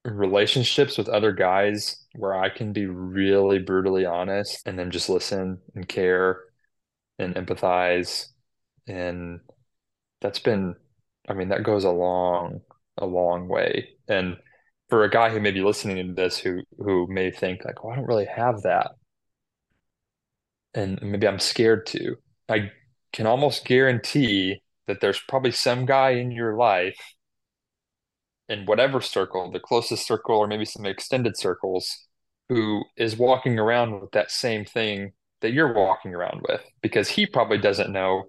relationships 0.05 0.97
with 0.99 1.09
other 1.09 1.33
guys 1.33 2.05
where 2.15 2.35
I 2.35 2.49
can 2.49 2.73
be 2.73 2.87
really 2.87 3.59
brutally 3.59 4.05
honest 4.07 4.63
and 4.67 4.79
then 4.79 4.91
just 4.91 5.09
listen 5.09 5.59
and 5.75 5.89
care 5.89 6.41
and 7.19 7.35
empathize. 7.35 8.27
And 8.87 9.41
that's 10.21 10.39
been, 10.39 10.77
I 11.29 11.35
mean, 11.35 11.49
that 11.49 11.65
goes 11.65 11.85
a 11.85 11.91
long, 11.91 12.61
a 12.99 13.07
long 13.07 13.49
way. 13.49 13.89
And 14.09 14.37
for 14.89 15.05
a 15.05 15.11
guy 15.11 15.31
who 15.31 15.41
may 15.41 15.51
be 15.51 15.63
listening 15.63 16.07
to 16.09 16.15
this 16.15 16.39
who 16.39 16.63
who 16.79 17.07
may 17.09 17.31
think 17.31 17.65
like, 17.65 17.83
well, 17.83 17.93
I 17.93 17.97
don't 17.97 18.07
really 18.07 18.27
have 18.27 18.63
that. 18.63 18.93
And 20.75 21.01
maybe 21.03 21.27
I'm 21.27 21.39
scared 21.41 21.87
to. 21.87 22.17
I 22.49 22.71
can 23.13 23.27
almost 23.27 23.65
guarantee 23.65 24.63
that 24.87 25.01
there's 25.01 25.21
probably 25.29 25.53
some 25.53 25.87
guy 25.87 26.11
in 26.11 26.31
your 26.31 26.57
life 26.57 26.99
in 28.49 28.67
whatever 28.67 29.01
circle, 29.01 29.51
the 29.51 29.59
closest 29.59 30.07
circle, 30.07 30.37
or 30.37 30.47
maybe 30.47 30.65
some 30.65 30.87
extended 30.87 31.37
circles, 31.37 32.07
who 32.49 32.85
is 32.97 33.17
walking 33.17 33.59
around 33.59 34.01
with 34.01 34.13
that 34.13 34.31
same 34.31 34.65
thing 34.65 35.13
that 35.41 35.53
you're 35.53 35.75
walking 35.75 36.15
around 36.15 36.43
with 36.49 36.63
because 36.81 37.09
he 37.09 37.27
probably 37.27 37.59
doesn't 37.59 37.93
know 37.93 38.25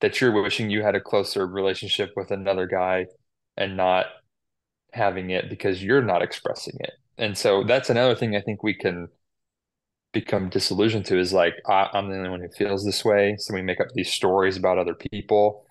that 0.00 0.20
you're 0.20 0.42
wishing 0.42 0.68
you 0.70 0.82
had 0.82 0.94
a 0.94 1.00
closer 1.00 1.46
relationship 1.46 2.10
with 2.16 2.30
another 2.30 2.66
guy 2.66 3.06
and 3.56 3.76
not 3.76 4.06
having 4.92 5.30
it 5.30 5.48
because 5.48 5.82
you're 5.82 6.02
not 6.02 6.22
expressing 6.22 6.74
it. 6.80 6.92
And 7.18 7.36
so 7.36 7.64
that's 7.64 7.88
another 7.88 8.14
thing 8.14 8.36
I 8.36 8.42
think 8.42 8.62
we 8.62 8.74
can 8.74 9.08
become 10.12 10.48
disillusioned 10.48 11.06
to 11.06 11.18
is 11.18 11.32
like 11.32 11.54
I, 11.68 11.88
am 11.94 12.08
the 12.08 12.16
only 12.16 12.30
one 12.30 12.40
who 12.40 12.48
feels 12.48 12.84
this 12.84 13.04
way. 13.04 13.36
So 13.38 13.54
we 13.54 13.62
make 13.62 13.80
up 13.80 13.88
these 13.94 14.12
stories 14.12 14.56
about 14.56 14.78
other 14.78 14.94
people. 14.94 15.66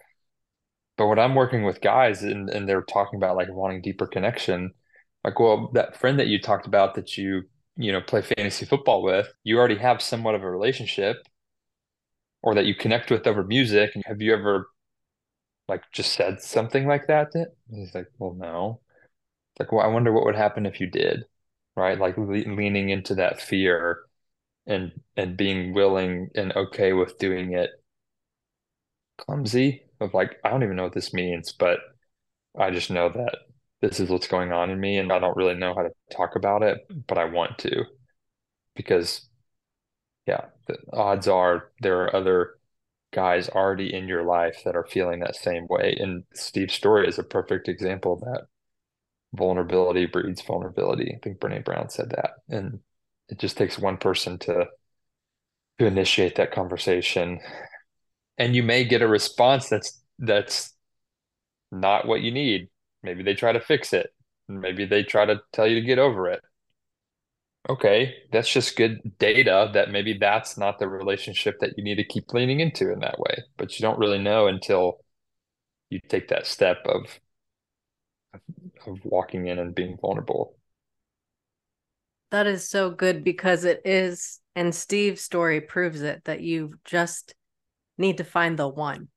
But 0.98 1.08
when 1.08 1.20
i'm 1.20 1.36
working 1.36 1.64
with 1.64 1.82
guys 1.82 2.24
and, 2.24 2.50
and 2.50 2.68
they're 2.68 2.82
talking 2.82 3.18
about 3.18 3.36
like 3.36 3.50
wanting 3.52 3.82
deeper 3.82 4.08
connection 4.08 4.74
like 5.24 5.40
well 5.40 5.70
that 5.74 5.98
friend 5.98 6.20
that 6.20 6.28
you 6.28 6.40
talked 6.42 6.68
about 6.68 6.96
that 6.96 7.18
you 7.18 7.44
you 7.78 7.92
know 7.92 8.02
play 8.02 8.22
fantasy 8.22 8.66
football 8.66 9.04
with 9.04 9.28
you 9.44 9.58
already 9.58 9.78
have 9.78 10.02
somewhat 10.02 10.36
of 10.36 10.44
a 10.44 10.50
relationship 10.50 11.18
or 12.42 12.56
that 12.56 12.66
you 12.66 12.76
connect 12.76 13.10
with 13.12 13.28
over 13.28 13.44
music. 13.44 13.92
And 13.96 14.04
have 14.06 14.22
you 14.22 14.34
ever 14.34 14.68
like 15.68 15.84
just 15.92 16.14
said 16.14 16.42
something 16.42 16.88
like 16.88 17.08
that 17.08 17.32
to 17.32 17.46
he's 17.72 17.94
like 17.96 18.08
well 18.20 18.34
no. 18.34 18.82
It's 19.54 19.62
like 19.62 19.72
well 19.72 19.86
i 19.86 19.88
wonder 19.88 20.12
what 20.14 20.26
would 20.26 20.36
happen 20.36 20.66
if 20.66 20.80
you 20.82 20.88
did 20.88 21.26
right? 21.76 22.00
Like 22.00 22.18
le- 22.18 22.26
leaning 22.56 22.90
into 22.90 23.16
that 23.16 23.42
fear 23.42 24.02
and 24.68 24.91
and 25.16 25.38
being 25.38 25.74
willing 25.74 26.30
and 26.36 26.53
okay 26.55 26.93
with 26.93 27.18
doing 27.20 27.53
it 27.53 27.70
clumsy 29.18 29.84
of 29.99 30.13
like 30.13 30.38
I 30.43 30.49
don't 30.49 30.63
even 30.63 30.76
know 30.76 30.84
what 30.84 30.93
this 30.93 31.13
means, 31.13 31.51
but 31.53 31.80
I 32.57 32.72
just 32.72 32.91
know 32.91 33.09
that 33.09 33.38
this 33.82 33.99
is 33.99 34.09
what's 34.09 34.28
going 34.28 34.51
on 34.51 34.70
in 34.70 34.80
me 34.80 34.97
and 34.97 35.11
I 35.11 35.20
don't 35.20 35.38
really 35.38 35.55
know 35.55 35.74
how 35.76 35.84
to 35.84 35.91
talk 36.16 36.36
about 36.36 36.63
it, 36.63 36.80
but 37.07 37.18
I 37.18 37.26
want 37.26 37.57
to 37.59 37.86
because 38.76 39.28
yeah, 40.28 40.45
the 40.68 40.78
odds 40.93 41.28
are 41.28 41.72
there 41.82 42.03
are 42.03 42.16
other 42.16 42.55
guys 43.13 43.49
already 43.49 43.93
in 43.93 44.07
your 44.07 44.24
life 44.24 44.61
that 44.66 44.76
are 44.76 44.86
feeling 44.86 45.20
that 45.20 45.36
same 45.36 45.68
way. 45.70 45.95
And 45.99 46.24
Steve's 46.34 46.74
story 46.74 47.07
is 47.07 47.20
a 47.20 47.24
perfect 47.24 47.68
example 47.70 48.13
of 48.13 48.22
that. 48.22 48.47
Vulnerability 49.34 50.05
breeds 50.05 50.41
vulnerability. 50.41 51.13
I 51.16 51.20
think 51.24 51.39
Brene 51.39 51.66
Brown 51.66 51.89
said 51.89 52.09
that. 52.11 52.32
And 52.49 52.80
it 53.30 53.40
just 53.40 53.58
takes 53.58 53.78
one 53.80 53.98
person 53.98 54.38
to 54.40 54.68
to 55.80 55.86
initiate 55.86 56.36
that 56.36 56.52
conversation. 56.52 57.40
And 58.38 58.56
you 58.56 58.64
may 58.64 58.86
get 58.86 59.02
a 59.02 59.08
response 59.08 59.70
that's 59.70 60.02
that's 60.20 60.74
not 61.72 62.08
what 62.08 62.22
you 62.22 62.32
need. 62.32 62.70
Maybe 63.04 63.24
they 63.24 63.36
try 63.36 63.52
to 63.52 63.60
fix 63.60 63.94
it. 63.94 64.14
Maybe 64.48 64.86
they 64.86 65.04
try 65.04 65.26
to 65.26 65.42
tell 65.54 65.68
you 65.68 65.76
to 65.76 65.86
get 65.86 66.00
over 66.00 66.30
it. 66.30 66.42
Okay, 67.68 68.14
that's 68.32 68.52
just 68.52 68.76
good 68.78 69.18
data 69.18 69.72
that 69.74 69.90
maybe 69.90 70.18
that's 70.20 70.56
not 70.58 70.78
the 70.78 70.88
relationship 70.88 71.56
that 71.60 71.74
you 71.78 71.84
need 71.84 71.96
to 71.96 72.04
keep 72.04 72.32
leaning 72.32 72.60
into 72.60 72.92
in 72.92 73.00
that 73.00 73.20
way. 73.20 73.38
But 73.58 73.80
you 73.80 73.84
don't 73.84 73.98
really 73.98 74.20
know 74.20 74.46
until 74.48 75.00
you 75.90 76.00
take 76.10 76.30
that 76.30 76.48
step 76.48 76.80
of 76.86 77.20
of 78.88 79.04
walking 79.04 79.48
in 79.48 79.60
and 79.60 79.76
being 79.76 79.98
vulnerable. 79.98 80.56
That 82.32 82.48
is 82.48 82.70
so 82.70 82.90
good 82.90 83.24
because 83.24 83.66
it 83.66 83.82
is, 83.86 84.40
and 84.56 84.74
Steve's 84.74 85.22
story 85.22 85.62
proves 85.62 86.02
it 86.02 86.24
that 86.26 86.42
you 86.42 86.76
just 86.84 87.34
need 87.98 88.18
to 88.18 88.24
find 88.24 88.58
the 88.58 88.68
one. 88.68 89.10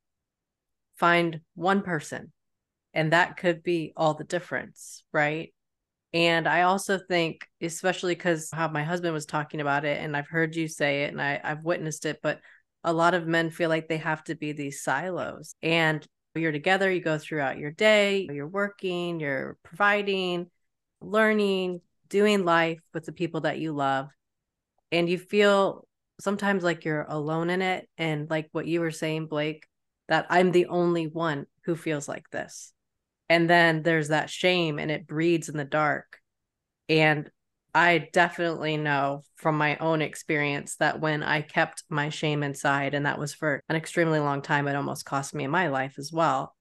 Find 0.96 1.40
one 1.54 1.82
person. 1.82 2.32
And 2.94 3.12
that 3.12 3.36
could 3.36 3.62
be 3.62 3.92
all 3.96 4.14
the 4.14 4.24
difference, 4.24 5.04
right? 5.12 5.52
And 6.12 6.48
I 6.48 6.62
also 6.62 6.98
think, 6.98 7.46
especially 7.60 8.14
because 8.14 8.50
how 8.52 8.68
my 8.68 8.82
husband 8.82 9.12
was 9.12 9.26
talking 9.26 9.60
about 9.60 9.84
it, 9.84 10.02
and 10.02 10.16
I've 10.16 10.28
heard 10.28 10.56
you 10.56 10.68
say 10.68 11.04
it 11.04 11.12
and 11.12 11.20
I, 11.20 11.40
I've 11.42 11.64
witnessed 11.64 12.06
it, 12.06 12.20
but 12.22 12.40
a 12.84 12.92
lot 12.92 13.14
of 13.14 13.26
men 13.26 13.50
feel 13.50 13.68
like 13.68 13.88
they 13.88 13.98
have 13.98 14.24
to 14.24 14.34
be 14.34 14.52
these 14.52 14.82
silos. 14.82 15.54
And 15.62 16.06
you're 16.34 16.52
together, 16.52 16.90
you 16.90 17.00
go 17.00 17.18
throughout 17.18 17.58
your 17.58 17.72
day, 17.72 18.28
you're 18.32 18.46
working, 18.48 19.20
you're 19.20 19.58
providing, 19.62 20.50
learning, 21.00 21.80
doing 22.08 22.44
life 22.44 22.80
with 22.94 23.04
the 23.04 23.12
people 23.12 23.42
that 23.42 23.58
you 23.58 23.72
love. 23.72 24.08
And 24.90 25.08
you 25.08 25.18
feel 25.18 25.86
sometimes 26.20 26.62
like 26.62 26.84
you're 26.84 27.06
alone 27.08 27.50
in 27.50 27.62
it. 27.62 27.88
And 27.98 28.28
like 28.30 28.48
what 28.52 28.66
you 28.66 28.80
were 28.80 28.90
saying, 28.90 29.26
Blake, 29.26 29.66
that 30.08 30.26
I'm 30.30 30.52
the 30.52 30.66
only 30.66 31.06
one 31.06 31.46
who 31.64 31.76
feels 31.76 32.08
like 32.08 32.30
this 32.30 32.72
and 33.28 33.48
then 33.48 33.82
there's 33.82 34.08
that 34.08 34.30
shame 34.30 34.78
and 34.78 34.90
it 34.90 35.06
breeds 35.06 35.48
in 35.48 35.56
the 35.56 35.64
dark 35.64 36.18
and 36.88 37.30
i 37.74 38.08
definitely 38.12 38.76
know 38.76 39.22
from 39.36 39.56
my 39.56 39.76
own 39.76 40.02
experience 40.02 40.76
that 40.76 41.00
when 41.00 41.22
i 41.22 41.40
kept 41.40 41.84
my 41.88 42.08
shame 42.08 42.42
inside 42.42 42.94
and 42.94 43.06
that 43.06 43.18
was 43.18 43.34
for 43.34 43.62
an 43.68 43.76
extremely 43.76 44.18
long 44.18 44.42
time 44.42 44.66
it 44.66 44.76
almost 44.76 45.04
cost 45.04 45.34
me 45.34 45.46
my 45.46 45.68
life 45.68 45.94
as 45.98 46.12
well 46.12 46.54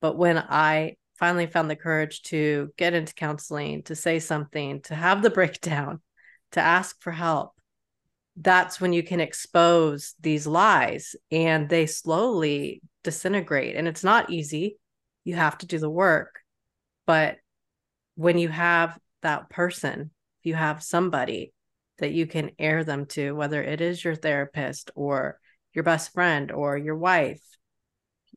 but 0.00 0.16
when 0.16 0.38
i 0.38 0.94
finally 1.18 1.46
found 1.46 1.70
the 1.70 1.76
courage 1.76 2.22
to 2.22 2.72
get 2.76 2.94
into 2.94 3.14
counseling 3.14 3.82
to 3.84 3.94
say 3.94 4.18
something 4.18 4.80
to 4.82 4.94
have 4.94 5.22
the 5.22 5.30
breakdown 5.38 6.00
to 6.52 6.60
ask 6.60 7.00
for 7.02 7.12
help. 7.12 7.52
That's 8.36 8.80
when 8.80 8.92
you 8.92 9.02
can 9.02 9.20
expose 9.20 10.14
these 10.20 10.46
lies 10.46 11.16
and 11.30 11.68
they 11.68 11.86
slowly 11.86 12.82
disintegrate 13.02 13.76
and 13.76 13.88
it's 13.88 14.04
not 14.04 14.30
easy. 14.30 14.78
You 15.24 15.36
have 15.36 15.58
to 15.58 15.66
do 15.66 15.78
the 15.78 15.90
work 15.90 16.40
but 17.06 17.36
when 18.16 18.36
you 18.38 18.48
have 18.48 18.98
that 19.22 19.48
person 19.48 20.10
you 20.42 20.54
have 20.54 20.82
somebody 20.82 21.52
that 21.98 22.12
you 22.12 22.26
can 22.26 22.50
air 22.58 22.84
them 22.84 23.06
to 23.06 23.32
whether 23.32 23.62
it 23.62 23.80
is 23.80 24.04
your 24.04 24.14
therapist 24.14 24.90
or 24.94 25.38
your 25.72 25.84
best 25.84 26.12
friend 26.12 26.52
or 26.52 26.76
your 26.76 26.96
wife 26.96 27.40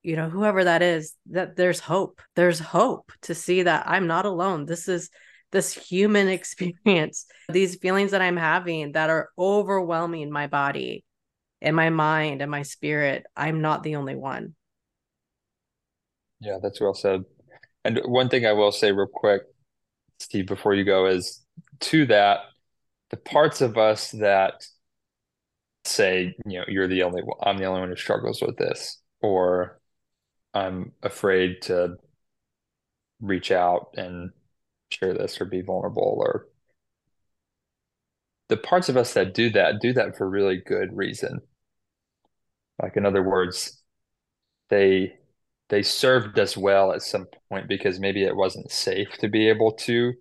you 0.03 0.15
know 0.15 0.29
whoever 0.29 0.63
that 0.63 0.81
is 0.81 1.13
that 1.31 1.55
there's 1.55 1.79
hope. 1.79 2.21
There's 2.35 2.59
hope 2.59 3.11
to 3.23 3.35
see 3.35 3.63
that 3.63 3.87
i'm 3.87 4.07
not 4.07 4.25
alone. 4.25 4.65
This 4.65 4.87
is 4.87 5.09
this 5.51 5.73
human 5.73 6.27
experience 6.39 7.25
these 7.49 7.75
feelings 7.75 8.11
that 8.11 8.21
i'm 8.21 8.37
having 8.37 8.93
that 8.93 9.09
are 9.09 9.29
overwhelming 9.37 10.31
my 10.31 10.47
body 10.47 11.03
and 11.61 11.75
my 11.75 11.89
mind 11.89 12.41
and 12.41 12.51
my 12.51 12.63
spirit. 12.63 13.25
I'm 13.35 13.61
not 13.61 13.83
the 13.83 13.95
only 13.95 14.15
one. 14.15 14.55
Yeah, 16.39 16.57
that's 16.61 16.79
well 16.79 16.93
said. 16.93 17.23
And 17.83 17.99
one 18.05 18.29
thing 18.29 18.45
I 18.45 18.53
will 18.53 18.71
say 18.71 18.91
real 18.91 19.07
quick, 19.07 19.41
Steve, 20.19 20.47
before 20.47 20.73
you 20.73 20.83
go, 20.83 21.05
is 21.07 21.43
to 21.81 22.05
that, 22.07 22.39
the 23.09 23.17
parts 23.17 23.61
of 23.61 23.77
us 23.77 24.11
that 24.11 24.65
say, 25.85 26.35
you 26.45 26.59
know, 26.59 26.65
you're 26.67 26.87
the 26.87 27.03
only 27.03 27.21
one, 27.21 27.37
I'm 27.41 27.57
the 27.57 27.65
only 27.65 27.81
one 27.81 27.89
who 27.89 27.95
struggles 27.95 28.41
with 28.41 28.57
this, 28.57 29.01
or 29.21 29.78
I'm 30.53 30.93
afraid 31.03 31.61
to 31.63 31.97
reach 33.21 33.51
out 33.51 33.93
and 33.97 34.31
share 34.91 35.13
this 35.13 35.39
or 35.41 35.45
be 35.45 35.61
vulnerable, 35.61 36.17
or 36.25 36.47
the 38.49 38.57
parts 38.57 38.89
of 38.89 38.97
us 38.97 39.13
that 39.13 39.33
do 39.33 39.49
that 39.51 39.79
do 39.79 39.93
that 39.93 40.17
for 40.17 40.29
really 40.29 40.57
good 40.57 40.95
reason. 40.95 41.39
Like, 42.81 42.95
in 42.97 43.05
other 43.05 43.23
words, 43.23 43.81
they 44.69 45.17
they 45.69 45.83
served 45.83 46.39
us 46.39 46.57
well 46.57 46.91
at 46.93 47.03
some 47.03 47.27
point 47.49 47.67
because 47.67 47.99
maybe 47.99 48.23
it 48.25 48.35
wasn't 48.35 48.71
safe 48.71 49.17
to 49.19 49.29
be 49.29 49.49
able 49.49 49.73
to 49.73 50.13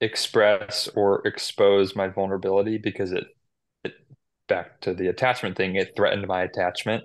express 0.00 0.88
or 0.94 1.26
expose 1.26 1.96
my 1.96 2.08
vulnerability 2.08 2.78
because 2.78 3.12
it, 3.12 3.24
it 3.84 3.94
back 4.48 4.80
to 4.80 4.94
the 4.94 5.08
attachment 5.08 5.56
thing 5.56 5.76
it 5.76 5.92
threatened 5.96 6.26
my 6.26 6.42
attachment 6.42 7.04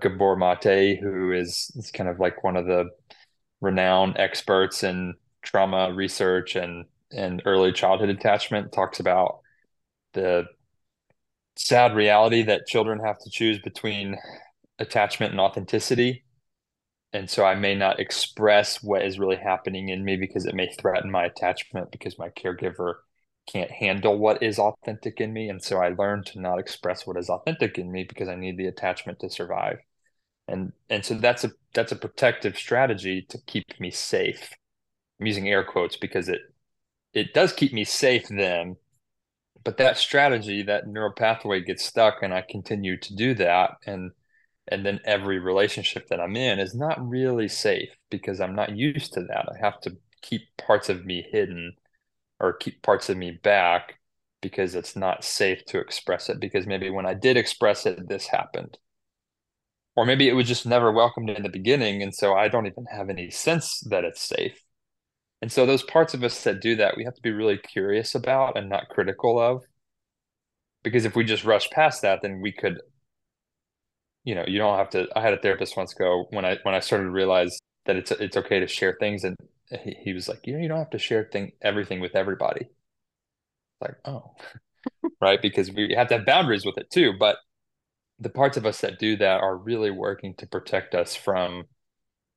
gabor 0.00 0.36
mate 0.36 0.98
who 1.00 1.32
is, 1.32 1.70
is 1.76 1.90
kind 1.90 2.08
of 2.08 2.18
like 2.18 2.44
one 2.44 2.56
of 2.56 2.66
the 2.66 2.88
renowned 3.60 4.16
experts 4.18 4.84
in 4.84 5.14
trauma 5.42 5.92
research 5.92 6.56
and 6.56 6.84
and 7.10 7.42
early 7.46 7.72
childhood 7.72 8.10
attachment 8.10 8.72
talks 8.72 9.00
about 9.00 9.40
the 10.12 10.44
sad 11.56 11.94
reality 11.94 12.42
that 12.42 12.66
children 12.66 13.00
have 13.00 13.18
to 13.18 13.30
choose 13.30 13.58
between 13.58 14.16
attachment 14.78 15.32
and 15.32 15.40
authenticity. 15.40 16.24
And 17.12 17.28
so 17.28 17.44
I 17.44 17.54
may 17.54 17.74
not 17.74 18.00
express 18.00 18.82
what 18.82 19.02
is 19.04 19.18
really 19.18 19.36
happening 19.36 19.88
in 19.88 20.04
me 20.04 20.16
because 20.16 20.46
it 20.46 20.54
may 20.54 20.68
threaten 20.72 21.10
my 21.10 21.24
attachment 21.24 21.90
because 21.90 22.18
my 22.18 22.28
caregiver 22.30 22.96
can't 23.50 23.70
handle 23.70 24.18
what 24.18 24.42
is 24.42 24.58
authentic 24.58 25.20
in 25.20 25.32
me. 25.32 25.48
And 25.48 25.62
so 25.62 25.78
I 25.78 25.88
learn 25.90 26.22
to 26.24 26.40
not 26.40 26.58
express 26.58 27.06
what 27.06 27.16
is 27.16 27.30
authentic 27.30 27.78
in 27.78 27.90
me 27.90 28.04
because 28.04 28.28
I 28.28 28.36
need 28.36 28.58
the 28.58 28.66
attachment 28.66 29.20
to 29.20 29.30
survive. 29.30 29.78
And 30.48 30.72
and 30.90 31.04
so 31.04 31.14
that's 31.14 31.44
a 31.44 31.52
that's 31.74 31.92
a 31.92 31.96
protective 31.96 32.56
strategy 32.56 33.26
to 33.30 33.38
keep 33.46 33.78
me 33.80 33.90
safe. 33.90 34.50
I'm 35.20 35.26
using 35.26 35.48
air 35.48 35.64
quotes 35.64 35.96
because 35.96 36.28
it 36.28 36.40
it 37.14 37.34
does 37.34 37.52
keep 37.52 37.72
me 37.72 37.84
safe 37.84 38.28
then 38.28 38.76
but 39.64 39.76
that 39.76 39.96
strategy 39.98 40.62
that 40.62 40.86
neural 40.86 41.12
pathway 41.12 41.60
gets 41.60 41.84
stuck 41.84 42.22
and 42.22 42.32
i 42.34 42.42
continue 42.48 42.96
to 42.98 43.14
do 43.14 43.34
that 43.34 43.72
and 43.86 44.10
and 44.68 44.86
then 44.86 45.00
every 45.04 45.40
relationship 45.40 46.08
that 46.08 46.20
I'm 46.20 46.36
in 46.36 46.60
is 46.60 46.74
not 46.76 47.06
really 47.08 47.48
safe 47.48 47.90
because 48.10 48.40
I'm 48.40 48.54
not 48.54 48.76
used 48.76 49.14
to 49.14 49.22
that. 49.22 49.48
I 49.50 49.58
have 49.64 49.80
to 49.82 49.96
keep 50.22 50.42
parts 50.58 50.90
of 50.90 51.06
me 51.06 51.26
hidden 51.32 51.74
or 52.40 52.54
keep 52.54 52.82
parts 52.82 53.08
of 53.10 53.16
me 53.16 53.32
back 53.42 53.98
because 54.42 54.74
it's 54.74 54.96
not 54.96 55.24
safe 55.24 55.64
to 55.66 55.80
express 55.80 56.28
it 56.28 56.40
because 56.40 56.66
maybe 56.66 56.90
when 56.90 57.06
I 57.06 57.14
did 57.14 57.36
express 57.36 57.86
it 57.86 58.08
this 58.08 58.28
happened. 58.28 58.78
Or 59.98 60.06
maybe 60.06 60.28
it 60.28 60.34
was 60.34 60.46
just 60.46 60.64
never 60.64 60.92
welcomed 60.92 61.28
in 61.28 61.42
the 61.42 61.48
beginning 61.48 62.04
and 62.04 62.14
so 62.14 62.32
I 62.32 62.46
don't 62.46 62.66
even 62.68 62.86
have 62.86 63.10
any 63.10 63.30
sense 63.30 63.80
that 63.90 64.04
it's 64.04 64.22
safe. 64.22 64.62
And 65.42 65.50
so 65.50 65.66
those 65.66 65.82
parts 65.82 66.14
of 66.14 66.22
us 66.22 66.44
that 66.44 66.60
do 66.60 66.76
that, 66.76 66.96
we 66.96 67.02
have 67.02 67.14
to 67.14 67.20
be 67.22 67.32
really 67.32 67.58
curious 67.58 68.14
about 68.14 68.56
and 68.56 68.68
not 68.68 68.90
critical 68.90 69.40
of. 69.40 69.64
Because 70.84 71.04
if 71.04 71.16
we 71.16 71.24
just 71.24 71.44
rush 71.44 71.68
past 71.70 72.02
that, 72.02 72.22
then 72.22 72.40
we 72.40 72.52
could 72.52 72.78
you 74.22 74.36
know 74.36 74.44
you 74.46 74.58
don't 74.58 74.76
have 74.76 74.90
to 74.90 75.08
i 75.16 75.20
had 75.20 75.32
a 75.32 75.38
therapist 75.38 75.76
once 75.76 75.94
go 75.94 76.26
when 76.30 76.44
i 76.44 76.58
when 76.62 76.74
i 76.74 76.80
started 76.80 77.04
to 77.04 77.10
realize 77.10 77.58
that 77.86 77.96
it's 77.96 78.10
it's 78.10 78.36
okay 78.36 78.60
to 78.60 78.66
share 78.66 78.94
things 79.00 79.24
and 79.24 79.34
he, 79.82 79.96
he 80.02 80.12
was 80.12 80.28
like 80.28 80.46
you 80.46 80.52
know 80.52 80.58
you 80.60 80.68
don't 80.68 80.78
have 80.78 80.90
to 80.90 80.98
share 80.98 81.24
thing 81.32 81.52
everything 81.62 81.98
with 81.98 82.14
everybody 82.14 82.68
like 83.80 83.94
oh 84.04 84.34
right 85.22 85.40
because 85.40 85.72
we 85.72 85.94
have 85.96 86.08
to 86.08 86.18
have 86.18 86.26
boundaries 86.26 86.66
with 86.66 86.76
it 86.76 86.90
too 86.90 87.14
but 87.18 87.38
the 88.20 88.28
parts 88.28 88.56
of 88.56 88.66
us 88.66 88.80
that 88.80 88.98
do 88.98 89.16
that 89.16 89.40
are 89.40 89.56
really 89.56 89.90
working 89.90 90.34
to 90.34 90.46
protect 90.46 90.94
us 90.94 91.14
from 91.14 91.64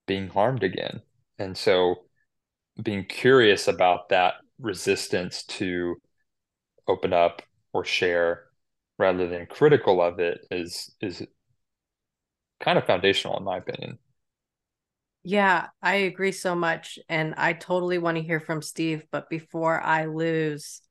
being 0.08 0.28
harmed 0.28 0.64
again 0.64 1.02
and 1.40 1.58
so 1.58 1.96
being 2.82 3.06
curious 3.06 3.68
about 3.68 4.10
that 4.10 4.36
resistance 4.60 5.44
to 5.44 5.96
open 6.88 7.14
up 7.14 7.42
or 7.74 7.86
share 7.86 8.46
rather 8.98 9.28
than 9.28 9.46
critical 9.46 10.02
of 10.02 10.20
it 10.20 10.46
is 10.52 10.94
is 11.02 11.26
kind 12.60 12.78
of 12.78 12.86
foundational 12.86 13.38
in 13.38 13.44
my 13.44 13.58
opinion. 13.58 13.98
Yeah, 15.24 15.68
I 15.82 15.96
agree 15.96 16.32
so 16.32 16.56
much. 16.56 16.98
And 17.08 17.36
I 17.38 17.54
totally 17.54 17.98
want 17.98 18.18
to 18.18 18.24
hear 18.24 18.40
from 18.40 18.62
Steve. 18.62 19.04
But 19.12 19.30
before 19.30 19.80
I 19.80 20.06
lose 20.06 20.82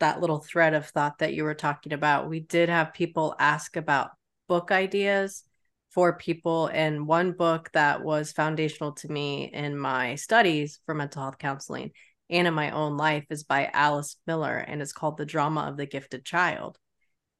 that 0.00 0.20
little 0.20 0.40
thread 0.40 0.74
of 0.74 0.86
thought 0.86 1.18
that 1.18 1.34
you 1.34 1.44
were 1.44 1.54
talking 1.54 1.92
about, 1.92 2.28
we 2.28 2.40
did 2.40 2.68
have 2.68 2.94
people 2.94 3.34
ask 3.38 3.76
about 3.76 4.10
book 4.50 4.72
ideas 4.72 5.44
for 5.90 6.16
people. 6.18 6.66
And 6.66 7.06
one 7.06 7.30
book 7.30 7.70
that 7.72 8.02
was 8.02 8.32
foundational 8.32 8.92
to 8.94 9.08
me 9.08 9.44
in 9.44 9.78
my 9.78 10.16
studies 10.16 10.80
for 10.86 10.94
mental 10.94 11.22
health 11.22 11.38
counseling 11.38 11.92
and 12.28 12.48
in 12.48 12.54
my 12.54 12.72
own 12.72 12.96
life 12.96 13.26
is 13.30 13.44
by 13.44 13.70
Alice 13.72 14.16
Miller, 14.26 14.56
and 14.56 14.82
it's 14.82 14.92
called 14.92 15.16
The 15.16 15.24
Drama 15.24 15.62
of 15.62 15.76
the 15.76 15.86
Gifted 15.86 16.24
Child. 16.24 16.78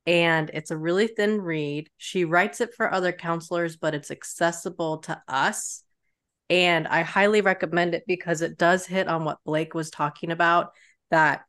And 0.07 0.51
it's 0.55 0.71
a 0.71 0.77
really 0.77 1.09
thin 1.09 1.41
read. 1.41 1.91
She 1.97 2.25
writes 2.25 2.61
it 2.61 2.75
for 2.75 2.93
other 2.93 3.13
counselors, 3.13 3.77
but 3.77 3.95
it's 3.95 4.13
accessible 4.13 4.99
to 4.99 5.21
us. 5.27 5.83
And 6.49 6.87
I 6.87 7.03
highly 7.03 7.41
recommend 7.41 7.95
it 7.95 8.05
because 8.07 8.41
it 8.41 8.57
does 8.57 8.87
hit 8.87 9.09
on 9.09 9.25
what 9.25 9.45
Blake 9.45 9.75
was 9.75 9.91
talking 9.91 10.31
about 10.31 10.71
that 11.11 11.43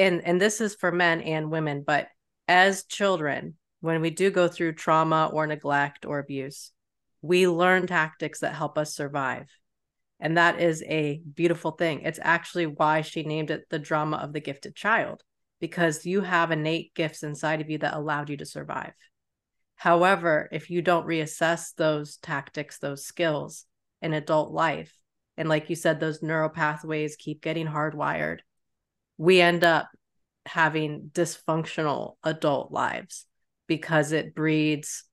and 0.00 0.24
and 0.24 0.40
this 0.40 0.62
is 0.62 0.74
for 0.74 0.90
men 0.90 1.20
and 1.20 1.50
women, 1.50 1.82
but 1.86 2.08
as 2.48 2.84
children, 2.84 3.56
when 3.80 4.00
we 4.00 4.10
do 4.10 4.30
go 4.30 4.48
through 4.48 4.74
trauma 4.74 5.30
or 5.32 5.46
neglect 5.46 6.04
or 6.04 6.18
abuse, 6.18 6.72
we 7.22 7.48
learn 7.48 7.86
tactics 7.86 8.40
that 8.40 8.54
help 8.54 8.78
us 8.78 8.94
survive. 8.94 9.48
And 10.18 10.36
that 10.36 10.60
is 10.60 10.82
a 10.86 11.22
beautiful 11.34 11.72
thing. 11.72 12.02
It's 12.02 12.18
actually 12.22 12.66
why 12.66 13.00
she 13.00 13.22
named 13.22 13.50
it 13.50 13.64
the 13.70 13.78
drama 13.78 14.18
of 14.18 14.32
the 14.32 14.40
gifted 14.40 14.74
child, 14.74 15.22
because 15.60 16.04
you 16.04 16.20
have 16.20 16.50
innate 16.50 16.94
gifts 16.94 17.22
inside 17.22 17.62
of 17.62 17.70
you 17.70 17.78
that 17.78 17.94
allowed 17.94 18.28
you 18.28 18.36
to 18.38 18.46
survive. 18.46 18.92
However, 19.76 20.48
if 20.52 20.68
you 20.68 20.82
don't 20.82 21.06
reassess 21.06 21.74
those 21.74 22.18
tactics, 22.18 22.78
those 22.78 23.06
skills 23.06 23.64
in 24.02 24.12
adult 24.12 24.52
life, 24.52 24.94
and 25.38 25.48
like 25.48 25.70
you 25.70 25.76
said, 25.76 26.00
those 26.00 26.22
neural 26.22 26.50
pathways 26.50 27.16
keep 27.16 27.40
getting 27.40 27.66
hardwired, 27.66 28.40
we 29.16 29.40
end 29.40 29.64
up 29.64 29.88
having 30.44 31.10
dysfunctional 31.14 32.16
adult 32.22 32.72
lives 32.72 33.26
because 33.70 34.10
it 34.10 34.34
breeds 34.34 35.04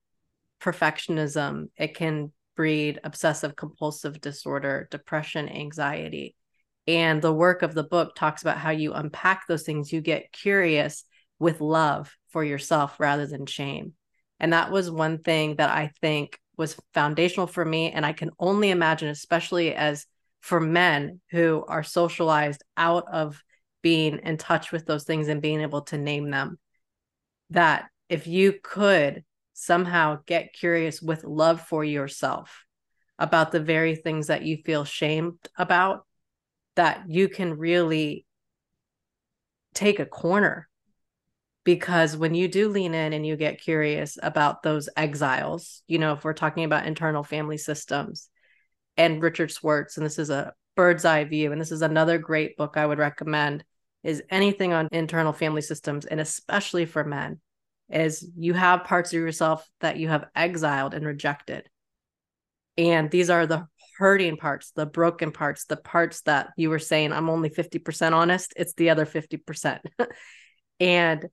perfectionism. 0.60 1.68
It 1.76 1.94
can 1.94 2.32
breed 2.56 2.98
obsessive 3.04 3.54
compulsive 3.54 4.20
disorder, 4.20 4.88
depression, 4.90 5.48
anxiety. 5.48 6.34
And 6.88 7.22
the 7.22 7.32
work 7.32 7.62
of 7.62 7.72
the 7.72 7.84
book 7.84 8.16
talks 8.16 8.42
about 8.42 8.58
how 8.58 8.70
you 8.70 8.94
unpack 8.94 9.46
those 9.46 9.62
things. 9.62 9.92
You 9.92 10.00
get 10.00 10.32
curious 10.32 11.04
with 11.38 11.60
love 11.60 12.12
for 12.30 12.42
yourself 12.42 12.98
rather 12.98 13.28
than 13.28 13.46
shame. 13.46 13.92
And 14.40 14.52
that 14.52 14.72
was 14.72 14.90
one 14.90 15.18
thing 15.18 15.54
that 15.54 15.70
I 15.70 15.92
think 16.00 16.36
was 16.56 16.76
foundational 16.94 17.46
for 17.46 17.64
me. 17.64 17.92
And 17.92 18.04
I 18.04 18.12
can 18.12 18.32
only 18.40 18.70
imagine, 18.70 19.08
especially 19.08 19.72
as 19.72 20.04
for 20.40 20.58
men 20.58 21.20
who 21.30 21.64
are 21.68 21.84
socialized 21.84 22.64
out 22.76 23.04
of 23.12 23.40
being 23.82 24.18
in 24.24 24.36
touch 24.36 24.72
with 24.72 24.84
those 24.84 25.04
things 25.04 25.28
and 25.28 25.40
being 25.40 25.60
able 25.60 25.82
to 25.82 25.96
name 25.96 26.32
them, 26.32 26.58
that 27.50 27.88
if 28.08 28.26
you 28.26 28.54
could 28.62 29.24
somehow 29.52 30.20
get 30.26 30.52
curious 30.52 31.02
with 31.02 31.24
love 31.24 31.60
for 31.60 31.84
yourself 31.84 32.64
about 33.18 33.50
the 33.50 33.60
very 33.60 33.96
things 33.96 34.28
that 34.28 34.42
you 34.42 34.58
feel 34.64 34.84
shamed 34.84 35.38
about, 35.56 36.06
that 36.76 37.04
you 37.08 37.28
can 37.28 37.58
really 37.58 38.24
take 39.74 39.98
a 39.98 40.06
corner. 40.06 40.68
Because 41.64 42.16
when 42.16 42.34
you 42.34 42.48
do 42.48 42.68
lean 42.68 42.94
in 42.94 43.12
and 43.12 43.26
you 43.26 43.36
get 43.36 43.60
curious 43.60 44.16
about 44.22 44.62
those 44.62 44.88
exiles, 44.96 45.82
you 45.86 45.98
know, 45.98 46.12
if 46.12 46.24
we're 46.24 46.32
talking 46.32 46.64
about 46.64 46.86
internal 46.86 47.24
family 47.24 47.58
systems 47.58 48.28
and 48.96 49.22
Richard 49.22 49.50
Schwartz, 49.50 49.96
and 49.96 50.06
this 50.06 50.18
is 50.18 50.30
a 50.30 50.54
bird's 50.76 51.04
eye 51.04 51.24
view, 51.24 51.52
and 51.52 51.60
this 51.60 51.72
is 51.72 51.82
another 51.82 52.16
great 52.16 52.56
book 52.56 52.76
I 52.76 52.86
would 52.86 52.98
recommend, 52.98 53.64
is 54.02 54.22
anything 54.30 54.72
on 54.72 54.88
internal 54.92 55.32
family 55.32 55.60
systems, 55.60 56.06
and 56.06 56.20
especially 56.20 56.86
for 56.86 57.04
men 57.04 57.40
is 57.90 58.28
you 58.36 58.54
have 58.54 58.84
parts 58.84 59.12
of 59.12 59.20
yourself 59.20 59.68
that 59.80 59.96
you 59.96 60.08
have 60.08 60.26
exiled 60.34 60.94
and 60.94 61.06
rejected. 61.06 61.68
And 62.76 63.10
these 63.10 63.30
are 63.30 63.46
the 63.46 63.66
hurting 63.98 64.36
parts, 64.36 64.70
the 64.70 64.86
broken 64.86 65.32
parts, 65.32 65.64
the 65.64 65.76
parts 65.76 66.22
that 66.22 66.50
you 66.56 66.70
were 66.70 66.78
saying, 66.78 67.12
I'm 67.12 67.28
only 67.28 67.50
50% 67.50 68.12
honest. 68.12 68.54
It's 68.56 68.74
the 68.74 68.90
other 68.90 69.04
50%. 69.04 69.80
and 70.80 71.26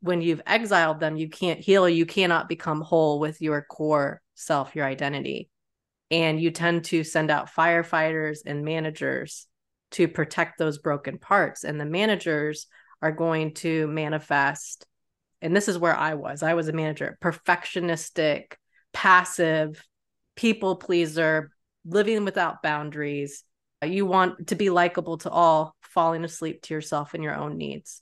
when 0.00 0.20
you've 0.20 0.42
exiled 0.46 1.00
them, 1.00 1.16
you 1.16 1.30
can't 1.30 1.60
heal, 1.60 1.88
you 1.88 2.04
cannot 2.04 2.48
become 2.48 2.82
whole 2.82 3.18
with 3.18 3.40
your 3.40 3.62
core 3.62 4.20
self, 4.34 4.76
your 4.76 4.84
identity. 4.84 5.48
And 6.10 6.38
you 6.38 6.50
tend 6.50 6.84
to 6.86 7.02
send 7.02 7.30
out 7.30 7.50
firefighters 7.50 8.40
and 8.44 8.64
managers 8.64 9.46
to 9.92 10.06
protect 10.06 10.58
those 10.58 10.76
broken 10.76 11.18
parts. 11.18 11.64
And 11.64 11.80
the 11.80 11.86
managers 11.86 12.66
are 13.00 13.12
going 13.12 13.54
to 13.54 13.86
manifest 13.86 14.86
and 15.44 15.54
this 15.54 15.68
is 15.68 15.78
where 15.78 15.94
I 15.94 16.14
was. 16.14 16.42
I 16.42 16.54
was 16.54 16.68
a 16.68 16.72
manager, 16.72 17.18
perfectionistic, 17.20 18.54
passive, 18.94 19.84
people 20.36 20.76
pleaser, 20.76 21.50
living 21.84 22.24
without 22.24 22.62
boundaries. 22.62 23.44
You 23.84 24.06
want 24.06 24.48
to 24.48 24.54
be 24.54 24.70
likable 24.70 25.18
to 25.18 25.28
all, 25.30 25.76
falling 25.82 26.24
asleep 26.24 26.62
to 26.62 26.74
yourself 26.74 27.12
and 27.12 27.22
your 27.22 27.36
own 27.36 27.58
needs. 27.58 28.00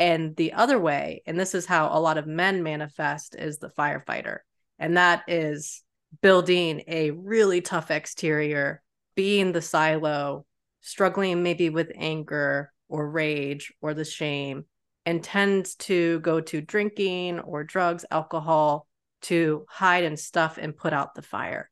And 0.00 0.34
the 0.34 0.54
other 0.54 0.76
way, 0.76 1.22
and 1.24 1.38
this 1.38 1.54
is 1.54 1.66
how 1.66 1.96
a 1.96 2.00
lot 2.00 2.18
of 2.18 2.26
men 2.26 2.64
manifest, 2.64 3.36
is 3.36 3.58
the 3.58 3.70
firefighter. 3.70 4.38
And 4.76 4.96
that 4.96 5.22
is 5.28 5.84
building 6.20 6.82
a 6.88 7.12
really 7.12 7.60
tough 7.60 7.92
exterior, 7.92 8.82
being 9.14 9.52
the 9.52 9.62
silo, 9.62 10.44
struggling 10.80 11.44
maybe 11.44 11.70
with 11.70 11.92
anger 11.94 12.72
or 12.88 13.08
rage 13.08 13.72
or 13.80 13.94
the 13.94 14.04
shame, 14.04 14.64
and 15.06 15.22
tends 15.22 15.76
to 15.76 16.18
go 16.20 16.40
to 16.40 16.60
drinking 16.60 17.38
or 17.40 17.62
drugs, 17.64 18.04
alcohol 18.10 18.86
to 19.22 19.64
hide 19.68 20.04
and 20.04 20.18
stuff 20.18 20.58
and 20.58 20.76
put 20.76 20.92
out 20.92 21.14
the 21.14 21.22
fire 21.22 21.70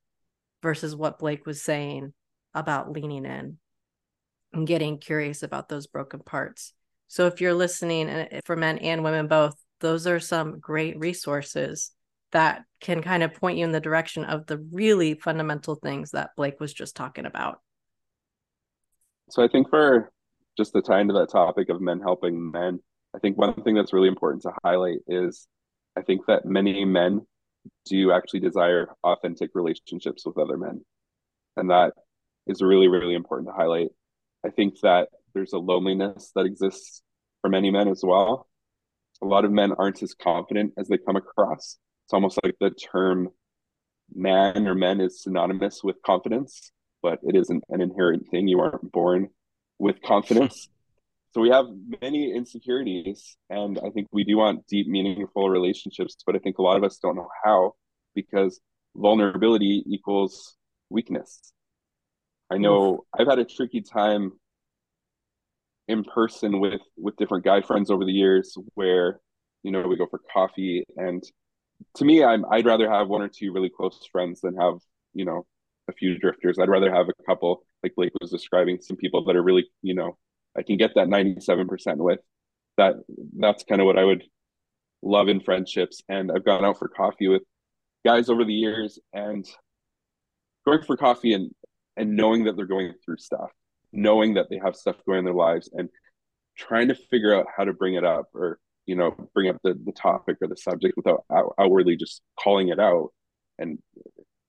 versus 0.63 0.97
what 0.97 1.19
Blake 1.19 1.45
was 1.45 1.61
saying 1.61 2.15
about 2.55 2.93
leaning 2.93 3.27
in 3.27 3.59
and 4.53 4.67
getting 4.67 4.99
curious 4.99 5.43
about 5.43 5.69
those 5.69 5.89
broken 5.89 6.21
parts. 6.21 6.73
So 7.09 7.27
if 7.27 7.41
you're 7.41 7.55
listening 7.55 8.29
for 8.45 8.57
men 8.57 8.79
and 8.79 9.05
women 9.05 9.27
both, 9.27 9.55
those 9.81 10.07
are 10.07 10.21
some 10.21 10.61
great 10.61 10.99
resources 10.99 11.91
that 12.33 12.65
can 12.81 13.03
kind 13.03 13.23
of 13.23 13.35
point 13.35 13.59
you 13.59 13.65
in 13.65 13.73
the 13.73 13.81
direction 13.81 14.25
of 14.25 14.47
the 14.47 14.59
really 14.73 15.15
fundamental 15.15 15.75
things 15.75 16.13
that 16.13 16.31
Blake 16.37 16.61
was 16.61 16.73
just 16.73 16.97
talking 16.97 17.27
about. 17.27 17.61
So 19.31 19.43
I 19.43 19.49
think 19.49 19.69
for 19.71 20.13
just 20.57 20.73
to 20.73 20.83
tie 20.83 21.01
into 21.01 21.15
that 21.15 21.31
topic 21.31 21.69
of 21.69 21.81
men 21.81 22.01
helping 22.01 22.51
men, 22.51 22.81
I 23.15 23.19
think 23.19 23.39
one 23.39 23.55
thing 23.63 23.75
that's 23.75 23.93
really 23.93 24.09
important 24.09 24.43
to 24.43 24.53
highlight 24.65 24.99
is 25.07 25.47
I 25.97 26.03
think 26.03 26.27
that 26.27 26.45
many 26.45 26.85
men 26.85 27.27
do 27.87 28.13
actually 28.13 28.41
desire 28.41 28.89
authentic 29.05 29.51
relationships 29.55 30.27
with 30.27 30.37
other 30.37 30.57
men. 30.57 30.85
And 31.57 31.71
that 31.71 31.93
is 32.47 32.61
really, 32.61 32.89
really 32.89 33.15
important 33.15 33.49
to 33.49 33.55
highlight. 33.55 33.89
I 34.45 34.51
think 34.51 34.81
that 34.81 35.09
there's 35.33 35.53
a 35.53 35.59
loneliness 35.59 36.33
that 36.35 36.45
exists 36.45 37.03
for 37.41 37.49
many 37.49 37.71
men 37.71 37.89
as 37.89 38.03
well. 38.03 38.49
A 39.23 39.27
lot 39.27 39.45
of 39.45 39.53
men 39.53 39.73
aren't 39.79 40.03
as 40.03 40.15
confident 40.15 40.73
as 40.77 40.89
they 40.89 40.99
come 40.99 41.17
across. 41.17 41.79
It's 42.07 42.13
almost 42.13 42.39
like 42.43 42.57
the 42.61 42.71
term 42.71 43.29
man 44.13 44.67
or 44.67 44.75
men 44.75 45.01
is 45.01 45.23
synonymous 45.23 45.83
with 45.83 46.03
confidence, 46.05 46.73
but 47.03 47.21
it 47.23 47.37
isn't 47.37 47.65
an 47.69 47.81
inherent 47.81 48.29
thing. 48.31 48.49
You 48.49 48.61
aren't 48.61 48.91
born 48.93 49.29
with 49.79 50.03
confidence 50.03 50.69
so 51.35 51.41
we 51.41 51.51
have 51.51 51.67
many 52.01 52.33
insecurities 52.33 53.37
and 53.51 53.79
i 53.85 53.91
think 53.91 54.07
we 54.13 54.25
do 54.25 54.37
want 54.37 54.67
deep 54.69 54.87
meaningful 54.87 55.51
relationships 55.51 56.17
but 56.25 56.37
i 56.37 56.39
think 56.39 56.59
a 56.59 56.63
lot 56.63 56.77
of 56.77 56.85
us 56.85 56.99
don't 56.99 57.17
know 57.17 57.29
how 57.45 57.73
because 58.15 58.61
vulnerability 58.97 59.83
equals 59.87 60.57
weakness. 60.91 61.53
I 62.51 62.59
know 62.59 63.05
i've 63.19 63.27
had 63.27 63.41
a 63.41 63.45
tricky 63.45 63.81
time 63.81 64.33
in 65.89 66.05
person 66.05 66.61
with 66.61 66.83
with 66.97 67.17
different 67.17 67.45
guy 67.45 67.61
friends 67.61 67.91
over 67.91 68.05
the 68.05 68.13
years 68.13 68.57
where 68.75 69.21
you 69.63 69.73
know 69.73 69.83
we 69.83 69.97
go 69.97 70.07
for 70.07 70.21
coffee 70.33 70.85
and 70.97 71.23
to 71.97 72.05
me 72.05 72.23
i'm 72.23 72.45
i'd 72.53 72.65
rather 72.65 72.89
have 72.91 73.09
one 73.09 73.23
or 73.23 73.29
two 73.29 73.53
really 73.53 73.69
close 73.69 73.99
friends 74.13 74.41
than 74.41 74.55
have 74.57 74.75
you 75.15 75.25
know 75.25 75.45
a 75.89 75.93
few 75.93 76.19
drifters. 76.19 76.59
I'd 76.59 76.69
rather 76.69 76.93
have 76.93 77.09
a 77.09 77.23
couple 77.25 77.65
like 77.83 77.95
blake 77.95 78.13
was 78.21 78.31
describing 78.31 78.81
some 78.81 78.97
people 78.97 79.25
that 79.25 79.37
are 79.37 79.43
really 79.43 79.67
you 79.83 79.95
know 79.95 80.17
I 80.57 80.63
can 80.63 80.77
get 80.77 80.95
that 80.95 81.09
97% 81.09 81.97
with. 81.97 82.21
That 82.77 82.95
that's 83.39 83.65
kind 83.65 83.81
of 83.81 83.87
what 83.87 83.99
I 83.99 84.05
would 84.05 84.25
love 85.03 85.29
in 85.29 85.41
friendships. 85.41 86.03
And 86.09 86.31
I've 86.33 86.45
gone 86.45 86.65
out 86.65 86.79
for 86.79 86.89
coffee 86.89 87.29
with 87.29 87.43
guys 88.05 88.29
over 88.29 88.45
the 88.45 88.55
years 88.55 88.99
and 89.13 89.47
going 90.65 90.83
for 90.83 90.97
coffee 90.97 91.35
and 91.35 91.51
and 91.97 92.17
knowing 92.17 92.45
that 92.45 92.57
they're 92.57 92.67
going 92.67 92.93
through 93.05 93.19
stuff, 93.19 93.51
knowing 93.93 94.35
that 94.35 94.51
they 94.51 94.61
have 94.65 94.75
stuff 94.75 94.97
going 95.07 95.21
in 95.21 95.25
their 95.25 95.35
lives 95.35 95.71
and 95.73 95.89
trying 96.57 96.89
to 96.89 96.95
figure 96.95 97.35
out 97.35 97.47
how 97.57 97.65
to 97.65 97.73
bring 97.73 97.95
it 97.95 98.05
up 98.05 98.29
or 98.35 98.59
you 98.87 98.97
know 98.97 99.15
bring 99.35 99.49
up 99.49 99.57
the, 99.65 99.79
the 99.85 99.93
topic 99.93 100.37
or 100.41 100.49
the 100.49 100.57
subject 100.57 100.97
without 100.97 101.25
out, 101.33 101.55
outwardly 101.59 101.97
just 101.97 102.23
calling 102.39 102.69
it 102.69 102.79
out 102.79 103.11
and 103.59 103.79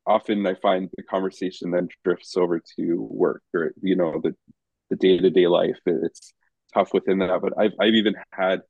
often 0.05 0.45
i 0.45 0.53
find 0.55 0.89
the 0.97 1.03
conversation 1.03 1.71
then 1.71 1.87
drifts 2.03 2.35
over 2.37 2.61
to 2.75 3.07
work 3.09 3.41
or 3.53 3.73
you 3.81 3.95
know 3.95 4.19
the 4.21 4.35
the 4.95 5.07
day 5.07 5.17
to 5.17 5.29
day 5.29 5.47
life. 5.47 5.79
It's 5.85 6.33
tough 6.73 6.93
within 6.93 7.19
that, 7.19 7.41
but 7.41 7.53
I've 7.57 7.73
I've 7.79 7.93
even 7.93 8.15
had 8.31 8.61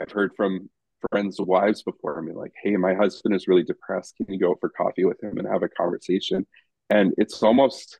I've 0.00 0.10
heard 0.10 0.32
from 0.36 0.68
friends' 1.10 1.40
wives 1.40 1.82
before 1.82 2.20
be 2.22 2.32
like, 2.32 2.52
hey, 2.62 2.76
my 2.76 2.94
husband 2.94 3.34
is 3.34 3.46
really 3.48 3.62
depressed. 3.62 4.16
Can 4.16 4.32
you 4.32 4.38
go 4.38 4.54
for 4.60 4.70
coffee 4.70 5.04
with 5.04 5.22
him 5.22 5.38
and 5.38 5.46
have 5.46 5.62
a 5.62 5.68
conversation? 5.68 6.46
And 6.90 7.12
it's 7.18 7.42
almost 7.42 7.98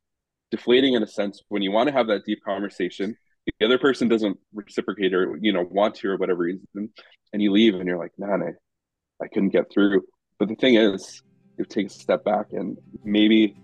deflating 0.51 0.95
in 0.95 1.03
a 1.03 1.07
sense 1.07 1.43
when 1.49 1.63
you 1.63 1.71
want 1.71 1.89
to 1.89 1.93
have 1.93 2.07
that 2.09 2.25
deep 2.25 2.43
conversation. 2.45 3.17
The 3.59 3.67
other 3.67 3.79
person 3.79 4.09
doesn't 4.09 4.39
reciprocate 4.55 5.13
or, 5.13 5.39
you 5.41 5.53
know, 5.53 5.67
want 5.71 5.97
to 5.97 6.09
or 6.09 6.17
whatever 6.17 6.45
reason, 6.45 6.91
and 7.33 7.43
you 7.43 7.53
leave 7.53 7.75
and 7.75 7.87
you're 7.87 7.99
like, 7.99 8.13
man, 8.19 8.43
I, 8.43 9.25
I 9.25 9.29
couldn't 9.29 9.51
get 9.51 9.71
through. 9.71 10.03
But 10.39 10.49
the 10.49 10.55
thing 10.55 10.77
is, 10.77 11.23
you 11.59 11.65
take 11.67 11.87
a 11.87 11.91
step 11.91 12.25
back 12.25 12.47
and 12.53 12.79
maybe 13.05 13.57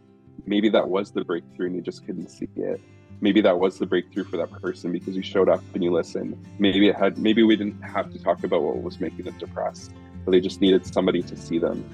maybe 0.47 0.69
that 0.71 0.89
was 0.89 1.13
the 1.13 1.25
breakthrough 1.25 1.67
and 1.67 1.77
you 1.77 1.83
just 1.83 2.07
couldn't 2.07 2.29
see 2.29 2.49
it 2.57 2.81
maybe 3.21 3.41
that 3.41 3.59
was 3.59 3.79
the 3.79 3.87
breakthrough 3.87 4.25
for 4.25 4.37
that 4.37 4.51
person 4.51 4.93
because 4.93 5.17
you 5.17 5.23
showed 5.23 5.49
up 5.49 5.63
and 5.75 5.85
you 5.85 5.93
listened. 5.93 6.37
Maybe 6.59 6.89
it 6.89 6.97
had 6.97 7.19
maybe 7.19 7.43
we 7.43 7.57
didn't 7.57 7.81
have 7.83 8.13
to 8.13 8.19
talk 8.19 8.45
about 8.45 8.63
what 8.63 8.83
was 8.83 9.01
making 9.01 9.25
them 9.25 9.39
depressed, 9.39 9.93
but 10.25 10.33
they 10.33 10.41
just 10.41 10.61
needed 10.61 10.87
somebody 10.87 11.23
to 11.23 11.37
see 11.37 11.59
them. 11.59 11.85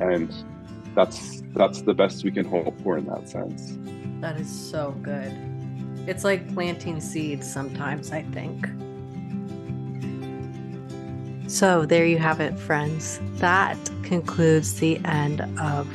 And 0.00 0.32
that's 0.94 1.42
that's 1.54 1.82
the 1.82 1.94
best 1.94 2.24
we 2.24 2.30
can 2.30 2.44
hope 2.44 2.80
for 2.82 2.98
in 2.98 3.06
that 3.06 3.28
sense. 3.28 3.78
That 4.20 4.38
is 4.38 4.48
so 4.48 4.92
good. 5.02 5.32
It's 6.06 6.24
like 6.24 6.52
planting 6.54 7.00
seeds 7.00 7.50
sometimes, 7.50 8.10
I 8.12 8.22
think. 8.22 8.66
So 11.48 11.84
there 11.84 12.06
you 12.06 12.18
have 12.18 12.40
it, 12.40 12.58
friends. 12.58 13.20
That 13.34 13.78
concludes 14.02 14.80
the 14.80 14.98
end 15.04 15.42
of 15.60 15.86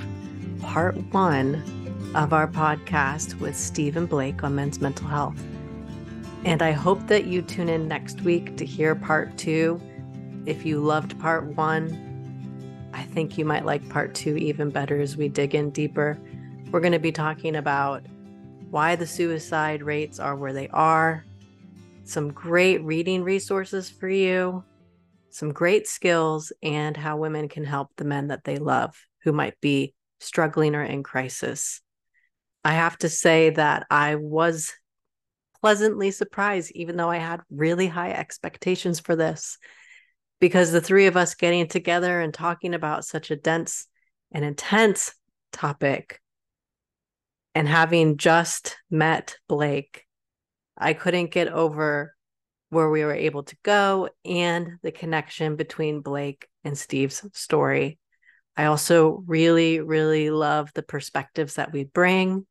part 0.61 0.95
one 1.13 1.63
of 2.18 2.34
our 2.34 2.47
podcast 2.47 3.39
with 3.39 3.55
Steve 3.55 3.95
and 3.95 4.09
Blake 4.09 4.43
on 4.43 4.55
men's 4.55 4.82
mental 4.82 5.07
health. 5.07 5.39
And 6.45 6.63
I 6.63 6.72
hope 6.72 7.05
that 7.09 7.28
you 7.28 7.43
tune 7.43 7.70
in 7.70 7.88
next 7.88 8.22
week 8.22 8.57
to 8.57 8.65
hear 8.65 8.95
part 8.95 9.38
two. 9.38 9.80
If 10.47 10.65
you 10.65 10.80
loved 10.80 11.20
part 11.20 11.45
one, 11.55 12.89
I 12.91 13.03
think 13.03 13.38
you 13.38 13.45
might 13.45 13.65
like 13.65 13.88
part 13.89 14.15
two 14.15 14.36
even 14.36 14.72
better 14.72 14.99
as 14.99 15.15
we 15.15 15.30
dig 15.30 15.53
in 15.53 15.70
deeper. 15.70 16.18
We're 16.72 16.80
going 16.80 16.93
to 16.93 16.97
be 16.97 17.11
talking 17.11 17.55
about 17.55 18.03
why 18.72 18.95
the 18.95 19.05
suicide 19.05 19.84
rates 19.84 20.20
are 20.20 20.36
where 20.36 20.53
they 20.53 20.70
are, 20.70 21.24
some 22.03 22.34
great 22.34 22.82
reading 22.82 23.24
resources 23.24 23.91
for 23.91 24.09
you, 24.09 24.63
some 25.30 25.53
great 25.53 25.88
skills, 25.88 26.51
and 26.63 26.97
how 26.97 27.18
women 27.18 27.47
can 27.47 27.63
help 27.63 27.91
the 27.95 28.05
men 28.05 28.30
that 28.30 28.43
they 28.43 28.57
love 28.57 28.99
who 29.24 29.32
might 29.32 29.61
be 29.61 29.93
struggling 30.20 30.74
or 30.74 30.82
in 30.84 31.03
crisis. 31.03 31.80
I 32.68 32.74
have 32.74 32.97
to 32.97 33.07
say 33.07 33.51
that 33.51 33.88
I 33.89 34.15
was 34.15 34.74
pleasantly 35.61 36.11
surprised, 36.11 36.70
even 36.76 36.97
though 36.97 37.09
I 37.09 37.15
had 37.15 37.39
really 37.49 37.88
high 37.88 38.11
expectations 38.11 38.99
for 38.99 39.15
this, 39.15 39.57
because 40.41 40.74
the 40.74 40.82
three 40.82 41.07
of 41.07 41.15
us 41.15 41.36
getting 41.36 41.70
together 41.70 42.20
and 42.20 42.34
talking 42.34 42.74
about 42.74 43.05
such 43.05 43.32
a 43.32 43.38
dense 43.38 43.88
and 44.34 44.43
intense 44.43 45.13
topic 45.53 46.20
and 47.55 47.70
having 47.70 48.18
just 48.18 48.76
met 48.91 49.38
Blake, 49.47 50.03
I 50.78 50.91
couldn't 50.91 51.32
get 51.32 51.47
over 51.47 52.13
where 52.70 52.89
we 52.89 53.05
were 53.05 53.13
able 53.13 53.43
to 53.43 53.55
go 53.63 54.09
and 54.26 54.72
the 54.84 54.91
connection 54.91 55.55
between 55.55 56.01
Blake 56.01 56.49
and 56.65 56.78
Steve's 56.78 57.26
story. 57.32 57.97
I 58.57 58.65
also 58.65 59.24
really, 59.26 59.80
really 59.80 60.32
love 60.32 60.70
the 60.76 60.84
perspectives 60.84 61.53
that 61.53 61.72
we 61.72 61.86
bring 61.86 62.45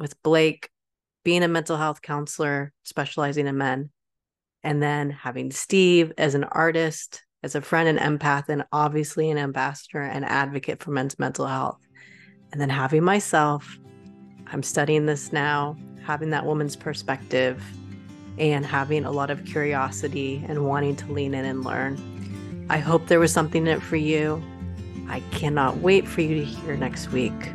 with 0.00 0.20
Blake 0.22 0.68
being 1.22 1.42
a 1.42 1.48
mental 1.48 1.76
health 1.76 2.02
counselor 2.02 2.72
specializing 2.82 3.46
in 3.46 3.58
men, 3.58 3.90
and 4.64 4.82
then 4.82 5.10
having 5.10 5.50
Steve 5.50 6.12
as 6.18 6.34
an 6.34 6.44
artist, 6.44 7.22
as 7.42 7.54
a 7.54 7.60
friend 7.60 7.88
and 7.88 8.20
empath, 8.20 8.48
and 8.48 8.64
obviously 8.72 9.30
an 9.30 9.38
ambassador 9.38 10.00
and 10.00 10.24
advocate 10.24 10.82
for 10.82 10.90
men's 10.90 11.18
mental 11.18 11.46
health. 11.46 11.78
And 12.52 12.60
then 12.60 12.70
having 12.70 13.04
myself, 13.04 13.78
I'm 14.48 14.62
studying 14.62 15.06
this 15.06 15.32
now, 15.32 15.76
having 16.02 16.30
that 16.30 16.46
woman's 16.46 16.74
perspective 16.74 17.62
and 18.38 18.64
having 18.64 19.04
a 19.04 19.10
lot 19.10 19.30
of 19.30 19.44
curiosity 19.44 20.42
and 20.48 20.64
wanting 20.66 20.96
to 20.96 21.12
lean 21.12 21.34
in 21.34 21.44
and 21.44 21.62
learn. 21.62 22.66
I 22.70 22.78
hope 22.78 23.06
there 23.06 23.20
was 23.20 23.32
something 23.32 23.66
in 23.66 23.76
it 23.76 23.82
for 23.82 23.96
you. 23.96 24.42
I 25.08 25.20
cannot 25.32 25.78
wait 25.78 26.08
for 26.08 26.22
you 26.22 26.36
to 26.36 26.44
hear 26.44 26.76
next 26.76 27.08
week. 27.08 27.52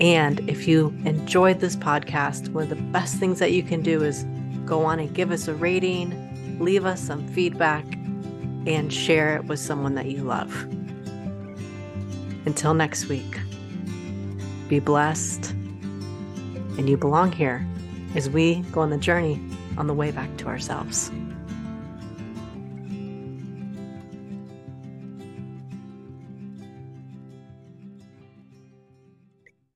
And 0.00 0.48
if 0.48 0.66
you 0.66 0.94
enjoyed 1.04 1.60
this 1.60 1.76
podcast, 1.76 2.48
one 2.48 2.64
of 2.64 2.70
the 2.70 2.76
best 2.76 3.16
things 3.16 3.38
that 3.38 3.52
you 3.52 3.62
can 3.62 3.82
do 3.82 4.02
is 4.02 4.24
go 4.64 4.84
on 4.84 4.98
and 4.98 5.14
give 5.14 5.30
us 5.30 5.46
a 5.46 5.54
rating, 5.54 6.58
leave 6.58 6.86
us 6.86 7.00
some 7.00 7.26
feedback, 7.28 7.84
and 8.66 8.92
share 8.92 9.36
it 9.36 9.44
with 9.44 9.58
someone 9.58 9.94
that 9.94 10.06
you 10.06 10.22
love. 10.22 10.54
Until 12.46 12.72
next 12.72 13.06
week, 13.06 13.38
be 14.68 14.80
blessed, 14.80 15.50
and 15.50 16.88
you 16.88 16.96
belong 16.96 17.32
here 17.32 17.66
as 18.14 18.30
we 18.30 18.60
go 18.72 18.80
on 18.80 18.90
the 18.90 18.98
journey 18.98 19.38
on 19.76 19.86
the 19.86 19.94
way 19.94 20.10
back 20.10 20.34
to 20.38 20.46
ourselves. 20.46 21.10